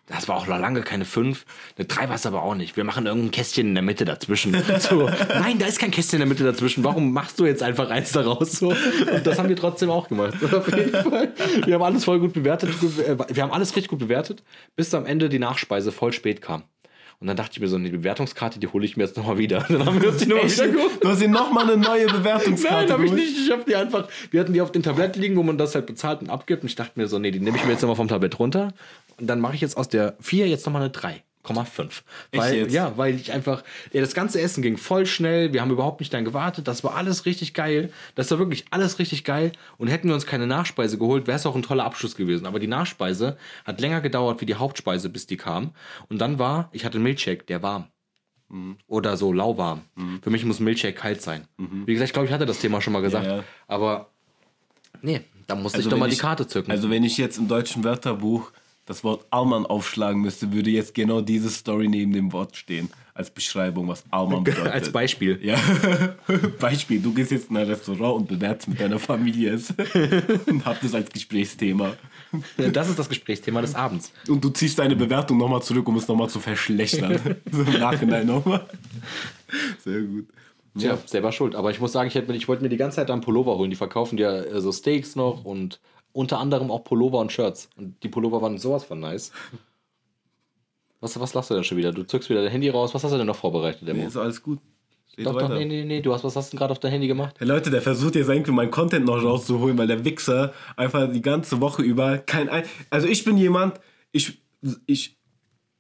das 0.10 0.28
war 0.28 0.38
auch 0.38 0.48
lange 0.48 0.82
keine 0.82 1.06
fünf, 1.06 1.46
eine 1.78 1.86
drei 1.86 2.10
war 2.10 2.16
es 2.16 2.26
aber 2.26 2.44
auch 2.44 2.56
nicht. 2.56 2.76
Wir 2.76 2.84
machen 2.84 3.06
irgendein 3.06 3.32
Kästchen 3.32 3.68
in 3.68 3.76
der 3.76 3.84
Mitte 3.84 4.06
dazwischen. 4.06 4.56
So, 4.80 5.10
nein, 5.30 5.60
da 5.60 5.66
ist 5.66 5.78
kein 5.78 5.92
Kästchen 5.92 6.18
in 6.18 6.22
der 6.22 6.28
Mitte 6.28 6.44
dazwischen. 6.44 6.84
Warum 6.84 7.12
machst 7.12 7.40
du 7.40 7.46
jetzt 7.46 7.62
einfach 7.62 7.90
eins 7.90 8.12
daraus? 8.12 8.54
So, 8.54 8.70
und 8.70 9.26
das 9.26 9.38
haben 9.38 9.50
wir 9.50 9.56
trotzdem 9.56 9.90
auch 9.90 10.08
gemacht. 10.08 10.36
Auf 10.54 10.68
jeden 10.76 10.92
Fall. 10.92 11.34
Wir 11.66 11.76
haben 11.76 11.84
alles 11.84 12.06
voll 12.06 12.20
gut 12.20 12.34
bewertet. 12.34 12.72
Wir 12.82 13.44
haben 13.44 13.52
alles 13.52 13.76
richtig 13.76 13.90
gut 13.90 14.00
bewertet, 14.00 14.42
bis 14.76 14.94
am 14.94 15.06
Ende 15.06 15.28
die 15.28 15.40
Nachspeise 15.40 15.92
voll 15.92 16.14
spät 16.14 16.42
kam. 16.42 16.64
Und 17.20 17.28
dann 17.28 17.36
dachte 17.36 17.52
ich 17.54 17.60
mir 17.60 17.68
so, 17.68 17.78
die 17.78 17.90
Bewertungskarte, 17.90 18.60
die 18.60 18.68
hole 18.68 18.86
ich 18.86 18.96
mir 18.96 19.04
jetzt 19.04 19.18
nochmal 19.18 19.38
wieder. 19.38 19.60
Dann 19.70 19.86
haben 19.86 20.02
wir 20.02 20.08
uns 20.08 20.20
die 20.20 20.26
nochmal 20.26 20.50
wieder 20.50 20.68
geholt. 20.70 21.04
Du 21.04 21.10
hast 21.10 21.22
ihm 21.22 21.32
nochmal 21.32 21.66
eine 21.66 21.76
neue 21.76 22.08
Bewertungskarte 22.08 22.86
Nein, 22.86 22.92
habe 22.94 23.06
ich 23.06 23.12
nicht. 23.12 23.38
Ich 23.38 23.52
habe 23.52 23.64
die 23.68 23.76
einfach. 23.76 24.08
Wir 24.32 24.40
hatten 24.40 24.54
die 24.54 24.62
auf 24.62 24.72
dem 24.72 24.84
Tablett 24.84 25.18
liegen, 25.18 25.36
wo 25.36 25.44
man 25.44 25.58
das 25.58 25.76
halt 25.76 25.86
bezahlt 25.86 26.22
und 26.22 26.30
abgibt. 26.30 26.64
Und 26.64 26.70
ich 26.70 26.76
dachte 26.76 26.94
mir 26.96 27.08
so, 27.08 27.20
nee, 27.20 27.32
die 27.32 27.42
nehme 27.42 27.58
ich 27.58 27.66
mir 27.66 27.72
jetzt 27.72 27.82
nochmal 27.82 27.98
vom 27.98 28.08
Tablett 28.08 28.40
runter. 28.40 28.74
Dann 29.20 29.40
mache 29.40 29.56
ich 29.56 29.62
jetzt 29.62 29.78
aus 29.78 29.90
der 29.90 30.16
4 30.20 30.48
jetzt 30.48 30.66
nochmal 30.66 30.82
eine 30.84 30.92
3,5. 30.92 32.02
Weil, 32.32 32.56
jetzt? 32.56 32.74
ja, 32.74 32.98
weil 32.98 33.16
ich 33.16 33.32
einfach. 33.32 33.64
Ja, 33.94 34.02
das 34.02 34.14
ganze 34.14 34.40
Essen 34.42 34.62
ging 34.62 34.78
voll 34.78 35.06
schnell. 35.06 35.54
Wir 35.54 35.62
haben 35.62 35.72
überhaupt 35.72 36.00
nicht 36.00 36.14
dann 36.14 36.26
gewartet. 36.26 36.68
Das 36.68 36.84
war 36.84 36.96
alles 36.96 37.26
richtig 37.26 37.54
geil. 37.54 37.92
Das 38.16 38.30
war 38.32 38.40
wirklich 38.40 38.66
alles 38.72 39.00
richtig 39.00 39.24
geil. 39.24 39.52
Und 39.78 39.88
hätten 39.88 40.08
wir 40.08 40.16
uns 40.16 40.26
keine 40.26 40.48
Nachspeise 40.48 40.98
geholt, 40.98 41.28
wäre 41.28 41.38
es 41.38 41.46
auch 41.46 41.56
ein 41.56 41.64
toller 41.64 41.86
Abschluss 41.86 42.16
gewesen. 42.16 42.46
Aber 42.46 42.60
die 42.60 42.68
Nachspeise 42.68 43.38
hat 43.66 43.80
länger 43.82 44.02
gedauert 44.02 44.42
wie 44.42 44.46
die 44.46 44.56
Hauptspeise, 44.56 45.10
bis 45.10 45.28
die 45.28 45.38
kam. 45.38 45.72
Und 46.10 46.20
dann 46.20 46.40
war, 46.40 46.70
ich 46.72 46.86
hatte 46.86 46.96
einen 46.96 47.04
Milchshake, 47.04 47.46
der 47.48 47.62
warm. 47.64 47.88
Oder 48.88 49.16
so 49.16 49.32
lauwarm. 49.32 49.82
Für 50.24 50.32
mich 50.32 50.44
muss 50.44 50.60
Milchshake 50.60 50.96
kalt 50.96 51.22
sein. 51.22 51.46
Wie 51.58 51.94
gesagt, 51.94 52.10
ich 52.10 52.14
glaube, 52.14 52.26
ich 52.28 52.34
hatte 52.34 52.48
das 52.48 52.58
Thema 52.60 52.82
schon 52.82 52.94
mal 52.94 53.02
gesagt. 53.04 53.28
Ja, 53.28 53.38
ja. 53.38 53.44
Aber 53.68 54.10
nee, 55.04 55.22
da 55.46 55.54
musste 55.54 55.78
Also 55.78 55.88
ich 55.88 55.92
doch 55.92 56.00
mal 56.00 56.08
die 56.10 56.16
ich- 56.16 56.20
Karte 56.20 56.48
zücken. 56.48 56.72
Also 56.72 56.90
wenn 56.90 57.04
ich 57.04 57.18
jetzt 57.20 57.38
im 57.38 57.48
deutschen 57.48 57.84
Wörterbuch 57.84 58.52
das 58.90 59.04
Wort 59.04 59.28
Alman 59.30 59.68
aufschlagen 59.68 60.20
müsste, 60.20 60.52
würde 60.52 60.72
jetzt 60.72 60.96
genau 60.96 61.22
diese 61.22 61.52
Story 61.52 61.88
neben 61.88 62.12
dem 62.12 62.34
Wort 62.34 62.58
stehen. 62.58 62.90
Als 63.14 63.30
Beschreibung, 63.30 63.88
was 63.88 64.04
Alman 64.10 64.44
bedeutet. 64.44 64.74
Als 64.74 64.92
Beispiel. 64.92 65.40
Ja. 65.44 65.60
Beispiel, 66.60 67.00
du 67.00 67.14
gehst 67.14 67.30
jetzt 67.30 67.52
in 67.52 67.58
ein 67.58 67.68
Restaurant 67.68 68.22
und 68.22 68.28
bewertest 68.28 68.68
mit 68.68 68.80
deiner 68.80 68.98
Familie 68.98 69.54
es. 69.54 69.72
und 70.48 70.66
habt 70.66 70.84
es 70.84 70.96
als 70.96 71.12
Gesprächsthema. 71.12 71.94
Das 72.58 72.90
ist 72.90 72.98
das 72.98 73.08
Gesprächsthema 73.08 73.62
des 73.62 73.76
Abends. 73.76 74.12
Und 74.28 74.44
du 74.44 74.50
ziehst 74.50 74.80
deine 74.80 74.96
Bewertung 74.96 75.38
nochmal 75.38 75.62
zurück, 75.62 75.88
um 75.88 75.96
es 75.98 76.08
nochmal 76.08 76.30
zu 76.30 76.40
verschlechtern. 76.40 77.20
so 77.52 77.62
im 77.62 77.80
Nachhinein 77.80 78.26
nochmal. 78.26 78.66
Sehr 79.84 80.02
gut. 80.02 80.30
Tja, 80.80 80.98
selber 81.06 81.32
schuld. 81.32 81.54
Aber 81.54 81.70
ich 81.70 81.80
muss 81.80 81.92
sagen, 81.92 82.08
ich, 82.08 82.16
hätte, 82.16 82.34
ich 82.34 82.48
wollte 82.48 82.64
mir 82.64 82.70
die 82.70 82.78
ganze 82.78 82.96
Zeit 82.96 83.12
einen 83.12 83.22
Pullover 83.22 83.56
holen. 83.56 83.70
Die 83.70 83.76
verkaufen 83.76 84.18
ja 84.18 84.36
äh, 84.36 84.62
so 84.62 84.72
Steaks 84.72 85.16
noch 85.16 85.46
und 85.46 85.80
unter 86.14 86.40
anderem 86.40 86.72
auch 86.72 86.84
Pullover 86.84 87.20
und 87.20 87.32
Shirts. 87.32 87.70
Und 87.78 88.02
die 88.04 88.10
Pullover 88.10 88.42
waren 88.42 88.58
sowas 88.58 88.84
von 88.84 89.00
nice. 89.00 89.32
Was, 91.02 91.20
was 91.20 91.34
lachst 91.34 91.50
du 91.50 91.54
denn 91.54 91.64
schon 91.64 91.78
wieder? 91.78 91.92
Du 91.92 92.04
zückst 92.04 92.30
wieder 92.30 92.42
dein 92.42 92.52
Handy 92.52 92.70
raus. 92.70 92.94
Was 92.94 93.04
hast 93.04 93.12
du 93.12 93.18
denn 93.18 93.28
noch 93.28 93.36
vorbereitet, 93.36 93.88
Demo? 93.88 94.02
Nee, 94.02 94.08
ist 94.08 94.18
alles 94.18 94.44
gut. 94.44 94.60
Doch, 95.18 95.38
doch, 95.38 95.50
nee, 95.50 95.66
nee, 95.66 95.84
nee. 95.84 96.02
Du 96.02 96.14
hast, 96.14 96.24
was 96.24 96.36
hast 96.36 96.50
du 96.50 96.52
denn 96.52 96.60
gerade 96.60 96.72
auf 96.72 96.80
dein 96.80 96.92
Handy 96.92 97.08
gemacht? 97.08 97.36
Hey 97.40 97.48
Leute, 97.48 97.70
der 97.70 97.82
versucht 97.82 98.16
jetzt 98.16 98.30
eigentlich 98.30 98.56
meinen 98.56 98.72
Content 98.72 99.06
noch 99.06 99.22
rauszuholen, 99.22 99.78
weil 99.78 99.88
der 99.88 100.06
Wichser 100.06 100.54
einfach 100.78 101.12
die 101.12 101.22
ganze 101.22 101.60
Woche 101.60 101.82
über 101.82 102.20
kein 102.20 102.48
ein. 102.48 102.64
Also 102.90 103.08
ich 103.08 103.26
bin 103.26 103.38
jemand, 103.38 103.80
ich, 104.12 104.42
ich, 104.86 105.19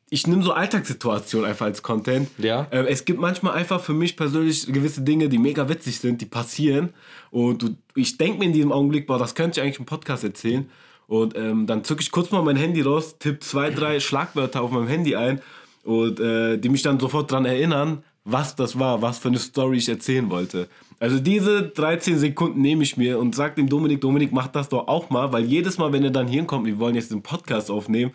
ich 0.10 0.28
nehme 0.28 0.44
so 0.44 0.54
Alltagssituationen 0.54 1.50
einfach 1.50 1.68
als 1.68 1.84
Content. 1.84 2.30
Ja. 2.38 2.68
Ähm, 2.72 2.86
es 2.88 3.06
gibt 3.06 3.20
manchmal 3.20 3.54
einfach 3.54 3.82
für 3.82 3.94
mich 3.94 4.18
persönlich 4.18 4.66
gewisse 4.68 5.02
Dinge, 5.02 5.30
die 5.30 5.38
mega 5.38 5.70
witzig 5.70 6.00
sind, 6.00 6.22
die 6.22 6.26
passieren. 6.26 6.90
Und 7.32 7.62
du, 7.62 7.76
ich 7.96 8.18
denke 8.18 8.40
mir 8.40 8.46
in 8.46 8.54
diesem 8.54 8.72
Augenblick, 8.72 9.08
boah, 9.08 9.20
das 9.20 9.36
könnte 9.36 9.60
ich 9.60 9.64
eigentlich 9.64 9.80
im 9.80 9.86
Podcast 9.86 10.24
erzählen. 10.24 10.70
Und 11.08 11.36
ähm, 11.36 11.68
dann 11.68 11.84
zücke 11.84 12.02
ich 12.02 12.12
kurz 12.12 12.32
mal 12.32 12.44
mein 12.44 12.56
Handy 12.56 12.82
raus, 12.82 13.18
tippe 13.20 13.40
zwei, 13.40 13.70
drei 13.70 14.00
Schlagwörter 14.00 14.62
auf 14.62 14.72
meinem 14.72 14.88
Handy 14.88 15.16
ein 15.16 15.42
und 15.84 16.20
äh, 16.20 16.58
die 16.58 16.70
mich 16.70 16.82
dann 16.82 17.00
sofort 17.00 17.32
daran 17.32 17.46
erinnern, 17.46 18.04
was 18.26 18.56
das 18.56 18.78
war, 18.78 19.02
was 19.02 19.18
für 19.18 19.30
eine 19.30 19.40
Story 19.40 19.78
ich 19.78 19.90
erzählen 19.90 20.30
wollte. 20.30 20.68
Also 21.00 21.20
diese 21.20 21.64
13 21.64 22.20
Sekunden 22.20 22.62
nehme 22.62 22.84
ich 22.84 22.98
mir 22.98 23.20
und 23.20 23.34
sage 23.34 23.56
dem 23.56 23.70
Dominik, 23.70 24.02
Dominik, 24.02 24.32
mach 24.32 24.48
das 24.48 24.70
doch 24.70 24.88
auch 24.88 25.10
mal, 25.10 25.32
weil 25.32 25.46
jedes 25.46 25.78
Mal, 25.78 25.94
wenn 25.94 26.04
er 26.04 26.12
dann 26.12 26.28
hier 26.28 26.44
kommt, 26.44 26.66
wir 26.66 26.78
wollen 26.78 26.96
jetzt 26.96 27.12
den 27.12 27.24
Podcast 27.24 27.72
aufnehmen, 27.72 28.12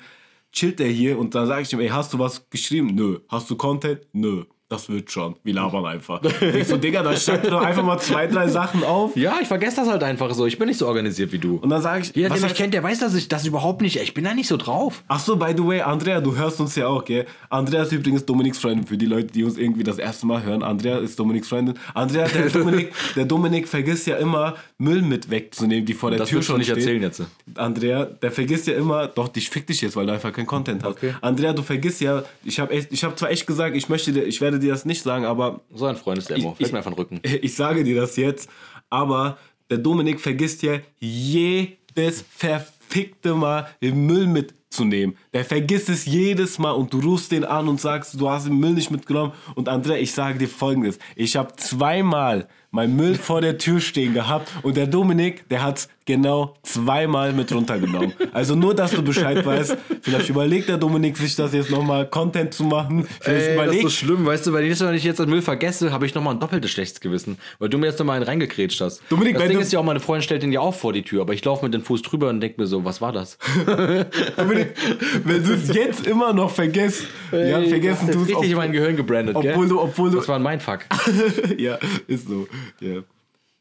chillt 0.55 0.81
er 0.81 0.89
hier 0.89 1.19
und 1.19 1.35
dann 1.35 1.47
sage 1.47 1.63
ich 1.63 1.73
ihm, 1.73 1.81
ey, 1.81 1.89
hast 1.89 2.13
du 2.13 2.19
was 2.19 2.49
geschrieben? 2.49 2.95
Nö. 2.95 3.19
Hast 3.29 3.51
du 3.51 3.57
Content? 3.57 4.01
Nö. 4.13 4.45
Das 4.71 4.89
wird 4.89 5.11
schon. 5.13 5.37
Wir 5.45 5.53
labern 5.55 5.85
einfach. 5.85 6.23
ich 6.41 6.67
so, 6.67 6.79
Digga, 6.79 7.03
dann 7.03 7.17
schreib 7.19 7.43
doch 7.49 7.63
einfach 7.63 7.83
mal 7.85 7.99
zwei, 7.99 8.27
drei 8.27 8.49
Sachen 8.49 8.83
auf. 8.83 9.15
Ja, 9.15 9.35
ich 9.41 9.47
vergesse 9.47 9.77
das 9.77 9.89
halt 9.89 10.03
einfach 10.03 10.33
so. 10.35 10.47
Ich 10.47 10.59
bin 10.59 10.67
nicht 10.69 10.79
so 10.79 10.89
organisiert 10.89 11.33
wie 11.33 11.39
du. 11.39 11.57
Und 11.57 11.69
dann 11.69 11.83
sage 11.83 12.01
ich, 12.01 12.17
Jeder, 12.17 12.31
was 12.31 12.41
der 12.41 12.49
mich 12.49 12.55
heißt- 12.55 12.61
kennt, 12.63 12.75
der 12.75 12.83
weiß, 12.83 12.99
dass 12.99 13.15
ich 13.15 13.29
das 13.29 13.45
überhaupt 13.47 13.83
nicht. 13.83 13.97
Ich 14.01 14.15
bin 14.15 14.25
da 14.25 14.33
nicht 14.33 14.49
so 14.49 14.57
drauf. 14.57 15.05
Ach 15.07 15.21
so, 15.21 15.37
by 15.37 15.53
the 15.55 15.65
way, 15.65 15.83
Andrea, 15.83 16.21
du 16.23 16.35
hörst 16.35 16.61
uns 16.61 16.75
ja 16.77 16.89
auch, 16.89 17.05
gell? 17.05 17.27
Andrea 17.51 17.83
ist 17.83 17.93
übrigens 17.93 18.25
Dominiks 18.25 18.59
Freundin, 18.59 18.87
für 18.87 18.97
die 18.97 19.07
Leute, 19.07 19.27
die 19.29 19.45
uns 19.45 19.59
irgendwie 19.59 19.85
das 19.85 19.99
erste 19.99 20.27
Mal 20.27 20.43
hören. 20.43 20.63
Andrea 20.63 20.97
ist 20.99 21.19
Dominiks 21.21 21.47
Freundin. 21.47 21.79
Andrea, 21.93 22.27
der 22.27 22.49
Dominik, 22.51 22.91
der 23.15 23.27
Dominik 23.27 23.69
vergisst 23.69 24.07
ja 24.07 24.17
immer, 24.17 24.55
Müll 24.85 25.03
mit 25.03 25.31
wegzunehmen, 25.31 25.85
die 25.85 25.95
vor 25.95 26.11
der 26.11 26.21
Das 26.21 26.29
Tür 26.29 26.43
schon 26.43 26.59
nicht 26.59 26.67
steht. 26.67 26.79
erzählen 26.79 27.03
jetzt. 27.03 27.23
Andrea, 27.57 28.05
der 28.05 28.31
vergisst 28.31 28.67
ja 28.69 28.75
immer, 28.75 29.09
doch, 29.09 29.31
ich 29.35 29.51
fick 29.51 29.67
dich 29.67 29.81
jetzt, 29.81 29.97
weil 29.97 30.07
du 30.07 30.13
einfach 30.13 30.33
keinen 30.33 30.47
Content 30.47 30.85
hast. 30.85 30.93
Okay. 30.93 31.15
Andrea, 31.21 31.53
du 31.53 31.63
vergisst 31.63 32.01
ja, 32.01 32.23
ich 32.45 32.61
habe 32.61 32.73
ich 32.75 33.03
habe 33.05 33.17
zwar 33.17 33.31
echt 33.31 33.47
gesagt, 33.47 33.75
ich 33.77 33.89
möchte 33.89 34.13
dir, 34.13 34.25
ich 34.25 34.41
werde 34.41 34.59
dir 34.61 34.71
das 34.71 34.85
nicht 34.85 35.03
sagen, 35.03 35.25
aber 35.25 35.63
So 35.75 35.87
ein 35.87 35.97
Freund 35.97 36.19
ist 36.19 36.31
der 36.31 36.37
Emo. 36.37 36.55
Fällt 36.55 36.71
mir 36.73 36.79
einfach 36.79 36.93
den 36.93 36.99
Rücken. 36.99 37.21
ich 37.43 37.55
sage 37.55 37.83
dir 37.83 37.97
das 38.01 38.17
jetzt, 38.17 38.49
aber 38.91 39.39
der 39.71 39.79
Dominik 39.79 40.21
vergisst 40.21 40.63
ja 40.63 40.79
jedes 40.99 42.25
verfickte 42.37 43.35
Mal 43.35 43.67
den 43.83 44.07
Müll 44.07 44.27
mitzunehmen. 44.75 45.17
Der 45.33 45.45
vergisst 45.45 45.89
es 45.89 46.05
jedes 46.05 46.59
Mal 46.59 46.73
und 46.73 46.93
du 46.93 47.01
rufst 47.01 47.33
den 47.33 47.45
an 47.45 47.69
und 47.69 47.81
sagst, 47.81 48.21
du 48.21 48.29
hast 48.29 48.47
den 48.47 48.59
Müll 48.59 48.73
nicht 48.73 48.91
mitgenommen. 48.91 49.33
Und 49.55 49.69
Andrea, 49.69 49.97
ich 49.97 50.13
sage 50.13 50.39
dir 50.39 50.49
folgendes: 50.49 50.99
Ich 51.17 51.37
habe 51.37 51.55
zweimal 51.57 52.49
mein 52.75 52.97
Müll 52.97 53.15
vor 53.15 53.41
der 53.41 53.57
Tür 53.57 53.81
stehen 53.81 54.15
gehabt 54.15 54.51
und 54.63 54.77
der 54.77 54.89
Dominik, 54.89 55.49
der 55.49 55.63
hat 55.63 55.89
genau 56.07 56.55
zweimal 56.65 57.33
mit 57.33 57.53
runtergenommen. 57.53 58.13
Also 58.33 58.57
nur, 58.57 58.75
dass 58.75 58.91
du 58.91 59.01
Bescheid 59.01 59.47
weißt. 59.47 59.77
Vielleicht 60.03 60.29
überlegt 60.29 60.69
der 60.69 60.77
Dominik 60.77 61.17
sich 61.17 61.37
das 61.37 61.55
jetzt 61.55 61.71
nochmal 61.71 62.11
Content 62.11 62.53
zu 62.53 62.65
machen. 62.65 63.07
Vielleicht 63.21 63.29
Ey, 63.29 63.35
das 63.35 63.43
ist 63.47 63.55
überlegt 63.55 63.83
so 63.83 63.89
schlimm, 63.91 64.27
weißt 64.27 64.47
du, 64.49 64.53
weil 64.53 64.65
jedes 64.65 64.81
Mal, 64.81 64.89
wenn 64.89 64.97
ich 64.97 65.05
jetzt 65.05 65.21
den 65.21 65.31
Müll 65.31 65.41
vergesse, 65.41 65.93
habe 65.93 66.05
ich 66.05 66.17
nochmal 66.17 66.35
ein 66.35 66.41
doppeltes 66.41 66.73
schlechtes 66.73 67.01
Gewissen, 67.01 67.39
weil 67.61 67.69
du 67.69 67.79
mir 67.79 67.87
jetzt 67.87 68.01
nochmal 68.01 68.17
einen 68.17 68.25
reingekrätscht 68.25 68.81
hast. 68.81 69.03
Dominik, 69.09 69.39
das 69.39 69.47
Ding 69.47 69.61
ist 69.61 69.73
ja 69.73 69.79
auch, 69.79 69.85
meine 69.85 70.01
Freundin 70.01 70.23
stellt 70.23 70.43
den 70.43 70.51
ja 70.51 70.61
auch 70.61 70.75
vor 70.75 70.93
die 70.93 71.03
Tür, 71.03 71.23
aber 71.23 71.33
ich 71.33 71.45
laufe 71.45 71.65
mit 71.65 71.73
dem 71.73 71.83
Fuß 71.83 72.03
drüber 72.03 72.29
und 72.29 72.41
denke 72.41 72.61
mir 72.61 72.67
so, 72.67 72.85
was 72.85 73.01
war 73.01 73.13
das? 73.13 73.39
Dominik, 74.37 74.64
wenn 75.25 75.45
du 75.45 75.55
es 75.55 75.73
jetzt 75.75 76.07
immer 76.07 76.33
noch 76.33 76.51
vergisst, 76.51 77.07
ja, 77.33 77.61
vergessen 77.63 78.09
du 78.11 78.23
es. 78.23 78.29
richtig 78.29 78.51
in 78.51 78.57
mein 78.57 78.73
Gehirn 78.73 78.97
gebrandet, 78.97 79.37
obwohl 79.37 79.69
du, 79.69 79.81
obwohl 79.81 80.11
du, 80.11 80.19
Das 80.19 80.29
war 80.29 80.37
ein 80.37 80.43
Mindfuck. 80.43 80.81
ja, 81.59 81.79
ist 82.07 82.29
so. 82.29 82.47
Ja. 82.81 83.03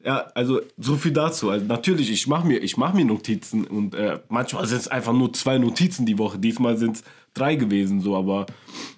ja, 0.04 0.18
also 0.36 0.62
so 0.78 0.96
viel 0.96 1.12
dazu. 1.12 1.50
Also 1.50 1.66
natürlich, 1.66 2.12
ich 2.12 2.28
mache 2.28 2.48
mir, 2.48 2.58
ich 2.58 2.78
mach 2.78 2.94
mir 2.94 3.06
Notizen 3.06 3.66
und 3.66 3.96
äh, 3.96 4.20
manchmal 4.30 4.66
sind 4.68 4.80
es 4.80 4.88
einfach 4.88 5.14
nur 5.14 5.34
zwei 5.34 5.58
Notizen 5.58 6.06
die 6.06 6.18
Woche. 6.18 6.40
Diesmal 6.40 6.78
sind 6.78 6.98
es 6.98 7.04
drei 7.34 7.56
gewesen, 7.56 8.02
so, 8.02 8.16
aber 8.16 8.46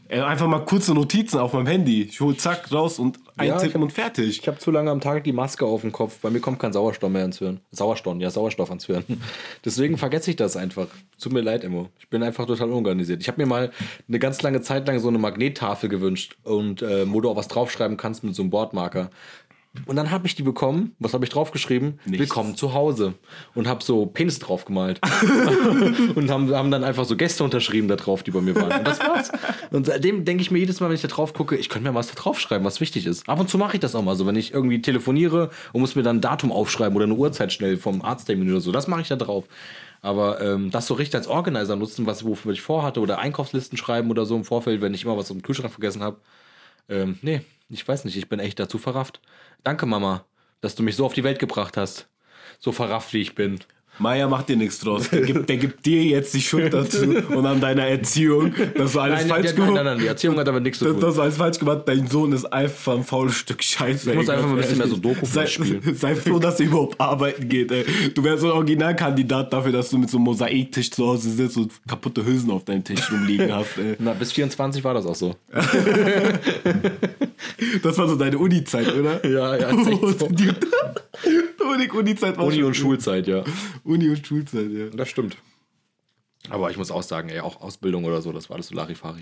einfach 0.10 0.48
mal 0.48 0.60
kurze 0.60 0.94
Notizen 0.94 1.40
auf 1.40 1.54
meinem 1.54 1.68
Handy. 1.68 2.04
Ich 2.04 2.20
hol 2.22 2.36
zack 2.38 2.72
raus 2.72 3.00
und 3.00 3.18
Ja, 3.38 3.54
eintippen 3.54 3.82
hab- 3.82 3.82
und 3.82 3.92
fertig. 3.92 4.40
Ich 4.40 4.48
habe 4.48 4.60
zu 4.60 4.70
lange 4.70 4.92
am 4.92 5.02
Tag 5.02 5.24
die 5.24 5.32
Maske 5.32 5.66
auf 5.66 5.82
dem 5.82 5.92
Kopf. 5.92 6.20
Bei 6.22 6.30
mir 6.30 6.40
kommt 6.40 6.60
kein 6.60 6.74
Sauerstoff 6.74 7.10
mehr 7.10 7.26
ins 7.26 7.40
Hirn. 7.40 7.60
Sauerstoff, 7.72 8.16
ja, 8.20 8.30
Sauerstoff 8.30 8.70
ans 8.70 8.86
Hirn. 8.86 9.04
Deswegen 9.66 9.98
vergesse 9.98 10.30
ich 10.30 10.36
das 10.36 10.58
einfach. 10.58 10.88
Tut 11.20 11.34
mir 11.34 11.42
leid, 11.42 11.64
Immo. 11.64 11.90
Ich 12.00 12.10
bin 12.10 12.22
einfach 12.22 12.46
total 12.46 12.70
unorganisiert. 12.70 13.22
Ich 13.22 13.28
habe 13.28 13.42
mir 13.42 13.48
mal 13.48 13.72
eine 14.08 14.20
ganz 14.20 14.42
lange 14.42 14.62
Zeit 14.62 14.88
lang 14.88 15.00
so 15.00 15.08
eine 15.08 15.18
Magnettafel 15.18 15.90
gewünscht 15.90 16.38
und 16.44 16.82
äh, 16.82 17.12
wo 17.12 17.22
du 17.22 17.30
auch 17.30 17.36
was 17.36 17.48
draufschreiben 17.48 17.98
kannst 17.98 18.24
mit 18.24 18.36
so 18.36 18.44
einem 18.44 18.52
Bordmarker. 18.52 19.10
Und 19.86 19.96
dann 19.96 20.12
habe 20.12 20.28
ich 20.28 20.36
die 20.36 20.44
bekommen. 20.44 20.96
Was 21.00 21.14
habe 21.14 21.26
ich 21.26 21.30
draufgeschrieben? 21.30 22.00
Nichts. 22.06 22.20
Willkommen 22.20 22.56
zu 22.56 22.74
Hause. 22.74 23.14
Und 23.54 23.68
habe 23.68 23.84
so 23.84 24.06
Penis 24.06 24.40
draufgemalt. 24.40 25.00
und 26.16 26.30
haben, 26.30 26.54
haben 26.54 26.72
dann 26.72 26.84
einfach 26.84 27.06
so 27.06 27.16
Gäste 27.16 27.44
unterschrieben 27.44 27.88
da 27.88 27.96
drauf, 27.96 28.24
die 28.24 28.32
bei 28.32 28.42
mir 28.42 28.56
waren. 28.56 28.80
Und 28.80 28.88
das 28.88 29.00
war's. 29.00 29.32
Und 29.72 29.86
seitdem 29.86 30.26
denke 30.26 30.42
ich 30.42 30.52
mir 30.52 30.60
jedes 30.60 30.80
Mal, 30.80 30.88
wenn 30.88 30.96
ich 30.96 31.02
da 31.02 31.08
drauf 31.08 31.34
gucke, 31.34 31.56
ich 31.56 31.70
könnte 31.70 31.90
mir 31.90 31.96
was 31.96 32.08
da 32.08 32.16
draufschreiben, 32.16 32.66
was 32.66 32.82
wichtig 32.82 33.06
ist. 33.06 33.28
Ab 33.30 33.40
und 33.40 33.50
zu 33.50 33.58
mache 33.58 33.76
ich 33.76 33.80
das 33.80 33.96
auch 33.96 34.04
mal 34.04 34.16
so, 34.16 34.26
wenn 34.26 34.36
ich 34.36 34.54
irgendwie 34.54 34.82
telefoniere 34.82 35.50
und 35.74 35.82
muss 35.82 35.96
mir 35.96 36.04
dann 36.04 36.18
ein 36.18 36.22
Datum 36.22 36.52
aufschreiben 36.52 36.96
oder 36.96 37.06
eine 37.06 37.16
Uhrzeit 37.16 37.54
schnell 37.54 37.78
vom 37.78 38.02
Arzttermin 38.02 38.50
oder 38.50 38.62
so. 38.62 38.72
Das 38.72 38.88
mache 38.88 39.02
ich 39.02 39.08
da 39.08 39.16
drauf. 39.16 39.46
Aber 40.02 40.40
ähm, 40.42 40.70
das 40.70 40.86
so 40.88 40.94
richtig 40.94 41.16
als 41.16 41.28
Organizer 41.28 41.76
nutzen, 41.76 42.06
was 42.06 42.24
wofür 42.24 42.52
ich 42.52 42.62
vorhatte, 42.62 43.00
oder 43.00 43.20
Einkaufslisten 43.20 43.78
schreiben 43.78 44.12
oder 44.12 44.26
so 44.26 44.36
im 44.36 44.44
Vorfeld, 44.44 44.82
wenn 44.82 44.94
ich 44.94 45.04
immer 45.04 45.18
was 45.18 45.32
im 45.32 45.42
Kühlschrank 45.42 45.74
vergessen 45.74 46.04
habe. 46.04 46.18
Ähm, 46.88 47.18
nee, 47.24 47.42
ich 47.70 47.88
weiß 47.88 48.06
nicht, 48.06 48.18
ich 48.18 48.30
bin 48.30 48.40
echt 48.40 48.60
dazu 48.60 48.78
verrafft. 48.78 49.22
Danke, 49.64 49.86
Mama, 49.86 50.26
dass 50.62 50.76
du 50.76 50.84
mich 50.84 50.96
so 50.96 51.06
auf 51.06 51.14
die 51.14 51.24
Welt 51.24 51.40
gebracht 51.40 51.78
hast. 51.78 52.08
So 52.60 52.72
verrafft, 52.72 53.14
wie 53.14 53.22
ich 53.22 53.36
bin. 53.36 53.60
Maya 53.98 54.28
macht 54.28 54.50
dir 54.50 54.58
nichts 54.58 54.80
draus. 54.80 55.10
Der 55.10 55.22
gibt, 55.22 55.48
der 55.48 55.56
gibt 55.58 55.86
dir 55.86 56.04
jetzt 56.04 56.34
die 56.34 56.42
Schuld 56.42 56.74
dazu 56.74 57.04
und 57.06 57.46
an 57.46 57.62
deiner 57.62 57.84
Erziehung, 57.88 58.54
dass 58.76 58.92
du 58.92 59.00
alles 59.00 59.22
Nein, 59.22 59.30
falsch 59.30 59.30
nein, 59.30 59.44
nein, 59.46 59.56
gemacht 59.56 59.74
nein, 59.74 59.86
nein, 59.86 60.00
die 60.00 60.08
Erziehung 60.08 60.38
hat 60.38 60.48
damit 60.48 60.64
nichts 60.64 60.80
zu 60.80 60.86
tun. 60.86 61.00
dass 61.00 61.16
du 61.16 61.22
alles 61.22 61.38
falsch 61.38 61.60
gemacht 61.60 61.84
Dein 61.86 62.06
Sohn 62.08 62.34
ist 62.34 62.44
einfach 62.46 62.94
ein 62.94 63.04
faules 63.06 63.36
Stück 63.36 63.64
Scheiße. 63.64 64.10
Ich 64.12 64.18
muss 64.18 64.28
ey, 64.28 64.36
einfach 64.36 64.48
mal 64.48 64.56
ein 64.56 64.62
bisschen 64.62 64.78
mehr 64.80 64.88
so. 64.88 64.98
Doku 64.98 65.26
sei, 65.26 65.46
spielen. 65.48 65.96
sei 65.96 66.16
froh, 66.16 66.40
dass 66.40 66.60
er 66.60 66.66
überhaupt 66.66 67.00
arbeiten 67.00 67.48
geht. 67.48 67.72
Ey. 67.72 67.86
Du 68.14 68.22
wärst 68.24 68.42
so 68.42 68.48
ein 68.48 68.54
Originalkandidat 68.54 69.54
dafür, 69.54 69.72
dass 69.72 69.90
du 69.90 69.98
mit 69.98 70.10
so 70.10 70.18
einem 70.18 70.26
Mosaiktisch 70.26 70.92
zu 70.92 71.08
Hause 71.08 71.30
sitzt 71.30 71.56
und 71.56 71.72
kaputte 71.88 72.26
Hülsen 72.26 72.52
auf 72.52 72.66
deinem 72.66 72.84
Tisch 72.84 73.10
rumliegen 73.10 73.54
hast. 73.54 73.78
Ey. 73.78 73.96
Na, 74.00 74.14
bis 74.14 74.34
24 74.34 74.84
war 74.84 74.94
das 74.94 75.06
auch 75.06 75.16
so. 75.16 75.36
Das 77.84 77.98
war 77.98 78.08
so 78.08 78.16
deine 78.16 78.38
Uni-Zeit, 78.38 78.94
oder? 78.94 79.26
Ja, 79.30 79.56
ja, 79.58 79.70
so. 79.84 80.28
Die 80.30 80.50
Uni- 81.64 81.90
Uni-Zeit 81.92 82.38
war 82.38 82.46
Uni 82.46 82.64
und 82.64 82.76
Schulzeit, 82.76 83.28
ja. 83.28 83.44
Uni 83.84 84.10
und 84.10 84.26
Schulzeit, 84.26 84.70
ja. 84.72 84.86
Das 84.88 85.10
stimmt. 85.10 85.38
Aber 86.50 86.70
ich 86.70 86.78
muss 86.78 86.92
auch 86.92 87.04
sagen, 87.04 87.30
ey, 87.30 87.40
auch 87.40 87.62
Ausbildung 87.62 88.06
oder 88.06 88.22
so, 88.22 88.32
das 88.32 88.50
war 88.50 88.56
alles 88.56 88.68
so 88.68 88.76
Larifari. 88.76 89.22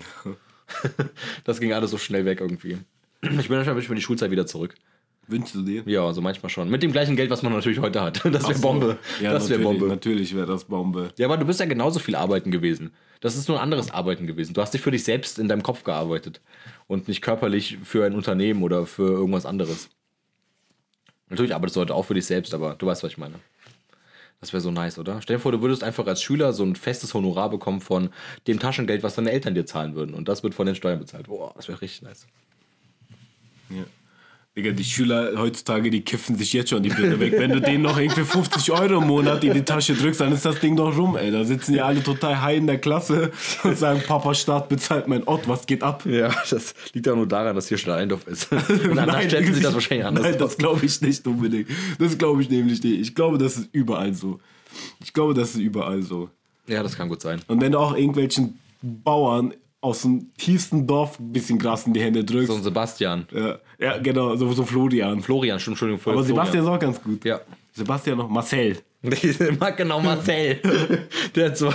das 1.44 1.58
ging 1.60 1.72
alles 1.72 1.90
so 1.90 1.98
schnell 1.98 2.24
weg 2.24 2.40
irgendwie. 2.40 2.78
Ich 3.22 3.48
bin 3.48 3.56
manchmal 3.56 3.80
für 3.80 3.94
die 3.94 4.02
Schulzeit 4.02 4.30
wieder 4.30 4.46
zurück. 4.46 4.74
Wünschst 5.26 5.54
du 5.54 5.62
dir? 5.62 5.82
Ja, 5.86 6.04
also 6.04 6.20
manchmal 6.20 6.50
schon. 6.50 6.68
Mit 6.68 6.82
dem 6.82 6.92
gleichen 6.92 7.16
Geld, 7.16 7.30
was 7.30 7.42
man 7.42 7.52
natürlich 7.52 7.78
heute 7.78 8.00
hat. 8.02 8.22
Das 8.32 8.48
wäre 8.48 8.58
Bombe. 8.58 8.98
Ja, 9.20 9.32
das 9.32 9.48
wäre 9.48 9.60
Bombe. 9.60 9.86
Natürlich 9.86 10.34
wäre 10.34 10.46
das 10.46 10.64
Bombe. 10.64 11.12
Ja, 11.16 11.26
aber 11.26 11.36
du 11.36 11.46
bist 11.46 11.60
ja 11.60 11.66
genauso 11.66 11.98
viel 11.98 12.14
arbeiten 12.14 12.50
gewesen. 12.50 12.92
Das 13.20 13.36
ist 13.36 13.48
nur 13.48 13.58
ein 13.58 13.62
anderes 13.62 13.90
Arbeiten 13.90 14.26
gewesen. 14.26 14.52
Du 14.52 14.60
hast 14.60 14.74
dich 14.74 14.82
für 14.82 14.90
dich 14.90 15.04
selbst 15.04 15.38
in 15.38 15.48
deinem 15.48 15.62
Kopf 15.62 15.82
gearbeitet 15.84 16.40
und 16.86 17.08
nicht 17.08 17.22
körperlich 17.22 17.78
für 17.82 18.04
ein 18.04 18.14
Unternehmen 18.14 18.62
oder 18.62 18.86
für 18.86 19.12
irgendwas 19.12 19.46
anderes. 19.46 19.88
Natürlich 21.30 21.54
arbeitest 21.54 21.76
du 21.76 21.80
heute 21.80 21.94
auch 21.94 22.04
für 22.04 22.14
dich 22.14 22.26
selbst, 22.26 22.52
aber 22.52 22.74
du 22.74 22.86
weißt, 22.86 23.02
was 23.02 23.12
ich 23.12 23.18
meine. 23.18 23.36
Das 24.40 24.52
wäre 24.52 24.60
so 24.60 24.70
nice, 24.70 24.98
oder? 24.98 25.22
Stell 25.22 25.36
dir 25.36 25.40
vor, 25.40 25.52
du 25.52 25.62
würdest 25.62 25.82
einfach 25.82 26.06
als 26.06 26.20
Schüler 26.20 26.52
so 26.52 26.64
ein 26.64 26.76
festes 26.76 27.14
Honorar 27.14 27.48
bekommen 27.48 27.80
von 27.80 28.10
dem 28.46 28.58
Taschengeld, 28.58 29.02
was 29.02 29.14
deine 29.14 29.30
Eltern 29.30 29.54
dir 29.54 29.64
zahlen 29.64 29.94
würden. 29.94 30.14
Und 30.14 30.28
das 30.28 30.42
wird 30.42 30.54
von 30.54 30.66
den 30.66 30.74
Steuern 30.74 30.98
bezahlt. 30.98 31.28
Boah, 31.28 31.54
das 31.56 31.66
wäre 31.68 31.80
richtig 31.80 32.02
nice. 32.02 32.26
Ja. 33.70 33.84
Digga, 34.56 34.70
die 34.70 34.84
Schüler 34.84 35.32
heutzutage, 35.36 35.90
die 35.90 36.02
kiffen 36.02 36.36
sich 36.36 36.52
jetzt 36.52 36.70
schon 36.70 36.80
die 36.80 36.88
Birne 36.88 37.18
weg. 37.18 37.34
Wenn 37.36 37.50
du 37.50 37.60
denen 37.60 37.82
noch 37.82 37.98
irgendwie 37.98 38.22
50 38.22 38.70
Euro 38.70 39.00
im 39.00 39.08
Monat 39.08 39.42
in 39.42 39.52
die 39.52 39.62
Tasche 39.62 39.94
drückst, 39.94 40.20
dann 40.20 40.32
ist 40.32 40.44
das 40.44 40.60
Ding 40.60 40.76
doch 40.76 40.96
rum, 40.96 41.16
ey. 41.16 41.32
Da 41.32 41.44
sitzen 41.44 41.72
die 41.72 41.80
alle 41.80 42.00
total 42.00 42.40
high 42.40 42.58
in 42.58 42.68
der 42.68 42.78
Klasse 42.78 43.32
und 43.64 43.76
sagen, 43.76 44.00
Papa 44.06 44.32
Staat 44.32 44.68
bezahlt 44.68 45.08
mein 45.08 45.26
Ott, 45.26 45.48
was 45.48 45.66
geht 45.66 45.82
ab? 45.82 46.06
Ja, 46.06 46.32
das 46.48 46.72
liegt 46.92 47.08
auch 47.08 47.16
nur 47.16 47.26
daran, 47.26 47.56
dass 47.56 47.66
hier 47.66 47.78
Steindorf 47.78 48.28
ist. 48.28 48.52
Und 48.52 48.94
dann 48.94 49.10
stellen 49.22 49.46
sie 49.46 49.54
sich 49.54 49.62
das 49.62 49.74
wahrscheinlich 49.74 50.06
anders 50.06 50.24
Nein, 50.24 50.38
das 50.38 50.56
glaube 50.56 50.86
ich 50.86 51.00
nicht 51.00 51.26
unbedingt. 51.26 51.68
Das 51.98 52.16
glaube 52.16 52.42
ich 52.42 52.48
nämlich 52.48 52.80
nicht. 52.80 53.00
Ich 53.00 53.14
glaube, 53.14 53.38
das 53.38 53.56
ist 53.56 53.68
überall 53.72 54.14
so. 54.14 54.38
Ich 55.02 55.12
glaube, 55.12 55.34
das 55.34 55.50
ist 55.50 55.60
überall 55.60 56.02
so. 56.02 56.30
Ja, 56.68 56.84
das 56.84 56.96
kann 56.96 57.08
gut 57.08 57.20
sein. 57.20 57.40
Und 57.48 57.60
wenn 57.60 57.72
du 57.72 57.78
auch 57.78 57.96
irgendwelchen 57.96 58.60
Bauern 58.82 59.52
aus 59.84 60.02
dem 60.02 60.32
tiefsten 60.38 60.86
Dorf 60.86 61.20
ein 61.20 61.32
bisschen 61.32 61.58
Gras 61.58 61.86
in 61.86 61.92
die 61.92 62.00
Hände 62.00 62.24
drückst. 62.24 62.48
So 62.48 62.54
ein 62.54 62.62
Sebastian. 62.62 63.26
ja, 63.32 63.58
ja, 63.78 63.98
genau, 63.98 64.34
so, 64.34 64.50
so 64.52 64.64
Florian. 64.64 65.20
Florian, 65.20 65.60
stimmt, 65.60 65.74
Entschuldigung. 65.74 66.00
Aber 66.00 66.24
Florian. 66.24 66.46
Sebastian 66.46 66.64
ist 66.64 66.70
auch 66.70 66.78
ganz 66.78 67.02
gut. 67.02 67.24
Ja. 67.24 67.40
Sebastian 67.72 68.18
noch, 68.18 68.28
Marcel. 68.28 68.78
Genau 69.76 70.00
Marcel. 70.00 70.60
Der 71.34 71.46
hat 71.46 71.58
so, 71.58 71.70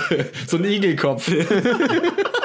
so 0.47 0.57
einen 0.57 0.65
Igelkopf. 0.65 1.31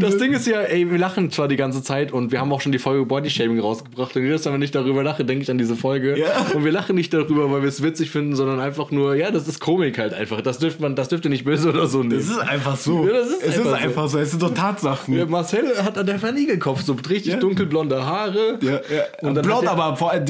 Das 0.00 0.16
Ding 0.18 0.32
ist 0.32 0.46
ja, 0.46 0.60
ey, 0.60 0.90
wir 0.90 0.98
lachen 0.98 1.30
zwar 1.30 1.48
die 1.48 1.56
ganze 1.56 1.82
Zeit 1.82 2.12
und 2.12 2.30
wir 2.32 2.40
haben 2.40 2.52
auch 2.52 2.60
schon 2.60 2.72
die 2.72 2.78
Folge 2.78 3.04
Bodyshaming 3.04 3.58
rausgebracht 3.60 4.14
und 4.16 4.22
jedes 4.24 4.44
Mal, 4.44 4.54
wenn 4.54 4.62
ich 4.62 4.70
darüber 4.70 5.02
lache, 5.02 5.24
denke 5.24 5.42
ich 5.42 5.50
an 5.50 5.58
diese 5.58 5.76
Folge. 5.76 6.18
Ja. 6.18 6.26
Und 6.54 6.64
wir 6.64 6.72
lachen 6.72 6.94
nicht 6.94 7.12
darüber, 7.12 7.50
weil 7.50 7.62
wir 7.62 7.68
es 7.68 7.82
witzig 7.82 8.10
finden, 8.10 8.36
sondern 8.36 8.60
einfach 8.60 8.90
nur, 8.90 9.14
ja, 9.16 9.30
das 9.30 9.48
ist 9.48 9.60
Komik 9.60 9.98
halt 9.98 10.14
einfach. 10.14 10.40
Das 10.40 10.58
dürfte 10.58 10.82
man, 10.82 10.94
das 10.96 11.08
dürfte 11.08 11.28
nicht 11.28 11.44
böse 11.44 11.68
oder 11.70 11.86
so 11.86 12.02
nehmen. 12.02 12.20
Es 12.20 12.28
ist 12.28 12.38
einfach 12.38 12.76
so. 12.76 13.06
Ja, 13.06 13.12
das 13.14 13.28
ist 13.28 13.42
es 13.42 13.42
einfach 13.44 13.58
ist 13.58 13.64
so. 13.64 13.72
einfach 13.74 14.08
so. 14.08 14.18
Es 14.18 14.30
sind 14.30 14.42
doch 14.42 14.54
Tatsachen. 14.54 15.16
Ja, 15.16 15.26
Marcel 15.26 15.82
hat 15.82 15.98
an 15.98 16.06
der 16.06 16.18
Igelkopf, 16.36 16.82
so 16.82 16.94
richtig 17.08 17.32
Ja. 17.34 17.38
dunkelblonde 17.38 18.04
Haare. 18.04 18.58
Ja, 18.62 18.72
ja. 18.72 18.82
Und 19.28 19.34
dann 19.34 19.44
Blond, 19.44 19.66
aber 19.66 19.96
vor 19.96 20.10
allem, 20.12 20.24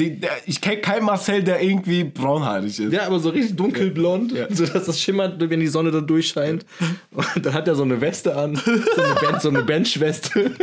ich 0.45 0.61
kenne 0.61 0.77
keinen 0.77 1.05
Marcel, 1.05 1.43
der 1.43 1.61
irgendwie 1.61 2.03
braunhaarig 2.03 2.79
ist. 2.79 2.91
Ja, 2.93 3.05
aber 3.07 3.19
so 3.19 3.29
richtig 3.29 3.55
dunkelblond, 3.55 4.31
Ja. 4.31 4.47
sodass 4.49 4.85
das 4.85 4.99
schimmert, 5.01 5.35
wenn 5.39 5.59
die 5.59 5.67
Sonne 5.67 5.91
dann 5.91 6.07
durchscheint. 6.07 6.65
Und 7.11 7.45
dann 7.45 7.53
hat 7.53 7.67
er 7.67 7.75
so 7.75 7.83
eine 7.83 7.99
Weste 8.01 8.35
an, 8.35 8.55
so 8.55 8.71
eine, 9.01 9.15
Band, 9.21 9.41
so 9.41 9.49
eine 9.49 9.58
Benchweste. 9.63 10.51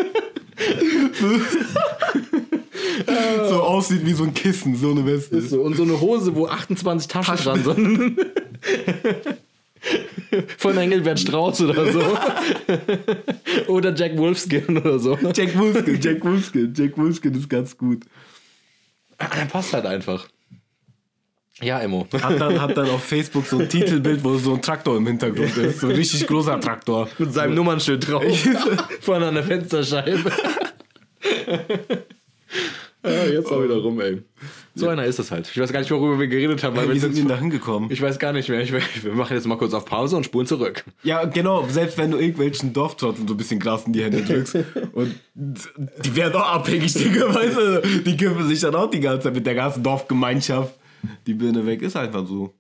So 3.49 3.63
aussieht 3.63 4.05
wie 4.05 4.13
so 4.13 4.25
ein 4.25 4.35
Kissen, 4.35 4.77
so 4.77 4.91
eine 4.91 5.05
Weste. 5.07 5.41
So, 5.41 5.61
und 5.61 5.77
so 5.77 5.83
eine 5.83 6.01
Hose, 6.01 6.35
wo 6.35 6.47
28 6.47 7.09
Taschen, 7.09 7.37
dran 7.37 7.63
sind. 7.63 8.19
Von 10.59 10.77
Engelbert 10.77 11.21
Strauß 11.21 11.61
oder 11.63 11.93
so. 11.93 12.03
oder 13.69 13.95
Jack 13.95 14.17
Wolfskin 14.17 14.79
oder 14.79 14.99
so. 14.99 15.17
Jack 15.35 15.57
Wolfskin, 15.59 16.01
Jack 16.01 16.25
Wolfskin, 16.25 16.75
Jack 16.75 16.99
Wolfskin 16.99 17.35
ist 17.35 17.49
ganz 17.49 17.77
gut. 17.77 18.05
Er 19.19 19.47
passt 19.47 19.73
halt 19.73 19.87
einfach. 19.87 20.27
Ja, 21.63 21.81
Emo. 21.81 22.07
Hat 22.13 22.39
dann, 22.39 22.61
hat 22.61 22.77
dann 22.77 22.91
auf 22.91 23.03
Facebook 23.03 23.47
so 23.47 23.59
ein 23.59 23.69
Titelbild, 23.71 24.23
wo 24.23 24.37
so 24.37 24.55
ein 24.55 24.63
Traktor 24.63 24.97
im 24.97 25.07
Hintergrund 25.07 25.57
ist. 25.57 25.81
So 25.81 25.89
ein 25.89 25.95
richtig 25.95 26.27
großer 26.27 26.61
Traktor. 26.61 27.09
Mit 27.19 27.33
seinem 27.33 27.55
Nummernschild 27.55 28.07
drauf. 28.07 28.23
Vorne 29.01 29.29
an 29.29 29.35
der 29.35 29.45
Fensterscheibe. 29.45 30.31
ah, 33.03 33.09
jetzt 33.33 33.51
auch 33.51 33.65
wieder 33.65 33.77
rum, 33.77 33.99
ey. 34.01 34.23
So 34.75 34.89
einer 34.89 35.07
ist 35.07 35.19
es 35.19 35.31
halt. 35.31 35.49
Ich 35.51 35.59
weiß 35.59 35.73
gar 35.73 35.81
nicht, 35.81 35.91
worüber 35.91 36.21
wir 36.21 36.27
geredet 36.27 36.63
haben. 36.63 36.77
Weil 36.77 36.91
Wie 36.91 36.93
wir 36.95 37.01
sind 37.01 37.17
die 37.17 37.25
da 37.27 37.39
hingekommen? 37.39 37.91
ich 37.91 38.03
weiß 38.03 38.19
gar 38.19 38.35
nicht 38.35 38.51
mehr. 38.51 38.61
Ich, 38.61 38.71
wir 38.71 39.13
machen 39.15 39.35
jetzt 39.35 39.47
mal 39.47 39.57
kurz 39.57 39.73
auf 39.73 39.87
Pause 39.87 40.19
und 40.19 40.25
spulen 40.25 40.47
zurück. 40.47 40.85
Ja, 41.05 41.25
genau. 41.25 41.67
Selbst 41.67 41.97
wenn 41.97 42.11
du 42.11 42.19
irgendwelchen 42.19 42.75
Dorftrotteln 42.75 43.27
so 43.27 43.33
ein 43.33 43.39
bisschen 43.39 43.59
Gras 43.59 43.85
in 43.87 43.95
die 43.95 44.05
Hände 44.05 44.21
drückst 44.23 44.59
und 44.93 45.15
die 45.35 46.17
werden 46.17 46.35
auch 46.35 46.53
abhängig, 46.53 46.93
Digga, 46.93 47.35
weißt 47.35 47.57
du? 47.57 48.03
Die 48.05 48.15
kippen 48.19 48.47
sich 48.47 48.61
dann 48.61 48.75
auch 48.75 48.91
die 48.91 49.01
ganze 49.01 49.25
Zeit 49.25 49.35
mit 49.35 49.47
der 49.47 49.55
ganzen 49.55 49.83
Dorfgemeinschaft. 49.83 50.75
Die 51.27 51.35
Birne 51.35 51.67
weg 51.67 51.83
ist 51.83 51.97
einfach 51.97 52.27
so. 52.27 52.55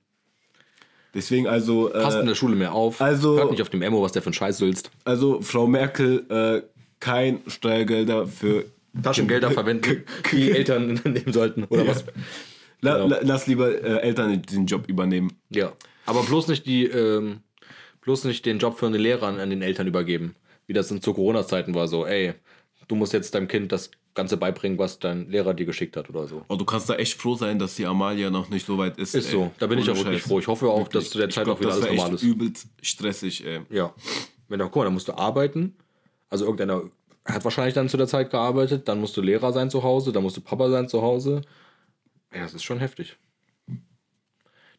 Deswegen 1.15 1.47
also, 1.47 1.89
Passt 1.91 2.17
in 2.19 2.25
äh, 2.25 2.27
der 2.29 2.35
Schule 2.35 2.57
mehr 2.57 2.73
auf. 2.75 3.01
also- 3.01 3.37
Hört 3.39 3.51
nicht 3.51 3.63
auf 3.63 3.71
dem 3.71 3.83
Emo, 3.83 4.03
was 4.03 4.13
der 4.13 4.23
für 4.23 4.31
ein 4.31 4.35
Scheiß 4.35 4.59
sülzt. 4.59 4.91
also 5.05 5.41
Frau 5.41 5.67
Merkel, 5.67 6.27
äh, 6.29 6.63
kein 7.01 7.41
Steuergelder 7.47 8.27
für 8.27 8.65
Taschengelder 9.03 9.51
verwenden, 9.51 10.05
die 10.33 10.51
Eltern 10.51 10.95
nehmen 11.05 11.33
sollten. 11.33 11.65
Oder 11.65 11.87
was? 11.87 12.05
La, 12.81 12.95
Genau. 12.97 13.09
la, 13.09 13.19
lass 13.23 13.47
lieber 13.47 13.71
äh, 13.83 13.99
Eltern 14.01 14.43
den 14.43 14.67
Job 14.67 14.89
übernehmen. 14.89 15.33
Ja. 15.51 15.73
Aber 16.07 16.23
bloß 16.23 16.49
nicht 16.49 16.67
die, 16.67 16.85
ähm, 16.87 17.41
bloß 18.03 18.25
nicht 18.25 18.45
den 18.47 18.59
Job 18.59 18.79
für 18.79 18.87
eine 18.87 18.99
Lehrer 18.99 19.27
an 19.29 19.51
den 19.51 19.63
Eltern 19.63 19.87
übergeben. 19.87 20.35
Wie 20.67 20.73
das 20.73 20.91
in 20.91 21.01
zu 21.01 21.15
Corona-Zeiten 21.15 21.75
war, 21.75 21.89
so, 21.89 22.07
ey, 22.07 22.35
du 22.89 22.95
musst 22.95 23.13
jetzt 23.13 23.35
deinem 23.35 23.49
Kind 23.49 23.73
das 23.73 23.91
Ganze 24.17 24.37
beibringen, 24.37 24.79
was 24.79 24.99
dein 24.99 25.31
Lehrer 25.31 25.55
dir 25.55 25.67
geschickt 25.67 25.97
hat 25.97 26.11
oder 26.11 26.27
so. 26.27 26.43
Oh, 26.49 26.57
du 26.57 26.65
kannst 26.65 26.91
da 26.91 26.97
echt 26.97 27.15
froh 27.21 27.37
sein, 27.37 27.61
dass 27.61 27.77
die 27.77 27.87
Amalia 27.87 28.31
noch 28.31 28.49
nicht 28.49 28.67
so 28.67 28.77
weit 28.79 28.99
ist. 28.99 29.15
Ist 29.15 29.31
so. 29.31 29.53
Da 29.61 29.69
bin 29.69 29.79
ich 29.79 29.85
Ohne 29.89 29.93
auch 29.93 30.05
wirklich 30.05 30.23
Scheiß. 30.23 30.29
froh. 30.29 30.39
Ich 30.41 30.49
hoffe 30.49 30.69
auch, 30.69 30.89
dass 30.89 31.11
zu 31.11 31.19
der 31.19 31.29
Ich 31.29 31.35
Zeit 31.35 31.45
glaub, 31.45 31.59
auch 31.59 31.61
wieder 31.61 31.73
alles 31.73 31.87
normal 31.87 32.15
ist. 32.15 32.23
übelst 32.25 32.67
stressig, 32.83 33.47
ey. 33.47 33.61
Ja. 33.71 33.95
Wenn 34.49 34.59
du, 34.59 34.65
guck 34.65 34.77
mal, 34.77 34.85
dann 34.85 34.95
musst 34.95 35.07
du 35.09 35.13
arbeiten. 35.13 35.77
Also 36.31 36.45
irgendeiner 36.47 36.83
hat 37.25 37.45
wahrscheinlich 37.45 37.75
dann 37.75 37.89
zu 37.89 37.97
der 37.97 38.07
Zeit 38.09 38.31
gearbeitet. 38.31 38.89
Dann 38.89 39.01
musst 39.01 39.17
du 39.17 39.21
Lehrer 39.23 39.53
sein 39.53 39.71
zu 39.71 39.83
Hause. 39.85 40.11
Dann 40.13 40.23
musst 40.23 40.37
du 40.37 40.41
Papa 40.41 40.71
sein 40.71 40.89
zu 40.89 41.03
Hause. 41.03 41.43
Ja, 42.35 42.41
das 42.43 42.55
ist 42.55 42.65
schon 42.65 42.79
heftig. 42.79 43.17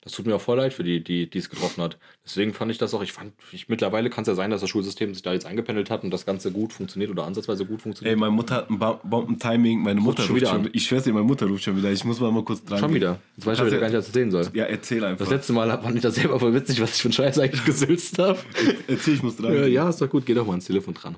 Das 0.02 0.14
tut 0.14 0.26
mir 0.26 0.36
auch 0.36 0.42
voll 0.42 0.58
leid 0.58 0.74
für 0.74 0.84
die, 0.84 1.04
die 1.04 1.30
die 1.30 1.38
es 1.38 1.50
getroffen 1.50 1.84
hat. 1.84 1.98
Deswegen 2.26 2.54
fand 2.54 2.72
ich 2.72 2.78
das 2.78 2.94
auch, 2.94 3.04
ich 3.04 3.12
fand, 3.12 3.34
ich, 3.52 3.68
mittlerweile 3.68 4.10
kann 4.10 4.22
es 4.22 4.28
ja 4.28 4.36
sein, 4.36 4.52
dass 4.52 4.62
das 4.62 4.70
Schulsystem 4.70 5.14
sich 5.14 5.24
da 5.24 5.34
jetzt 5.34 5.46
eingependelt 5.46 5.90
hat 5.90 6.04
und 6.04 6.12
das 6.12 6.26
Ganze 6.26 6.52
gut 6.52 6.72
funktioniert 6.72 7.12
oder 7.12 7.26
ansatzweise 7.26 7.66
gut 7.66 7.82
funktioniert. 7.82 8.14
Ey, 8.16 8.20
meine 8.20 8.32
Mutter 8.32 8.56
hat 8.56 8.70
ein 8.70 8.80
Bombentiming. 8.80 9.82
Meine 9.82 10.00
Mutter 10.00 10.24
schon 10.24 10.32
ruft 10.32 10.42
wieder 10.42 10.48
schon 10.50 10.60
an. 10.60 10.66
wieder. 10.66 10.76
Ich 10.76 10.86
schwör's 10.86 11.04
dir, 11.04 11.14
meine 11.14 11.26
Mutter 11.26 11.46
ruft 11.48 11.64
schon 11.64 11.76
wieder. 11.76 11.92
Ich 11.92 12.04
muss 12.06 12.20
mal, 12.20 12.32
mal 12.32 12.44
kurz 12.44 12.64
dran. 12.64 12.80
Schon 12.80 12.90
gehen. 12.90 12.96
wieder. 12.96 13.20
Jetzt 13.36 13.46
weiß 13.46 13.58
ich 13.60 13.66
wieder 13.66 13.76
du- 13.76 13.80
gar 13.82 13.88
nicht, 13.90 13.98
was 13.98 14.06
ich 14.06 14.10
erzählen 14.10 14.32
soll. 14.32 14.48
Ja, 14.54 14.66
erzähl 14.66 15.04
einfach. 15.04 15.26
Das 15.26 15.34
letzte 15.34 15.54
Mal 15.54 15.82
fand 15.82 15.96
ich 15.96 16.02
das 16.02 16.16
selber 16.16 16.40
voll 16.40 16.54
witzig, 16.54 16.80
was 16.82 16.96
ich 16.96 17.02
für 17.02 17.08
einen 17.08 17.14
Scheiß 17.14 17.40
eigentlich 17.40 17.66
gesülzt 17.66 18.20
habe. 18.20 18.40
erzähl, 18.88 19.16
ich 19.16 19.24
muss 19.24 19.36
dran. 19.38 19.54
Ja, 19.54 19.66
ja, 19.66 19.90
ist 19.90 20.02
doch 20.02 20.10
gut, 20.10 20.26
geh 20.26 20.34
doch 20.34 20.46
mal 20.46 20.54
ans 20.54 20.66
Telefon 20.66 20.94
dran. 20.94 21.18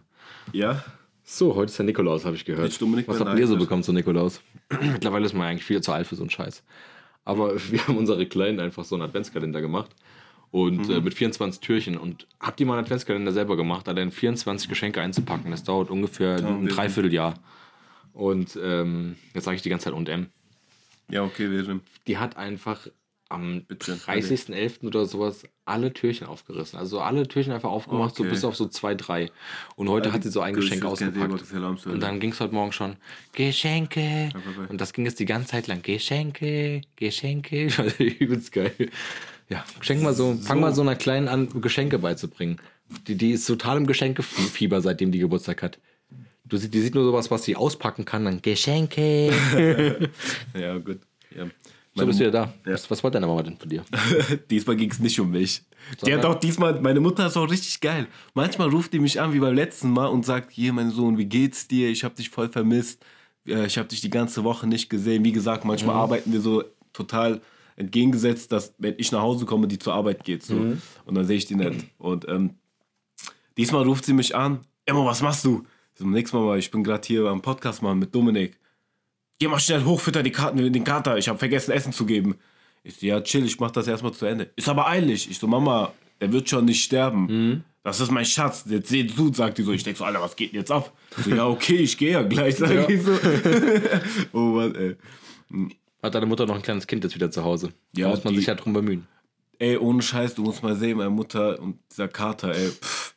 Ja? 0.53 0.83
So, 1.23 1.53
heute 1.53 1.69
ist 1.69 1.77
der 1.77 1.85
Nikolaus, 1.85 2.25
habe 2.25 2.35
ich 2.35 2.43
gehört. 2.43 2.75
Was 3.07 3.19
habt 3.19 3.37
ihr 3.37 3.45
so 3.47 3.55
bekommen 3.55 3.83
zu 3.83 3.93
Nikolaus? 3.93 4.41
Mittlerweile 4.81 5.25
ist 5.27 5.33
man 5.33 5.47
eigentlich 5.47 5.63
viel 5.63 5.79
zu 5.81 5.91
alt 5.91 6.07
für 6.07 6.15
so 6.15 6.23
einen 6.23 6.31
Scheiß. 6.31 6.63
Aber 7.29 7.55
wir 7.71 7.87
haben 7.87 7.97
unsere 7.97 8.25
Kleinen 8.25 8.59
einfach 8.59 8.83
so 8.83 8.95
einen 8.95 9.03
Adventskalender 9.03 9.61
gemacht. 9.61 9.91
Und 10.51 10.87
Mhm. 10.87 10.93
äh, 10.95 11.01
mit 11.01 11.13
24 11.13 11.61
Türchen. 11.61 11.95
Und 11.97 12.25
habt 12.39 12.59
ihr 12.59 12.65
mal 12.65 12.73
einen 12.73 12.83
Adventskalender 12.85 13.31
selber 13.31 13.55
gemacht, 13.55 13.87
da 13.87 13.93
dann 13.93 14.09
24 14.11 14.67
Geschenke 14.67 14.99
einzupacken? 14.99 15.51
Das 15.51 15.63
dauert 15.63 15.91
ungefähr 15.91 16.37
ein 16.37 16.65
wir- 16.65 16.73
Dreivierteljahr. 16.73 17.35
Und 18.13 18.57
ähm, 18.61 19.15
jetzt 19.35 19.43
sage 19.43 19.55
ich 19.55 19.61
die 19.61 19.69
ganze 19.69 19.85
Zeit 19.85 19.93
und 19.93 20.09
M. 20.09 20.27
Ja, 21.11 21.23
okay, 21.23 21.49
wir 21.51 21.63
sind. 21.63 21.83
Die 22.07 22.17
hat 22.17 22.35
einfach 22.37 22.87
am 23.29 23.63
Bitte, 23.67 23.93
30.11. 23.93 24.85
oder 24.87 25.05
sowas 25.05 25.43
alle 25.65 25.93
Türchen 25.93 26.25
aufgerissen. 26.27 26.79
Also 26.79 26.99
alle 26.99 27.27
Türchen 27.27 27.53
einfach 27.53 27.69
aufgemacht, 27.69 28.15
so 28.15 28.23
Okay. 28.23 28.31
bis 28.31 28.43
auf 28.43 28.55
so 28.55 28.67
zwei, 28.67 28.95
drei. 28.95 29.29
Und 29.75 29.87
heute 29.87 30.11
hat 30.11 30.23
sie 30.23 30.29
so 30.31 30.41
ein 30.41 30.55
Geschenk 30.55 30.83
ausgepackt. 30.83 31.43
Und 31.85 31.99
dann 32.01 32.19
ging 32.19 32.31
es 32.31 32.39
heute 32.39 32.53
Morgen 32.55 32.71
schon, 32.71 32.95
Geschenke. 33.33 34.31
Und 34.69 34.81
das 34.81 34.93
ging 34.93 35.05
jetzt 35.05 35.19
die 35.19 35.25
ganze 35.25 35.49
Zeit 35.49 35.67
lang, 35.67 35.81
Geschenke, 35.83 36.81
Geschenke. 36.95 37.67
Übelst 37.99 38.51
geil. 38.51 38.73
Ja, 39.47 39.63
schenk 39.81 40.01
mal 40.03 40.13
so, 40.13 40.35
fang 40.41 40.59
mal 40.59 40.73
so 40.73 40.81
einer 40.81 40.95
Kleinen 40.95 41.27
an, 41.27 41.61
Geschenke 41.61 41.99
beizubringen. 41.99 42.59
Die, 43.07 43.15
die 43.15 43.31
ist 43.31 43.45
total 43.45 43.77
im 43.77 43.85
Geschenkefieber, 43.87 44.81
seitdem 44.81 45.11
die 45.11 45.19
Geburtstag 45.19 45.61
hat. 45.61 45.79
Du, 46.45 46.57
die 46.57 46.81
sieht 46.81 46.95
nur 46.95 47.03
sowas, 47.03 47.29
was 47.29 47.43
sie 47.43 47.55
auspacken 47.55 48.05
kann, 48.05 48.25
dann 48.25 48.41
Geschenke. 48.41 49.31
Ja, 50.59 50.77
gut. 50.79 50.99
Ja. 51.35 51.45
So 51.99 52.05
bist 52.07 52.19
du 52.19 52.23
wieder 52.25 52.31
da. 52.31 52.53
Ja. 52.65 52.73
Was, 52.73 52.89
was 52.89 53.03
wollte 53.03 53.15
deine 53.15 53.27
Mama 53.27 53.43
denn 53.43 53.57
von 53.57 53.69
dir? 53.69 53.83
diesmal 54.49 54.75
ging 54.75 54.91
es 54.91 54.99
nicht 54.99 55.19
um 55.19 55.31
mich. 55.31 55.61
Die 55.91 55.99
Sondern? 56.11 56.19
hat 56.19 56.25
auch 56.25 56.39
diesmal, 56.39 56.79
meine 56.81 56.99
Mutter 56.99 57.25
ist 57.27 57.37
auch 57.37 57.49
richtig 57.49 57.79
geil. 57.81 58.07
Manchmal 58.33 58.69
ruft 58.69 58.93
die 58.93 58.99
mich 58.99 59.19
an, 59.19 59.33
wie 59.33 59.39
beim 59.39 59.55
letzten 59.55 59.91
Mal, 59.91 60.07
und 60.07 60.25
sagt: 60.25 60.51
Hier, 60.51 60.73
mein 60.73 60.91
Sohn, 60.91 61.17
wie 61.17 61.25
geht's 61.25 61.67
dir? 61.67 61.89
Ich 61.89 62.03
habe 62.03 62.15
dich 62.15 62.29
voll 62.29 62.49
vermisst. 62.49 63.03
Äh, 63.47 63.65
Ich 63.65 63.77
habe 63.77 63.87
dich 63.87 64.01
die 64.01 64.09
ganze 64.09 64.43
Woche 64.43 64.67
nicht 64.67 64.89
gesehen. 64.89 65.23
Wie 65.23 65.31
gesagt, 65.31 65.65
manchmal 65.65 65.95
arbeiten 65.95 66.31
wir 66.33 66.41
so 66.41 66.63
total 66.93 67.41
entgegengesetzt, 67.75 68.51
dass, 68.51 68.73
wenn 68.77 68.95
ich 68.97 69.11
nach 69.11 69.21
Hause 69.21 69.45
komme, 69.45 69.67
die 69.67 69.79
zur 69.79 69.93
Arbeit 69.93 70.23
geht. 70.25 70.43
So. 70.43 70.55
Und 71.05 71.15
dann 71.15 71.25
sehe 71.25 71.37
ich 71.37 71.45
die 71.45 71.55
nicht. 71.55 71.85
Und 71.97 72.27
ähm, 72.27 72.55
diesmal 73.57 73.83
ruft 73.83 74.05
sie 74.05 74.13
mich 74.13 74.35
an: 74.35 74.59
Emma, 74.85 75.05
was 75.05 75.21
machst 75.21 75.45
du? 75.45 75.63
So, 75.95 76.05
nix, 76.05 76.31
Mama, 76.33 76.55
ich 76.57 76.71
bin 76.71 76.83
gerade 76.83 77.05
hier 77.05 77.25
am 77.25 77.41
Podcast 77.41 77.81
machen 77.81 77.99
mit 77.99 78.13
Dominik. 78.13 78.57
Geh 79.39 79.47
mal 79.47 79.59
schnell 79.59 79.83
hoch, 79.85 80.01
fütter 80.01 80.21
die 80.21 80.31
Karten, 80.31 80.57
den 80.71 80.83
Kater. 80.83 81.17
Ich 81.17 81.29
habe 81.29 81.39
vergessen, 81.39 81.71
Essen 81.71 81.93
zu 81.93 82.05
geben. 82.05 82.35
Ich 82.83 82.95
so, 82.97 83.05
ja, 83.05 83.21
chill, 83.21 83.45
ich 83.45 83.59
mach 83.59 83.71
das 83.71 83.87
erstmal 83.87 84.13
zu 84.13 84.25
Ende. 84.25 84.49
Ist 84.55 84.67
aber 84.69 84.87
eilig. 84.87 85.29
Ich 85.31 85.39
so, 85.39 85.47
Mama, 85.47 85.93
der 86.19 86.31
wird 86.33 86.49
schon 86.49 86.65
nicht 86.65 86.83
sterben. 86.83 87.63
Das 87.83 87.99
ist 88.01 88.11
mein 88.11 88.25
Schatz. 88.25 88.65
Jetzt 88.67 88.89
seht 88.89 89.15
zu, 89.15 89.33
sagt 89.33 89.57
die 89.57 89.63
so. 89.63 89.71
Ich 89.71 89.83
denk 89.83 89.95
so, 89.97 90.03
Alter, 90.03 90.21
was 90.21 90.35
geht 90.35 90.51
denn 90.51 90.59
jetzt 90.59 90.71
ab? 90.71 90.91
Ich 91.17 91.23
so, 91.23 91.29
ja, 91.31 91.47
okay, 91.47 91.77
ich 91.77 91.97
gehe 91.97 92.11
ja 92.11 92.21
gleich, 92.21 92.57
sag 92.57 92.69
Ja. 92.71 92.89
ich 92.89 93.01
so. 93.01 93.17
oh 94.33 94.39
Mann, 94.39 94.75
ey. 94.75 94.97
Hat 96.03 96.15
deine 96.15 96.25
Mutter 96.25 96.45
noch 96.45 96.55
ein 96.55 96.61
kleines 96.61 96.85
Kind 96.87 97.03
jetzt 97.05 97.15
wieder 97.15 97.31
zu 97.31 97.43
Hause? 97.43 97.69
Ja, 97.95 98.05
Da 98.07 98.15
muss 98.15 98.23
man 98.25 98.33
die- 98.33 98.39
sich 98.39 98.47
ja 98.47 98.55
drum 98.55 98.73
bemühen. 98.73 99.07
Ey, 99.57 99.77
ohne 99.77 100.01
Scheiß, 100.01 100.35
du 100.35 100.43
musst 100.43 100.63
mal 100.63 100.75
sehen, 100.75 100.97
meine 100.97 101.09
Mutter 101.09 101.59
und 101.59 101.79
dieser 101.91 102.07
Kater, 102.07 102.53
ey. 102.55 102.69
Pff. 102.69 103.13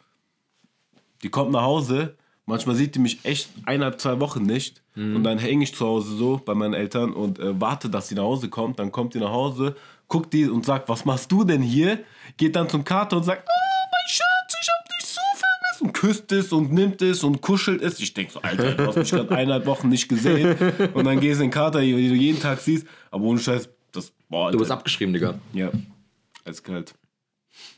Die 1.22 1.28
kommt 1.28 1.52
nach 1.52 1.62
Hause, 1.62 2.16
manchmal 2.46 2.74
sieht 2.74 2.96
die 2.96 2.98
mich 2.98 3.24
echt 3.24 3.48
eineinhalb, 3.64 4.00
zwei 4.00 4.18
Wochen 4.18 4.42
nicht. 4.42 4.81
Und 4.94 5.24
dann 5.24 5.38
hänge 5.38 5.64
ich 5.64 5.74
zu 5.74 5.86
Hause 5.86 6.14
so 6.16 6.40
bei 6.44 6.54
meinen 6.54 6.74
Eltern 6.74 7.14
und 7.14 7.38
äh, 7.38 7.58
warte, 7.58 7.88
dass 7.88 8.08
sie 8.08 8.14
nach 8.14 8.24
Hause 8.24 8.48
kommt. 8.50 8.78
Dann 8.78 8.92
kommt 8.92 9.14
die 9.14 9.20
nach 9.20 9.30
Hause, 9.30 9.74
guckt 10.06 10.34
die 10.34 10.46
und 10.46 10.66
sagt, 10.66 10.88
was 10.90 11.06
machst 11.06 11.32
du 11.32 11.44
denn 11.44 11.62
hier? 11.62 12.00
Geht 12.36 12.56
dann 12.56 12.68
zum 12.68 12.84
Kater 12.84 13.16
und 13.16 13.22
sagt, 13.22 13.42
oh, 13.48 13.88
mein 13.90 14.08
Schatz, 14.08 14.54
ich 14.60 14.68
hab 14.68 14.88
dich 14.90 15.06
so 15.08 15.20
vermisst. 15.34 15.80
Und 15.82 15.92
küsst 15.94 16.32
es 16.32 16.52
und 16.52 16.72
nimmt 16.74 17.00
es 17.00 17.24
und 17.24 17.40
kuschelt 17.40 17.80
es. 17.80 17.98
Ich 18.00 18.12
denk 18.12 18.30
so, 18.32 18.42
Alter, 18.42 18.72
du 18.74 18.86
hast 18.86 18.96
mich 18.96 19.10
gerade 19.10 19.30
eineinhalb 19.34 19.64
Wochen 19.64 19.88
nicht 19.88 20.08
gesehen. 20.08 20.56
Und 20.92 21.04
dann 21.06 21.20
gehst 21.20 21.40
du 21.40 21.44
in 21.44 21.48
den 21.48 21.54
Kater, 21.54 21.80
den 21.80 21.96
du 21.96 22.14
jeden 22.14 22.38
Tag 22.40 22.60
siehst. 22.60 22.86
Aber 23.10 23.24
ohne 23.24 23.40
Scheiß, 23.40 23.70
das, 23.92 24.12
boah, 24.28 24.52
Du 24.52 24.58
bist 24.58 24.70
Alter. 24.70 24.80
abgeschrieben, 24.80 25.14
Digga. 25.14 25.38
Ja, 25.54 25.70
eiskalt. 26.44 26.92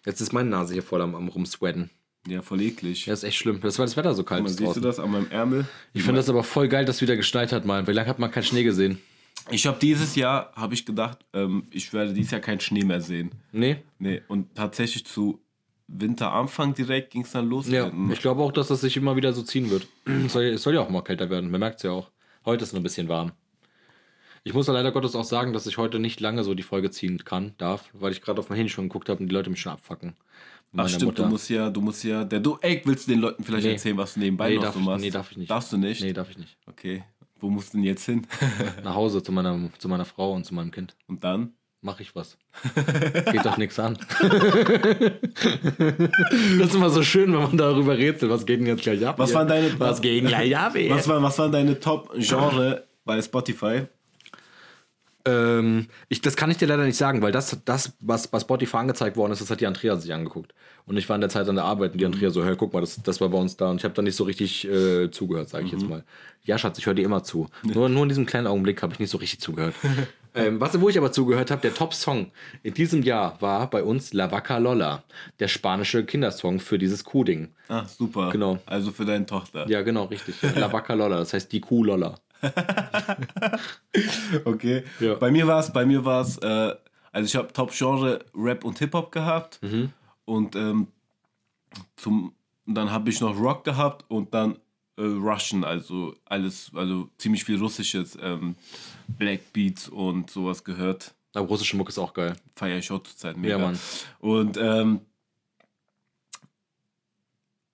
Jetzt 0.05 0.21
ist 0.21 0.33
meine 0.33 0.49
Nase 0.51 0.73
hier 0.73 0.83
voll 0.83 1.01
am, 1.01 1.15
am 1.15 1.29
rumsweaten. 1.29 1.91
Ja, 2.27 2.41
voll 2.43 2.63
eklig. 2.63 3.07
Ja, 3.07 3.13
ist 3.13 3.23
echt 3.25 3.37
schlimm. 3.37 3.61
Das 3.61 3.79
war 3.79 3.85
das 3.85 3.97
Wetter 3.97 4.15
so 4.15 4.25
kalt 4.25 4.43
Man, 4.43 4.49
siehst 4.49 4.61
du 4.61 4.65
draußen. 4.65 4.83
das 4.83 4.99
an 4.99 5.11
meinem 5.11 5.31
Ärmel? 5.31 5.67
Ich 5.93 6.03
finde 6.03 6.21
das 6.21 6.29
aber 6.31 6.43
voll 6.43 6.69
geil, 6.69 6.85
dass 6.85 7.01
wieder 7.03 7.17
geschneit 7.17 7.53
hat 7.53 7.65
mal. 7.67 7.87
Wie 7.87 7.93
lange 7.93 8.09
hat 8.09 8.19
man 8.19 8.31
keinen 8.31 8.45
Schnee 8.45 8.65
gesehen? 8.65 8.99
Ich 9.51 9.67
habe 9.67 9.77
dieses 9.79 10.17
Jahr, 10.17 10.53
habe 10.57 10.73
ich 10.73 10.87
gedacht, 10.87 11.19
ähm, 11.35 11.67
ich 11.71 11.93
werde 11.93 12.15
dieses 12.15 12.31
Jahr 12.31 12.41
keinen 12.41 12.61
Schnee 12.61 12.83
mehr 12.85 13.03
sehen. 13.03 13.31
Nee? 13.53 13.77
Nee, 13.99 14.23
und 14.29 14.55
tatsächlich 14.55 15.05
zu 15.05 15.41
Winteranfang 15.87 16.73
direkt 16.73 17.11
ging 17.11 17.23
es 17.23 17.33
dann 17.33 17.49
los. 17.49 17.69
Ja, 17.69 17.89
Ähm, 17.89 18.11
ich 18.11 18.21
glaube 18.21 18.43
auch, 18.43 18.53
dass 18.53 18.69
das 18.69 18.81
sich 18.81 18.97
immer 18.97 19.17
wieder 19.17 19.35
so 19.35 19.43
ziehen 19.43 19.71
wird. 19.71 19.87
Es 20.07 20.33
soll, 20.33 20.45
es 20.45 20.63
soll 20.63 20.75
ja 20.75 20.81
auch 20.81 20.89
mal 20.89 21.03
kälter 21.03 21.29
werden. 21.29 21.51
Man 21.51 21.61
merkt 21.61 21.77
es 21.77 21.83
ja 21.83 21.91
auch. 21.91 22.11
Heute 22.47 22.65
ist 22.65 22.73
noch 22.73 22.81
ein 22.81 22.85
bisschen 22.85 23.09
warm. 23.09 23.33
Ich 24.45 24.53
muss 24.53 24.67
ja 24.67 24.73
leider 24.75 24.93
Gottes 24.93 25.15
auch 25.15 25.25
sagen, 25.25 25.53
dass 25.55 25.67
ich 25.67 25.79
heute 25.79 25.99
nicht 25.99 26.21
lange 26.21 26.45
so 26.45 26.55
die 26.55 26.63
Folge 26.63 26.91
ziehen 26.91 27.25
kann, 27.25 27.55
darf, 27.57 27.89
weil 27.95 28.13
ich 28.13 28.21
gerade 28.21 28.39
auf 28.41 28.51
mein 28.51 28.57
Handy 28.57 28.71
schon 28.71 28.89
geguckt 28.89 29.09
habe 29.09 29.21
und 29.21 29.29
die 29.29 29.35
Leute 29.35 29.49
mich 29.51 29.61
schon 29.61 29.73
abfacken. 29.73 30.15
Ach 30.77 30.89
stimmt, 30.89 31.19
du 31.19 31.27
musst 31.27 31.49
ja, 31.51 31.71
du 31.71 31.81
musst 31.81 32.03
ja, 32.05 32.25
der 32.25 32.41
du, 32.41 32.59
ey, 32.61 32.83
willst 32.85 33.07
du 33.07 33.13
den 33.13 33.21
Leuten 33.21 33.45
vielleicht 33.45 33.67
Nee. 33.67 33.73
erzählen, 33.73 33.97
was 33.97 34.15
du 34.15 34.21
nebenbei 34.21 34.51
Nee, 34.51 34.57
noch 34.57 34.63
darf 34.65 34.75
so 34.75 34.81
ich- 34.81 34.87
machst? 34.87 35.05
nee, 35.05 35.11
darf 35.11 35.31
ich 35.31 35.37
nicht. 35.37 35.51
Darfst 35.51 35.73
du 35.73 35.77
nicht? 35.77 36.03
Nee, 36.03 36.13
darf 36.13 36.31
ich 36.31 36.39
nicht. 36.39 36.57
Okay, 36.67 37.05
wo 37.41 37.49
musst 37.51 37.73
du 37.73 37.79
denn 37.79 37.85
jetzt 37.85 38.05
hin? 38.05 38.27
Nach 38.85 38.95
Hause 38.95 39.23
zu 39.23 39.31
meiner, 39.33 39.59
zu 39.79 39.89
meiner 39.89 40.05
Frau 40.05 40.33
und 40.33 40.45
zu 40.45 40.55
meinem 40.55 40.71
Kind. 40.71 40.97
und 41.07 41.23
dann? 41.25 41.53
Mach 41.87 42.01
ich 42.01 42.15
was. 42.17 42.39
Geht 43.31 43.45
doch 43.45 43.59
nichts 43.59 43.79
an. 43.79 43.99
das 46.59 46.69
ist 46.69 46.75
immer 46.75 46.89
so 46.91 47.03
schön, 47.03 47.33
wenn 47.33 47.43
man 47.43 47.57
darüber 47.59 47.97
rätselt. 47.99 48.31
Was 48.31 48.47
geht 48.47 48.61
denn 48.61 48.67
jetzt 48.67 48.83
gleich 48.83 49.07
ab? 49.07 49.19
Was 49.19 49.31
hier? 49.31 49.39
waren 49.39 49.49
deine- 49.49 49.79
Was 49.79 50.01
geht 50.01 50.23
denn 50.23 50.29
gleich 50.29 50.57
ab? 50.57 50.75
Was, 50.89 51.07
war, 51.09 51.23
was 51.23 51.39
waren 51.39 51.53
deine 51.53 51.79
Top-Genre 51.79 52.85
bei 53.05 53.21
Spotify? 53.21 53.83
Ähm, 55.27 55.87
ich, 56.09 56.21
das 56.21 56.37
kann 56.37 56.51
ich 56.51 56.59
dir 56.59 56.69
leider 56.69 56.85
nicht 56.85 56.99
sagen, 56.99 57.23
weil 57.23 57.33
das, 57.33 57.59
das 57.65 57.95
was 58.01 58.29
bei 58.29 58.39
Spotify 58.39 58.79
angezeigt 58.79 59.17
worden 59.17 59.33
ist, 59.33 59.41
das 59.41 59.51
hat 59.51 59.61
die 59.61 59.67
Andrea 59.67 59.97
sich 59.97 60.13
angeguckt. 60.13 60.55
Und 60.87 60.99
ich 60.99 61.09
war 61.09 61.15
in 61.15 61.23
der 61.23 61.31
Zeit 61.31 61.49
an 61.49 61.55
der 61.55 61.65
Arbeit 61.65 61.93
und 61.93 62.01
die 62.01 62.05
Andrea 62.05 62.29
so, 62.29 62.45
hey, 62.45 62.57
guck 62.57 62.75
mal, 62.75 62.81
das, 62.81 63.03
das 63.03 63.21
war 63.23 63.31
bei 63.31 63.39
uns 63.39 63.57
da. 63.57 63.71
Und 63.71 63.79
ich 63.79 63.85
habe 63.85 63.95
da 63.95 64.03
nicht 64.03 64.17
so 64.17 64.25
richtig 64.25 64.69
äh, 64.69 65.11
zugehört, 65.11 65.49
sage 65.49 65.65
ich 65.65 65.73
jetzt 65.73 65.89
mal. 65.89 66.05
Ja, 66.43 66.59
Schatz, 66.59 66.77
ich 66.77 66.85
höre 66.85 66.93
dir 66.93 67.07
immer 67.07 67.23
zu. 67.23 67.49
Nur, 67.63 67.89
nur 67.89 68.03
in 68.03 68.11
diesem 68.11 68.27
kleinen 68.27 68.47
Augenblick 68.47 68.83
habe 68.83 68.93
ich 68.93 68.99
nicht 68.99 69.09
so 69.09 69.17
richtig 69.17 69.41
zugehört. 69.41 69.75
ähm, 70.35 70.61
was, 70.61 70.79
wo 70.79 70.91
ich 70.91 70.99
aber 70.99 71.11
zugehört 71.11 71.51
habe, 71.51 71.63
der 71.63 71.73
Top-Song 71.73 72.31
in 72.63 72.75
diesem 72.75 73.03
Jahr 73.03 73.41
war 73.41 73.71
bei 73.71 73.83
uns 73.83 74.13
La 74.13 74.31
Vaca 74.31 74.59
Lola, 74.59 75.05
der 75.41 75.49
spanische 75.49 76.05
Kindersong 76.05 76.61
für 76.61 76.77
dieses 76.77 77.03
Kuh-Ding. 77.03 77.49
Ah, 77.69 77.87
super. 77.87 78.29
Genau. 78.31 78.59
Also 78.67 78.91
für 78.91 79.07
deine 79.07 79.25
Tochter. 79.25 79.67
Ja, 79.71 79.81
genau, 79.81 80.05
richtig. 80.05 80.35
La 80.55 80.71
Vaca 80.71 80.93
Lola, 80.93 81.17
das 81.17 81.33
heißt 81.33 81.51
die 81.51 81.63
Kuh 81.63 81.83
Lola. 81.83 82.17
Okay. 84.45 84.85
Ja. 85.01 85.15
Bei 85.15 85.31
mir 85.31 85.47
war 85.47 85.61
es, 85.61 85.73
bei 85.73 85.87
mir 85.87 86.05
war 86.05 86.23
es, 86.23 86.39
äh, 86.39 86.75
also 87.13 87.27
ich 87.27 87.37
habe 87.37 87.53
Top-Genre 87.53 88.25
Rap 88.35 88.65
und 88.65 88.79
Hip-Hop 88.79 89.13
gehabt. 89.13 89.63
Mhm. 89.63 89.93
Und 90.25 90.57
ähm, 90.57 90.89
zum, 91.97 92.35
dann 92.67 92.91
habe 92.91 93.11
ich 93.11 93.21
noch 93.21 93.39
Rock 93.39 93.65
gehabt 93.65 94.05
und 94.09 94.35
dann 94.35 94.57
äh, 94.97 95.03
Russian, 95.03 95.65
also 95.65 96.15
alles, 96.25 96.71
also 96.75 97.09
ziemlich 97.19 97.45
viel 97.45 97.59
russisches, 97.59 98.19
ähm, 98.21 98.57
Black 99.07 99.53
Beats 99.53 99.89
und 99.89 100.31
sowas 100.31 100.65
gehört. 100.65 101.15
Aber 101.35 101.49
russische 101.49 101.77
Mucke 101.77 101.91
ist 101.91 101.99
auch 101.99 102.15
geil. 102.15 102.37
Feier 102.55 102.79
ich 102.79 102.91
auch 102.91 103.03
zur 103.03 103.17
Zeit 103.17 103.37
mega. 103.37 103.59
Ja, 103.59 103.61
Mann. 103.65 103.79
Und 104.21 104.57
ähm, 104.57 105.01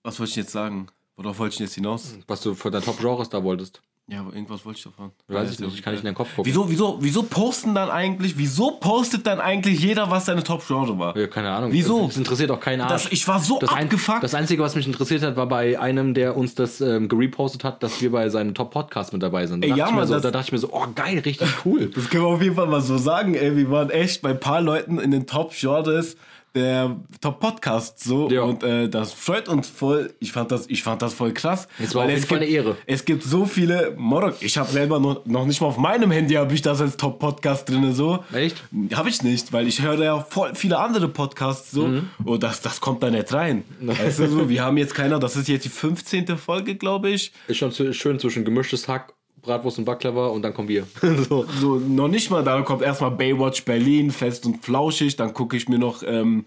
was 0.03 0.19
wollte 0.19 0.31
ich 0.31 0.35
jetzt 0.35 0.51
sagen? 0.51 0.87
Worauf 1.15 1.37
wollte 1.37 1.53
ich 1.53 1.59
jetzt 1.59 1.75
hinaus? 1.75 2.17
Was 2.27 2.41
du 2.41 2.55
von 2.55 2.71
deinen 2.71 2.83
Top-Genres 2.83 3.29
da 3.29 3.43
wolltest. 3.43 3.81
Ja, 4.11 4.19
aber 4.19 4.33
irgendwas 4.33 4.65
wollte 4.65 4.77
ich 4.77 4.83
davon. 4.83 5.11
Weiß 5.29 5.53
ich 5.53 5.59
nicht, 5.61 5.73
ich 5.73 5.81
kann 5.81 5.93
nicht 5.93 6.01
in 6.01 6.05
deinen 6.07 6.15
Kopf 6.15 6.35
gucken. 6.35 6.45
Wieso, 6.45 6.69
wieso, 6.69 6.97
wieso 6.99 7.23
posten 7.23 7.73
dann 7.73 7.89
eigentlich, 7.89 8.37
wieso 8.37 8.71
postet 8.71 9.25
dann 9.25 9.39
eigentlich 9.39 9.79
jeder, 9.79 10.11
was 10.11 10.25
seine 10.25 10.43
Top-Genre 10.43 10.99
war? 10.99 11.15
Ja, 11.17 11.27
keine 11.27 11.49
Ahnung. 11.49 11.71
Wieso? 11.71 12.07
Das 12.07 12.17
interessiert 12.17 12.51
auch 12.51 12.59
keinen 12.59 12.81
Arsch. 12.81 13.03
Das, 13.03 13.11
ich 13.13 13.25
war 13.29 13.39
so 13.39 13.59
das, 13.59 13.69
ein, 13.71 13.85
abgefuckt. 13.85 14.21
das 14.21 14.35
Einzige, 14.35 14.63
was 14.63 14.75
mich 14.75 14.85
interessiert 14.85 15.23
hat, 15.23 15.37
war 15.37 15.47
bei 15.47 15.79
einem, 15.79 16.13
der 16.13 16.35
uns 16.35 16.55
das 16.55 16.81
ähm, 16.81 17.07
gerepostet 17.07 17.63
hat, 17.63 17.81
dass 17.83 18.01
wir 18.01 18.11
bei 18.11 18.27
seinem 18.27 18.53
Top-Podcast 18.53 19.13
mit 19.13 19.23
dabei 19.23 19.47
sind. 19.47 19.63
Da, 19.63 19.67
Ey, 19.67 19.77
dachte 19.77 19.91
ja, 19.91 19.95
Mann, 19.95 20.07
so, 20.07 20.19
da 20.19 20.29
dachte 20.29 20.47
ich 20.47 20.51
mir 20.51 20.57
so, 20.57 20.73
oh 20.73 20.87
geil, 20.93 21.19
richtig 21.19 21.47
cool. 21.63 21.89
Das 22.01 22.09
können 22.09 22.23
wir 22.23 22.29
auf 22.29 22.41
jeden 22.41 22.55
Fall 22.55 22.67
mal 22.67 22.81
so 22.81 22.97
sagen, 22.97 23.35
ey. 23.35 23.55
Wir 23.55 23.71
waren 23.71 23.91
echt 23.91 24.21
bei 24.21 24.31
ein 24.31 24.39
paar 24.41 24.61
Leuten 24.61 24.99
in 24.99 25.11
den 25.11 25.25
Top-Genres 25.25 26.17
der 26.55 26.97
Top-Podcasts 27.21 28.03
so. 28.03 28.29
Ja. 28.29 28.41
Und 28.43 28.63
äh, 28.63 28.89
das 28.89 29.13
freut 29.13 29.47
uns 29.47 29.67
voll. 29.69 30.13
Ich 30.19 30.31
fand 30.31 30.51
das, 30.51 30.67
ich 30.69 30.83
fand 30.83 31.01
das 31.01 31.13
voll 31.13 31.33
krass. 31.33 31.67
Es 31.79 31.95
war 31.95 32.05
auf 32.05 32.09
jeden 32.09 32.23
Fall 32.23 32.37
eine 32.37 32.47
Ehre. 32.47 32.77
Es 32.85 33.05
gibt 33.05 33.23
so 33.23 33.45
viele 33.45 33.93
Morok. 33.97 34.35
Ich 34.41 34.57
habe 34.57 34.69
selber 34.69 34.99
noch, 34.99 35.25
noch 35.25 35.45
nicht 35.45 35.61
mal 35.61 35.67
auf 35.67 35.77
meinem 35.77 36.11
Handy 36.11 36.35
habe 36.35 36.53
ich 36.53 36.61
das 36.61 36.81
als 36.81 36.97
Top-Podcast 36.97 37.69
drin 37.69 37.93
so. 37.93 38.23
Echt? 38.33 38.61
Habe 38.93 39.09
ich 39.09 39.23
nicht, 39.23 39.53
weil 39.53 39.67
ich 39.67 39.81
höre 39.81 40.03
ja 40.03 40.19
voll 40.19 40.55
viele 40.55 40.79
andere 40.79 41.07
Podcasts 41.07 41.71
so. 41.71 41.87
Mhm. 41.87 42.09
Und 42.23 42.43
das, 42.43 42.61
das 42.61 42.81
kommt 42.81 43.03
da 43.03 43.09
nicht 43.09 43.31
rein. 43.33 43.63
Weißt 43.79 44.19
du 44.19 44.27
so, 44.27 44.49
wir 44.49 44.63
haben 44.63 44.77
jetzt 44.77 44.93
keiner, 44.93 45.19
das 45.19 45.35
ist 45.35 45.47
jetzt 45.47 45.65
die 45.65 45.69
15. 45.69 46.37
Folge, 46.37 46.75
glaube 46.75 47.09
ich. 47.09 47.31
Ist 47.47 47.57
schon 47.57 47.71
schön 47.71 48.19
zwischen 48.19 48.45
gemischtes 48.45 48.87
Hack, 48.87 49.13
Bratwurst 49.41 49.79
und 49.79 49.85
Baklava 49.85 50.27
und 50.27 50.41
dann 50.41 50.53
kommen 50.53 50.67
wir. 50.67 50.85
so. 51.29 51.45
so 51.59 51.75
noch 51.75 52.07
nicht 52.07 52.29
mal, 52.29 52.43
da 52.43 52.61
kommt 52.61 52.81
erstmal 52.81 53.11
Baywatch 53.11 53.65
Berlin, 53.65 54.11
fest 54.11 54.45
und 54.45 54.63
flauschig, 54.63 55.15
dann 55.15 55.33
gucke 55.33 55.57
ich 55.57 55.67
mir 55.67 55.79
noch 55.79 56.03
ähm, 56.05 56.45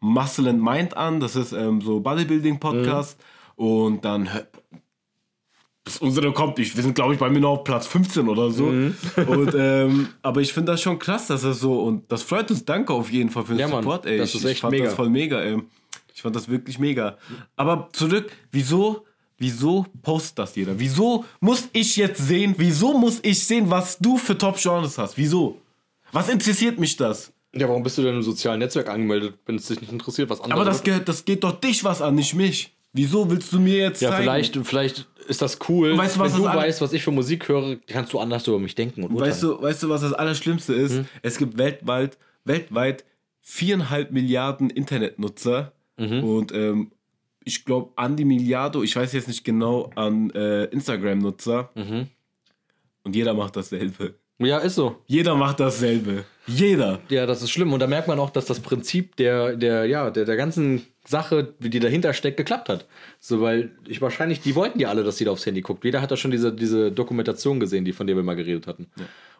Muscle 0.00 0.48
and 0.48 0.62
Mind 0.62 0.96
an, 0.96 1.20
das 1.20 1.36
ist 1.36 1.52
ähm, 1.52 1.80
so 1.80 2.00
Bodybuilding-Podcast 2.00 3.18
und 3.56 4.04
dann 4.04 4.28
bis 5.84 5.98
unsere 5.98 6.32
kommt, 6.32 6.58
ich, 6.58 6.76
wir 6.76 6.82
sind 6.82 6.94
glaube 6.94 7.14
ich 7.14 7.18
bei 7.18 7.30
mir 7.30 7.40
noch 7.40 7.50
auf 7.58 7.64
Platz 7.64 7.86
15 7.86 8.28
oder 8.28 8.50
so. 8.50 8.64
Mhm. 8.66 8.94
Und, 9.26 9.54
ähm, 9.56 10.08
aber 10.22 10.40
ich 10.40 10.52
finde 10.52 10.72
das 10.72 10.82
schon 10.82 10.98
krass, 10.98 11.26
dass 11.26 11.42
das 11.42 11.58
so 11.58 11.82
und 11.82 12.10
das 12.12 12.22
freut 12.22 12.50
uns, 12.50 12.64
danke 12.64 12.92
auf 12.92 13.10
jeden 13.10 13.30
Fall 13.30 13.44
für 13.44 13.52
den 13.52 13.60
Ja, 13.60 13.68
Mann, 13.68 13.82
Support, 13.82 14.06
ey. 14.06 14.18
das 14.18 14.30
ich, 14.30 14.36
ist 14.36 14.44
ich 14.44 14.50
echt 14.50 14.60
fand 14.60 14.72
mega. 14.72 14.84
das 14.84 14.94
voll 14.94 15.08
mega, 15.08 15.40
ey. 15.40 15.58
Ich 16.14 16.22
fand 16.22 16.36
das 16.36 16.48
wirklich 16.48 16.78
mega. 16.78 17.16
Aber 17.56 17.88
zurück, 17.92 18.30
wieso, 18.52 19.06
wieso 19.40 19.86
postet 20.02 20.38
das 20.38 20.54
jeder? 20.54 20.78
Wieso 20.78 21.24
muss 21.40 21.68
ich 21.72 21.96
jetzt 21.96 22.24
sehen, 22.28 22.54
wieso 22.58 22.96
muss 22.96 23.18
ich 23.22 23.44
sehen, 23.44 23.68
was 23.68 23.98
du 23.98 24.16
für 24.16 24.38
Top-Genres 24.38 24.96
hast? 24.98 25.18
Wieso? 25.18 25.58
Was 26.12 26.28
interessiert 26.28 26.78
mich 26.78 26.96
das? 26.96 27.32
Ja, 27.52 27.68
warum 27.68 27.82
bist 27.82 27.98
du 27.98 28.02
denn 28.02 28.14
im 28.14 28.22
sozialen 28.22 28.60
Netzwerk 28.60 28.88
angemeldet, 28.88 29.34
wenn 29.46 29.56
es 29.56 29.66
dich 29.66 29.80
nicht 29.80 29.92
interessiert, 29.92 30.30
was 30.30 30.40
andere 30.40 30.60
Aber 30.60 30.64
das, 30.64 30.84
ge- 30.84 31.00
das 31.04 31.24
geht 31.24 31.42
doch 31.42 31.58
dich 31.60 31.82
was 31.82 32.00
an, 32.00 32.14
nicht 32.14 32.34
mich. 32.34 32.72
Wieso 32.92 33.28
willst 33.30 33.52
du 33.52 33.58
mir 33.60 33.76
jetzt 33.78 34.02
Ja, 34.02 34.10
zeigen? 34.10 34.22
vielleicht, 34.22 34.56
vielleicht 34.64 35.06
ist 35.28 35.42
das 35.42 35.58
cool. 35.68 35.96
weißt 35.96 36.16
du, 36.16 36.20
was 36.20 36.32
wenn 36.34 36.42
du 36.42 36.46
weißt, 36.48 36.80
was 36.80 36.92
ich 36.92 37.02
für 37.02 37.10
Musik 37.12 37.48
höre, 37.48 37.76
kannst 37.86 38.12
du 38.12 38.18
anders 38.20 38.46
über 38.46 38.58
mich 38.58 38.74
denken 38.74 39.02
und 39.04 39.12
urteilen. 39.12 39.30
Weißt 39.32 39.42
du, 39.42 39.62
weißt 39.62 39.82
du, 39.84 39.88
was 39.88 40.00
das 40.02 40.12
Allerschlimmste 40.12 40.74
ist? 40.74 40.92
Hm? 40.94 41.06
Es 41.22 41.38
gibt 41.38 41.56
weltweit, 41.56 42.18
weltweit 42.44 43.04
viereinhalb 43.40 44.10
Milliarden 44.12 44.70
Internetnutzer 44.70 45.72
Mhm. 45.98 46.24
und 46.24 46.52
ähm, 46.52 46.92
ich 47.44 47.64
glaube 47.64 47.92
an 47.96 48.16
die 48.16 48.24
Milliarde, 48.24 48.82
ich 48.84 48.94
weiß 48.96 49.12
jetzt 49.12 49.28
nicht 49.28 49.44
genau, 49.44 49.90
an 49.94 50.30
äh, 50.30 50.64
Instagram-Nutzer. 50.66 51.70
Mhm. 51.74 52.08
Und 53.02 53.16
jeder 53.16 53.34
macht 53.34 53.56
dasselbe. 53.56 54.14
Ja, 54.38 54.58
ist 54.58 54.74
so. 54.74 54.96
Jeder 55.06 55.34
macht 55.34 55.60
dasselbe. 55.60 56.24
Jeder. 56.46 57.00
Ja, 57.10 57.26
das 57.26 57.42
ist 57.42 57.50
schlimm. 57.50 57.72
Und 57.72 57.80
da 57.80 57.86
merkt 57.86 58.08
man 58.08 58.18
auch, 58.18 58.30
dass 58.30 58.46
das 58.46 58.60
Prinzip 58.60 59.16
der, 59.16 59.54
der, 59.54 59.84
ja, 59.84 60.10
der, 60.10 60.24
der 60.24 60.36
ganzen 60.36 60.86
Sache, 61.06 61.54
die 61.58 61.78
dahinter 61.78 62.14
steckt, 62.14 62.38
geklappt 62.38 62.70
hat. 62.70 62.86
So, 63.18 63.42
weil 63.42 63.72
ich 63.86 64.00
wahrscheinlich, 64.00 64.40
die 64.40 64.54
wollten 64.54 64.80
ja 64.80 64.88
alle, 64.88 65.04
dass 65.04 65.18
jeder 65.18 65.32
aufs 65.32 65.44
Handy 65.44 65.60
guckt. 65.60 65.84
Jeder 65.84 66.00
hat 66.00 66.10
da 66.10 66.16
schon 66.16 66.30
diese, 66.30 66.52
diese 66.52 66.90
Dokumentation 66.90 67.60
gesehen, 67.60 67.84
die 67.84 67.92
von 67.92 68.06
der 68.06 68.16
wir 68.16 68.22
mal 68.22 68.36
geredet 68.36 68.66
hatten. 68.66 68.86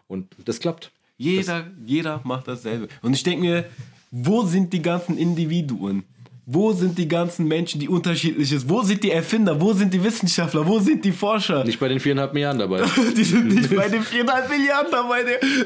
Und 0.06 0.28
das 0.44 0.60
klappt. 0.60 0.90
Jeder, 1.16 1.66
jeder 1.86 2.20
macht 2.24 2.48
dasselbe. 2.48 2.88
Und 3.00 3.14
ich 3.14 3.22
denke 3.22 3.40
mir, 3.40 3.64
wo 4.10 4.42
sind 4.42 4.72
die 4.72 4.82
ganzen 4.82 5.16
Individuen? 5.16 6.04
Wo 6.46 6.72
sind 6.72 6.98
die 6.98 7.06
ganzen 7.06 7.46
Menschen, 7.46 7.80
die 7.80 7.88
unterschiedliches? 7.88 8.68
Wo 8.68 8.82
sind 8.82 9.02
die 9.02 9.10
Erfinder? 9.10 9.60
Wo 9.60 9.72
sind 9.72 9.92
die 9.92 10.02
Wissenschaftler? 10.02 10.66
Wo 10.66 10.78
sind 10.78 11.04
die 11.04 11.12
Forscher? 11.12 11.64
Nicht 11.64 11.78
bei 11.78 11.88
den 11.88 12.00
viereinhalb 12.00 12.32
Milliarden 12.32 12.58
dabei. 12.58 12.82
Die 13.16 13.24
sind 13.24 13.48
nicht 13.48 13.74
bei 13.74 13.88
den 13.88 14.02
4,5 14.02 14.48
Milliarden 14.48 14.90
dabei. 14.90 15.24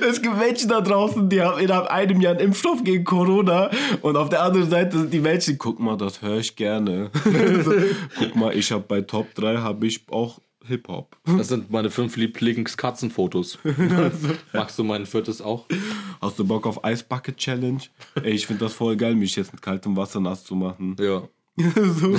Es 0.09 0.21
gibt 0.21 0.37
Menschen 0.37 0.69
da 0.69 0.81
draußen, 0.81 1.29
die 1.29 1.41
haben 1.41 1.61
innerhalb 1.61 1.87
einem 1.87 2.21
Jahr 2.21 2.33
einen 2.33 2.41
Impfstoff 2.41 2.83
gegen 2.85 3.05
Corona. 3.05 3.71
Und 4.03 4.17
auf 4.17 4.29
der 4.29 4.43
anderen 4.43 4.69
Seite 4.69 4.99
sind 4.99 5.13
die 5.13 5.21
Menschen, 5.21 5.59
guck 5.59 5.79
mal, 5.79 5.97
das 5.97 6.23
höre 6.23 6.39
ich 6.39 6.55
gerne. 6.57 7.11
so, 7.65 7.73
guck 8.19 8.37
mal, 8.37 8.57
ich 8.57 8.71
habe 8.73 8.85
bei 8.87 9.01
Top 9.03 9.35
3 9.35 9.59
habe 9.59 9.87
ich 9.87 10.05
auch 10.11 10.41
Hip-Hop. 10.67 11.17
Das 11.39 11.49
sind 11.49 11.71
meine 11.71 11.91
fünf 11.91 12.17
Lieblingskatzenfotos. 12.17 13.59
Magst 14.53 14.79
du 14.79 14.85
mein 14.85 15.07
viertes 15.07 15.43
auch? 15.43 15.67
Hast 16.21 16.39
du 16.39 16.45
Bock 16.45 16.67
auf 16.67 16.81
Ice 16.85 17.05
Bucket 17.07 17.37
Challenge? 17.37 17.83
Ey, 18.23 18.33
ich 18.33 18.47
finde 18.47 18.65
das 18.65 18.75
voll 18.75 18.97
geil, 18.97 19.15
mich 19.15 19.37
jetzt 19.37 19.53
mit 19.53 19.63
kaltem 19.63 19.97
Wasser 19.97 20.21
nass 20.21 20.45
zu 20.45 20.55
machen. 20.55 20.97
Ja. 20.99 21.29
so. 21.75 22.17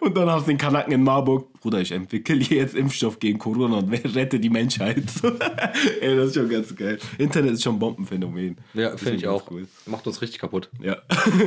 Und 0.00 0.16
dann 0.16 0.30
hast 0.30 0.46
du 0.46 0.52
den 0.52 0.58
Kanaken 0.58 0.92
in 0.92 1.02
Marburg. 1.02 1.52
Bruder, 1.60 1.80
ich 1.80 1.90
entwickle 1.90 2.36
jetzt 2.36 2.74
Impfstoff 2.76 3.18
gegen 3.18 3.38
Corona 3.38 3.78
und 3.78 3.90
wer 3.90 4.14
rette 4.14 4.38
die 4.38 4.48
Menschheit? 4.50 5.02
Ey, 6.00 6.16
das 6.16 6.28
ist 6.28 6.34
schon 6.34 6.48
ganz 6.48 6.74
geil. 6.76 6.98
Internet 7.18 7.54
ist 7.54 7.64
schon 7.64 7.74
ein 7.74 7.78
Bombenphänomen. 7.80 8.56
Ja, 8.74 8.96
finde 8.96 9.16
ich 9.16 9.26
auch. 9.26 9.50
cool. 9.50 9.66
Macht 9.86 10.06
uns 10.06 10.22
richtig 10.22 10.38
kaputt. 10.38 10.70
Ja. 10.80 10.96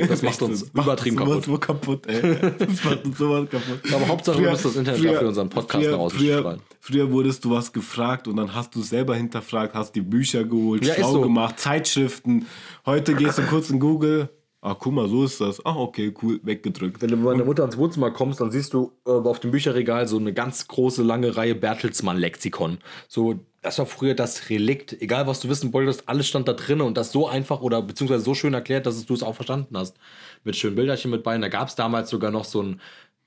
Das 0.09 0.21
macht 0.21 0.41
uns 0.41 0.69
macht 0.73 0.85
übertrieben 0.85 1.15
kaputt. 1.15 1.45
So 1.45 1.57
kaputt, 1.57 2.07
ey. 2.07 2.35
Das 2.59 2.83
macht 2.83 3.05
uns 3.05 3.17
sowas 3.17 3.49
kaputt. 3.49 3.93
Aber 3.93 4.07
Hauptsache, 4.07 4.41
wir 4.41 4.51
müssen 4.51 4.63
das 4.63 4.75
Internet 4.75 5.05
dafür 5.05 5.27
unseren 5.29 5.49
Podcast 5.49 5.85
früher, 5.85 5.97
außen 5.97 6.19
früher, 6.19 6.57
früher 6.81 7.11
wurdest 7.11 7.45
du 7.45 7.51
was 7.51 7.71
gefragt 7.71 8.27
und 8.27 8.35
dann 8.35 8.53
hast 8.53 8.75
du 8.75 8.81
selber 8.81 9.15
hinterfragt, 9.15 9.73
hast 9.75 9.93
die 9.95 10.01
Bücher 10.01 10.43
geholt, 10.43 10.85
Ja, 10.85 10.95
schlau 10.95 11.13
so. 11.13 11.21
gemacht, 11.21 11.59
Zeitschriften. 11.59 12.45
Heute 12.85 13.13
gehst 13.15 13.37
du 13.37 13.43
kurz 13.43 13.69
in 13.69 13.79
Google. 13.79 14.29
Ah, 14.61 14.75
guck 14.77 14.91
mal, 14.91 15.07
so 15.07 15.23
ist 15.23 15.39
das. 15.39 15.65
Ah, 15.65 15.77
okay, 15.77 16.13
cool, 16.21 16.41
weggedrückt. 16.43 17.01
Wenn 17.01 17.11
du 17.11 17.17
bei 17.23 17.31
deiner 17.31 17.45
Mutter 17.45 17.63
ins 17.63 17.77
Wohnzimmer 17.77 18.11
kommst, 18.11 18.41
dann 18.41 18.51
siehst 18.51 18.73
du 18.73 18.91
äh, 19.05 19.11
auf 19.11 19.39
dem 19.39 19.51
Bücherregal 19.51 20.05
so 20.05 20.17
eine 20.17 20.33
ganz 20.33 20.67
große, 20.67 21.01
lange 21.01 21.37
Reihe 21.37 21.55
Bertelsmann-Lexikon. 21.55 22.79
So, 23.07 23.39
das 23.61 23.79
war 23.79 23.85
früher 23.85 24.15
das 24.15 24.49
Relikt. 24.49 25.01
Egal, 25.01 25.27
was 25.27 25.39
du 25.39 25.47
wissen 25.47 25.71
wolltest, 25.71 26.09
alles 26.09 26.27
stand 26.27 26.49
da 26.49 26.53
drin 26.53 26.81
und 26.81 26.97
das 26.97 27.13
so 27.13 27.29
einfach 27.29 27.61
oder 27.61 27.81
beziehungsweise 27.81 28.23
so 28.23 28.33
schön 28.33 28.53
erklärt, 28.53 28.85
dass 28.85 29.05
du 29.05 29.13
es 29.13 29.23
auch 29.23 29.35
verstanden 29.35 29.77
hast. 29.77 29.95
Mit 30.43 30.57
schönen 30.57 30.75
Bilderchen 30.75 31.11
mit 31.11 31.23
bei. 31.23 31.35
Und 31.35 31.41
da 31.41 31.47
gab 31.47 31.69
es 31.69 31.75
damals 31.75 32.09
sogar 32.09 32.31
noch 32.31 32.43
so 32.43 32.61
ein, 32.61 32.81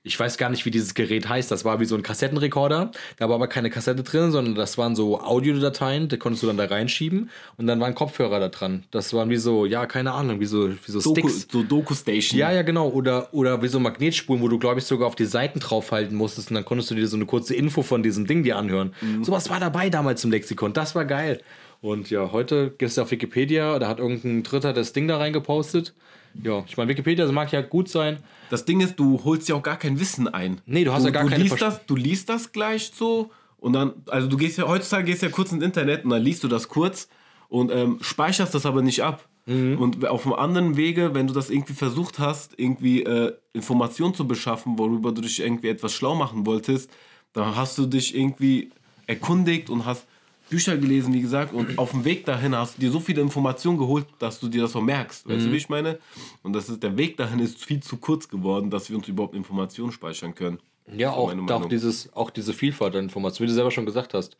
ich 0.05 0.19
weiß 0.19 0.37
gar 0.37 0.49
nicht, 0.49 0.65
wie 0.65 0.71
dieses 0.71 0.93
Gerät 0.95 1.29
heißt. 1.29 1.49
Das 1.49 1.63
war 1.63 1.79
wie 1.79 1.85
so 1.85 1.95
ein 1.95 2.03
Kassettenrekorder. 2.03 2.91
Da 3.17 3.29
war 3.29 3.35
aber 3.35 3.47
keine 3.47 3.69
Kassette 3.69 4.03
drin, 4.03 4.31
sondern 4.31 4.53
das 4.53 4.77
waren 4.77 4.95
so 4.95 5.21
Audiodateien, 5.21 6.09
die 6.09 6.17
konntest 6.17 6.43
du 6.43 6.47
dann 6.47 6.57
da 6.57 6.65
reinschieben 6.65 7.29
und 7.57 7.67
dann 7.67 7.79
waren 7.79 7.95
Kopfhörer 7.95 8.41
da 8.41 8.49
dran. 8.49 8.83
Das 8.91 9.13
waren 9.13 9.29
wie 9.29 9.37
so, 9.37 9.65
ja, 9.65 9.85
keine 9.85 10.11
Ahnung, 10.11 10.41
wie 10.41 10.45
so, 10.45 10.69
wie 10.69 10.91
so 10.91 10.99
Doku, 10.99 11.29
Sticks. 11.29 11.47
so 11.49 11.63
Doku-Station. 11.63 12.37
Ja, 12.37 12.51
ja, 12.51 12.63
genau. 12.63 12.89
Oder, 12.89 13.33
oder 13.33 13.61
wie 13.61 13.69
so 13.69 13.79
Magnetspulen, 13.79 14.43
wo 14.43 14.49
du, 14.49 14.59
glaube 14.59 14.79
ich, 14.79 14.85
sogar 14.85 15.07
auf 15.07 15.15
die 15.15 15.25
Seiten 15.25 15.61
draufhalten 15.61 16.17
musstest 16.17 16.51
und 16.51 16.55
dann 16.55 16.65
konntest 16.65 16.91
du 16.91 16.95
dir 16.95 17.07
so 17.07 17.15
eine 17.15 17.25
kurze 17.25 17.55
Info 17.55 17.81
von 17.81 18.03
diesem 18.03 18.27
Ding 18.27 18.43
dir 18.43 18.57
anhören. 18.57 18.93
Sowas 19.21 19.49
war 19.49 19.61
dabei 19.61 19.89
damals 19.89 20.23
im 20.25 20.31
Lexikon. 20.31 20.73
Das 20.73 20.95
war 20.95 21.05
geil. 21.05 21.41
Und 21.79 22.09
ja, 22.09 22.31
heute 22.31 22.73
gehst 22.77 22.97
du 22.97 23.01
auf 23.01 23.11
Wikipedia, 23.11 23.79
da 23.79 23.87
hat 23.87 23.99
irgendein 23.99 24.43
Dritter 24.43 24.73
das 24.73 24.91
Ding 24.93 25.07
da 25.07 25.17
reingepostet. 25.17 25.93
Ja, 26.41 26.63
ich 26.67 26.77
meine, 26.77 26.89
Wikipedia 26.89 27.25
das 27.25 27.33
mag 27.33 27.51
ja 27.51 27.61
gut 27.61 27.89
sein. 27.89 28.17
Das 28.49 28.65
Ding 28.65 28.81
ist, 28.81 28.99
du 28.99 29.23
holst 29.23 29.49
ja 29.49 29.55
auch 29.55 29.63
gar 29.63 29.77
kein 29.77 29.99
Wissen 29.99 30.27
ein. 30.27 30.61
Nee, 30.65 30.83
du 30.83 30.93
hast 30.93 31.03
ja 31.03 31.11
gar 31.11 31.23
du 31.23 31.29
keine 31.29 31.43
liest 31.43 31.61
das, 31.61 31.85
Du 31.85 31.95
liest 31.95 32.29
das 32.29 32.51
gleich 32.51 32.91
so 32.93 33.31
und 33.57 33.73
dann, 33.73 33.93
also 34.07 34.27
du 34.27 34.37
gehst 34.37 34.57
ja, 34.57 34.67
heutzutage 34.67 35.05
gehst 35.05 35.21
ja 35.21 35.29
kurz 35.29 35.51
ins 35.51 35.63
Internet 35.63 36.03
und 36.03 36.09
dann 36.09 36.21
liest 36.21 36.43
du 36.43 36.47
das 36.47 36.67
kurz 36.67 37.07
und 37.49 37.71
ähm, 37.71 37.97
speicherst 38.01 38.53
das 38.53 38.65
aber 38.65 38.81
nicht 38.81 39.03
ab. 39.03 39.27
Mhm. 39.45 39.77
Und 39.77 40.05
auf 40.07 40.25
einem 40.25 40.35
anderen 40.35 40.77
Wege, 40.77 41.13
wenn 41.13 41.27
du 41.27 41.33
das 41.33 41.49
irgendwie 41.49 41.73
versucht 41.73 42.19
hast, 42.19 42.57
irgendwie 42.57 43.03
äh, 43.03 43.33
Informationen 43.53 44.13
zu 44.13 44.27
beschaffen, 44.27 44.77
worüber 44.77 45.11
du 45.11 45.21
dich 45.21 45.41
irgendwie 45.41 45.69
etwas 45.69 45.93
schlau 45.93 46.15
machen 46.15 46.45
wolltest, 46.45 46.89
dann 47.33 47.55
hast 47.55 47.77
du 47.77 47.85
dich 47.85 48.15
irgendwie 48.15 48.71
erkundigt 49.07 49.69
und 49.69 49.85
hast 49.85 50.07
Bücher 50.53 50.77
gelesen, 50.77 51.13
wie 51.15 51.21
gesagt, 51.21 51.51
und 51.51 51.79
auf 51.79 51.91
dem 51.91 52.05
Weg 52.05 52.25
dahin 52.25 52.55
hast 52.55 52.77
du 52.77 52.81
dir 52.81 52.91
so 52.91 52.99
viele 52.99 53.21
Informationen 53.21 53.79
geholt, 53.79 54.05
dass 54.19 54.39
du 54.39 54.47
dir 54.47 54.61
das 54.61 54.75
auch 54.75 54.81
merkst. 54.81 55.27
Weißt 55.27 55.47
du, 55.47 55.51
wie 55.51 55.57
ich 55.57 55.67
meine? 55.67 55.97
Und 56.43 56.53
das 56.53 56.69
ist, 56.69 56.83
der 56.83 56.95
Weg 56.95 57.17
dahin 57.17 57.39
ist 57.39 57.63
viel 57.65 57.81
zu 57.81 57.97
kurz 57.97 58.29
geworden, 58.29 58.69
dass 58.69 58.87
wir 58.89 58.97
uns 58.97 59.07
überhaupt 59.07 59.33
Informationen 59.33 59.91
speichern 59.91 60.35
können. 60.35 60.59
Ja, 60.95 61.09
Das 61.09 61.33
ist 61.33 61.51
auch, 61.51 61.61
auch, 61.61 61.65
dieses, 61.69 62.13
auch 62.13 62.29
diese 62.29 62.53
Vielfalt 62.53 62.95
an 62.95 63.05
Informationen, 63.05 63.47
wie 63.47 63.51
du 63.51 63.55
selber 63.55 63.71
schon 63.71 63.87
gesagt 63.87 64.13
hast. 64.13 64.37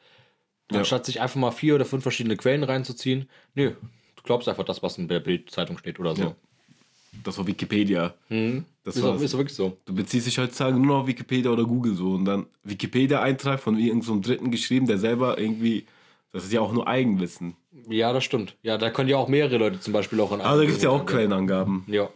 Anstatt 0.71 1.05
sich 1.05 1.19
einfach 1.19 1.39
mal 1.39 1.51
vier 1.51 1.73
oder 1.75 1.85
fünf 1.85 2.03
verschiedene 2.03 2.37
Quellen 2.37 2.63
reinzuziehen, 2.63 3.27
nö, 3.55 3.71
du 3.71 4.23
glaubst 4.23 4.47
einfach 4.47 4.65
das, 4.65 4.83
was 4.83 4.97
in 4.99 5.07
der 5.07 5.19
Bildzeitung 5.19 5.77
steht 5.79 5.99
oder 5.99 6.15
so. 6.15 6.23
Ja. 6.23 6.35
Das 7.23 7.37
war 7.37 7.47
Wikipedia. 7.47 8.13
Das 8.29 8.29
Mhm. 8.29 8.65
Ist, 8.85 9.01
war 9.01 9.15
auch, 9.15 9.21
ist 9.21 9.37
wirklich 9.37 9.55
so. 9.55 9.77
Du 9.85 9.93
beziehst 9.95 10.27
dich 10.27 10.37
heutzutage 10.37 10.75
nur 10.77 10.85
noch 10.87 11.01
auf 11.01 11.07
Wikipedia 11.07 11.49
oder 11.51 11.63
Google 11.63 11.95
so 11.95 12.11
und 12.13 12.25
dann 12.25 12.45
Wikipedia-Eintrag 12.63 13.59
von 13.59 13.77
irgendeinem 13.77 14.01
so 14.01 14.19
Dritten 14.19 14.51
geschrieben, 14.51 14.85
der 14.87 14.97
selber 14.97 15.37
irgendwie, 15.39 15.85
das 16.33 16.43
ist 16.43 16.51
ja 16.51 16.59
auch 16.59 16.73
nur 16.73 16.85
Eigenwissen. 16.87 17.55
Ja, 17.87 18.11
das 18.11 18.23
stimmt. 18.25 18.57
Ja, 18.61 18.77
da 18.77 18.89
können 18.89 19.07
ja 19.09 19.15
auch 19.17 19.27
mehrere 19.29 19.57
Leute 19.57 19.79
zum 19.79 19.93
Beispiel 19.93 20.19
auch 20.19 20.31
in 20.33 20.41
Aber 20.41 20.57
da 20.57 20.65
gibt 20.65 20.77
es 20.77 20.83
ja 20.83 20.89
auch 20.89 21.05
Quellenangaben. 21.05 21.85
Ja. 21.87 22.09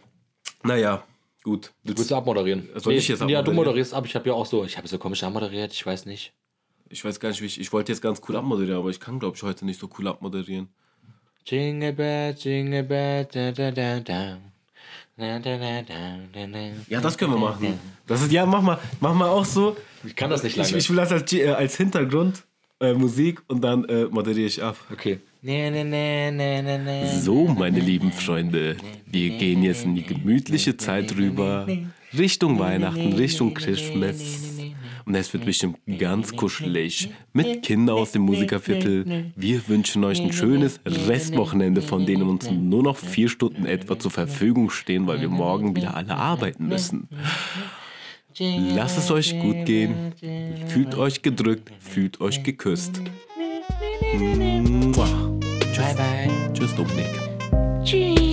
Naja, 0.62 1.02
gut. 1.42 1.72
Willst 1.84 2.10
du 2.10 2.16
abmoderieren? 2.16 2.68
Soll 2.76 2.92
ich 2.94 3.08
jetzt 3.08 3.20
Ja, 3.20 3.26
du 3.26 3.32
abmoderieren? 3.36 3.56
moderierst 3.56 3.94
ab. 3.94 4.04
Ich 4.06 4.14
habe 4.14 4.28
ja 4.28 4.34
auch 4.34 4.46
so, 4.46 4.64
ich 4.64 4.76
habe 4.76 4.86
so 4.88 4.98
komisch 4.98 5.22
abmoderiert, 5.24 5.72
ich 5.72 5.84
weiß 5.86 6.04
nicht. 6.06 6.32
Ich 6.90 7.04
weiß 7.04 7.20
gar 7.20 7.28
nicht, 7.30 7.40
wie 7.42 7.46
ich, 7.46 7.60
ich 7.60 7.72
wollte 7.72 7.92
jetzt 7.92 8.00
ganz 8.00 8.20
cool 8.28 8.36
abmoderieren, 8.36 8.78
aber 8.78 8.90
ich 8.90 9.00
kann, 9.00 9.18
glaube 9.18 9.36
ich, 9.36 9.42
heute 9.42 9.64
nicht 9.64 9.78
so 9.80 9.88
cool 9.98 10.08
abmoderieren. 10.08 10.68
Jingle 11.46 11.92
bell, 11.92 12.34
jingle 12.38 12.82
bell, 12.82 13.26
da 13.32 13.52
da 13.52 13.70
da 13.70 14.00
da. 14.00 14.38
Ja, 16.88 17.00
das 17.00 17.18
können 17.18 17.32
wir 17.32 17.38
machen. 17.38 17.78
Das 18.06 18.22
ist, 18.22 18.30
ja, 18.30 18.46
mach 18.46 18.62
mal, 18.62 18.78
mach 19.00 19.14
mal 19.14 19.28
auch 19.28 19.44
so. 19.44 19.76
Ich 20.04 20.14
kann 20.14 20.30
das 20.30 20.42
nicht 20.44 20.56
Ich, 20.56 20.64
lange. 20.64 20.78
ich 20.78 20.88
will 20.88 20.96
das 20.96 21.10
als, 21.10 21.32
äh, 21.32 21.48
als 21.50 21.76
Hintergrund 21.76 22.44
äh, 22.80 22.94
Musik 22.94 23.42
und 23.48 23.62
dann 23.62 23.84
äh, 23.84 24.04
moderiere 24.06 24.46
ich 24.46 24.62
ab. 24.62 24.76
okay. 24.92 25.20
So, 27.22 27.46
meine 27.46 27.78
lieben 27.80 28.12
Freunde, 28.12 28.76
wir 29.06 29.30
gehen 29.30 29.62
jetzt 29.62 29.84
in 29.84 29.94
die 29.94 30.02
gemütliche 30.02 30.76
Zeit 30.76 31.16
rüber, 31.16 31.66
Richtung 32.16 32.58
Weihnachten, 32.58 33.12
Richtung 33.12 33.54
Christmas. 33.54 34.48
Und 35.04 35.14
es 35.14 35.32
wird 35.32 35.46
bestimmt 35.46 35.78
ganz 35.98 36.36
kuschelig 36.36 37.10
mit 37.32 37.62
Kindern 37.62 37.96
aus 37.96 38.12
dem 38.12 38.22
Musikerviertel. 38.22 39.32
Wir 39.36 39.66
wünschen 39.68 40.04
euch 40.04 40.20
ein 40.20 40.32
schönes 40.32 40.80
Restwochenende, 40.84 41.80
von 41.80 42.04
denen 42.04 42.28
uns 42.28 42.50
nur 42.50 42.82
noch 42.82 42.96
vier 42.96 43.28
Stunden 43.28 43.64
etwa 43.64 43.98
zur 43.98 44.10
Verfügung 44.10 44.68
stehen, 44.68 45.06
weil 45.06 45.20
wir 45.20 45.30
morgen 45.30 45.74
wieder 45.74 45.96
alle 45.96 46.14
arbeiten 46.16 46.68
müssen. 46.68 47.08
Lasst 48.38 48.98
es 48.98 49.10
euch 49.10 49.38
gut 49.40 49.64
gehen. 49.64 50.12
Fühlt 50.68 50.94
euch 50.94 51.22
gedrückt, 51.22 51.72
fühlt 51.80 52.20
euch 52.20 52.42
geküsst. 52.42 53.00
Mua. 54.14 55.06
Bye 55.76 55.94
bye. 55.94 56.52
Tschüss, 56.52 56.74
Dominik. 56.74 57.06
Tschüss. 57.84 58.27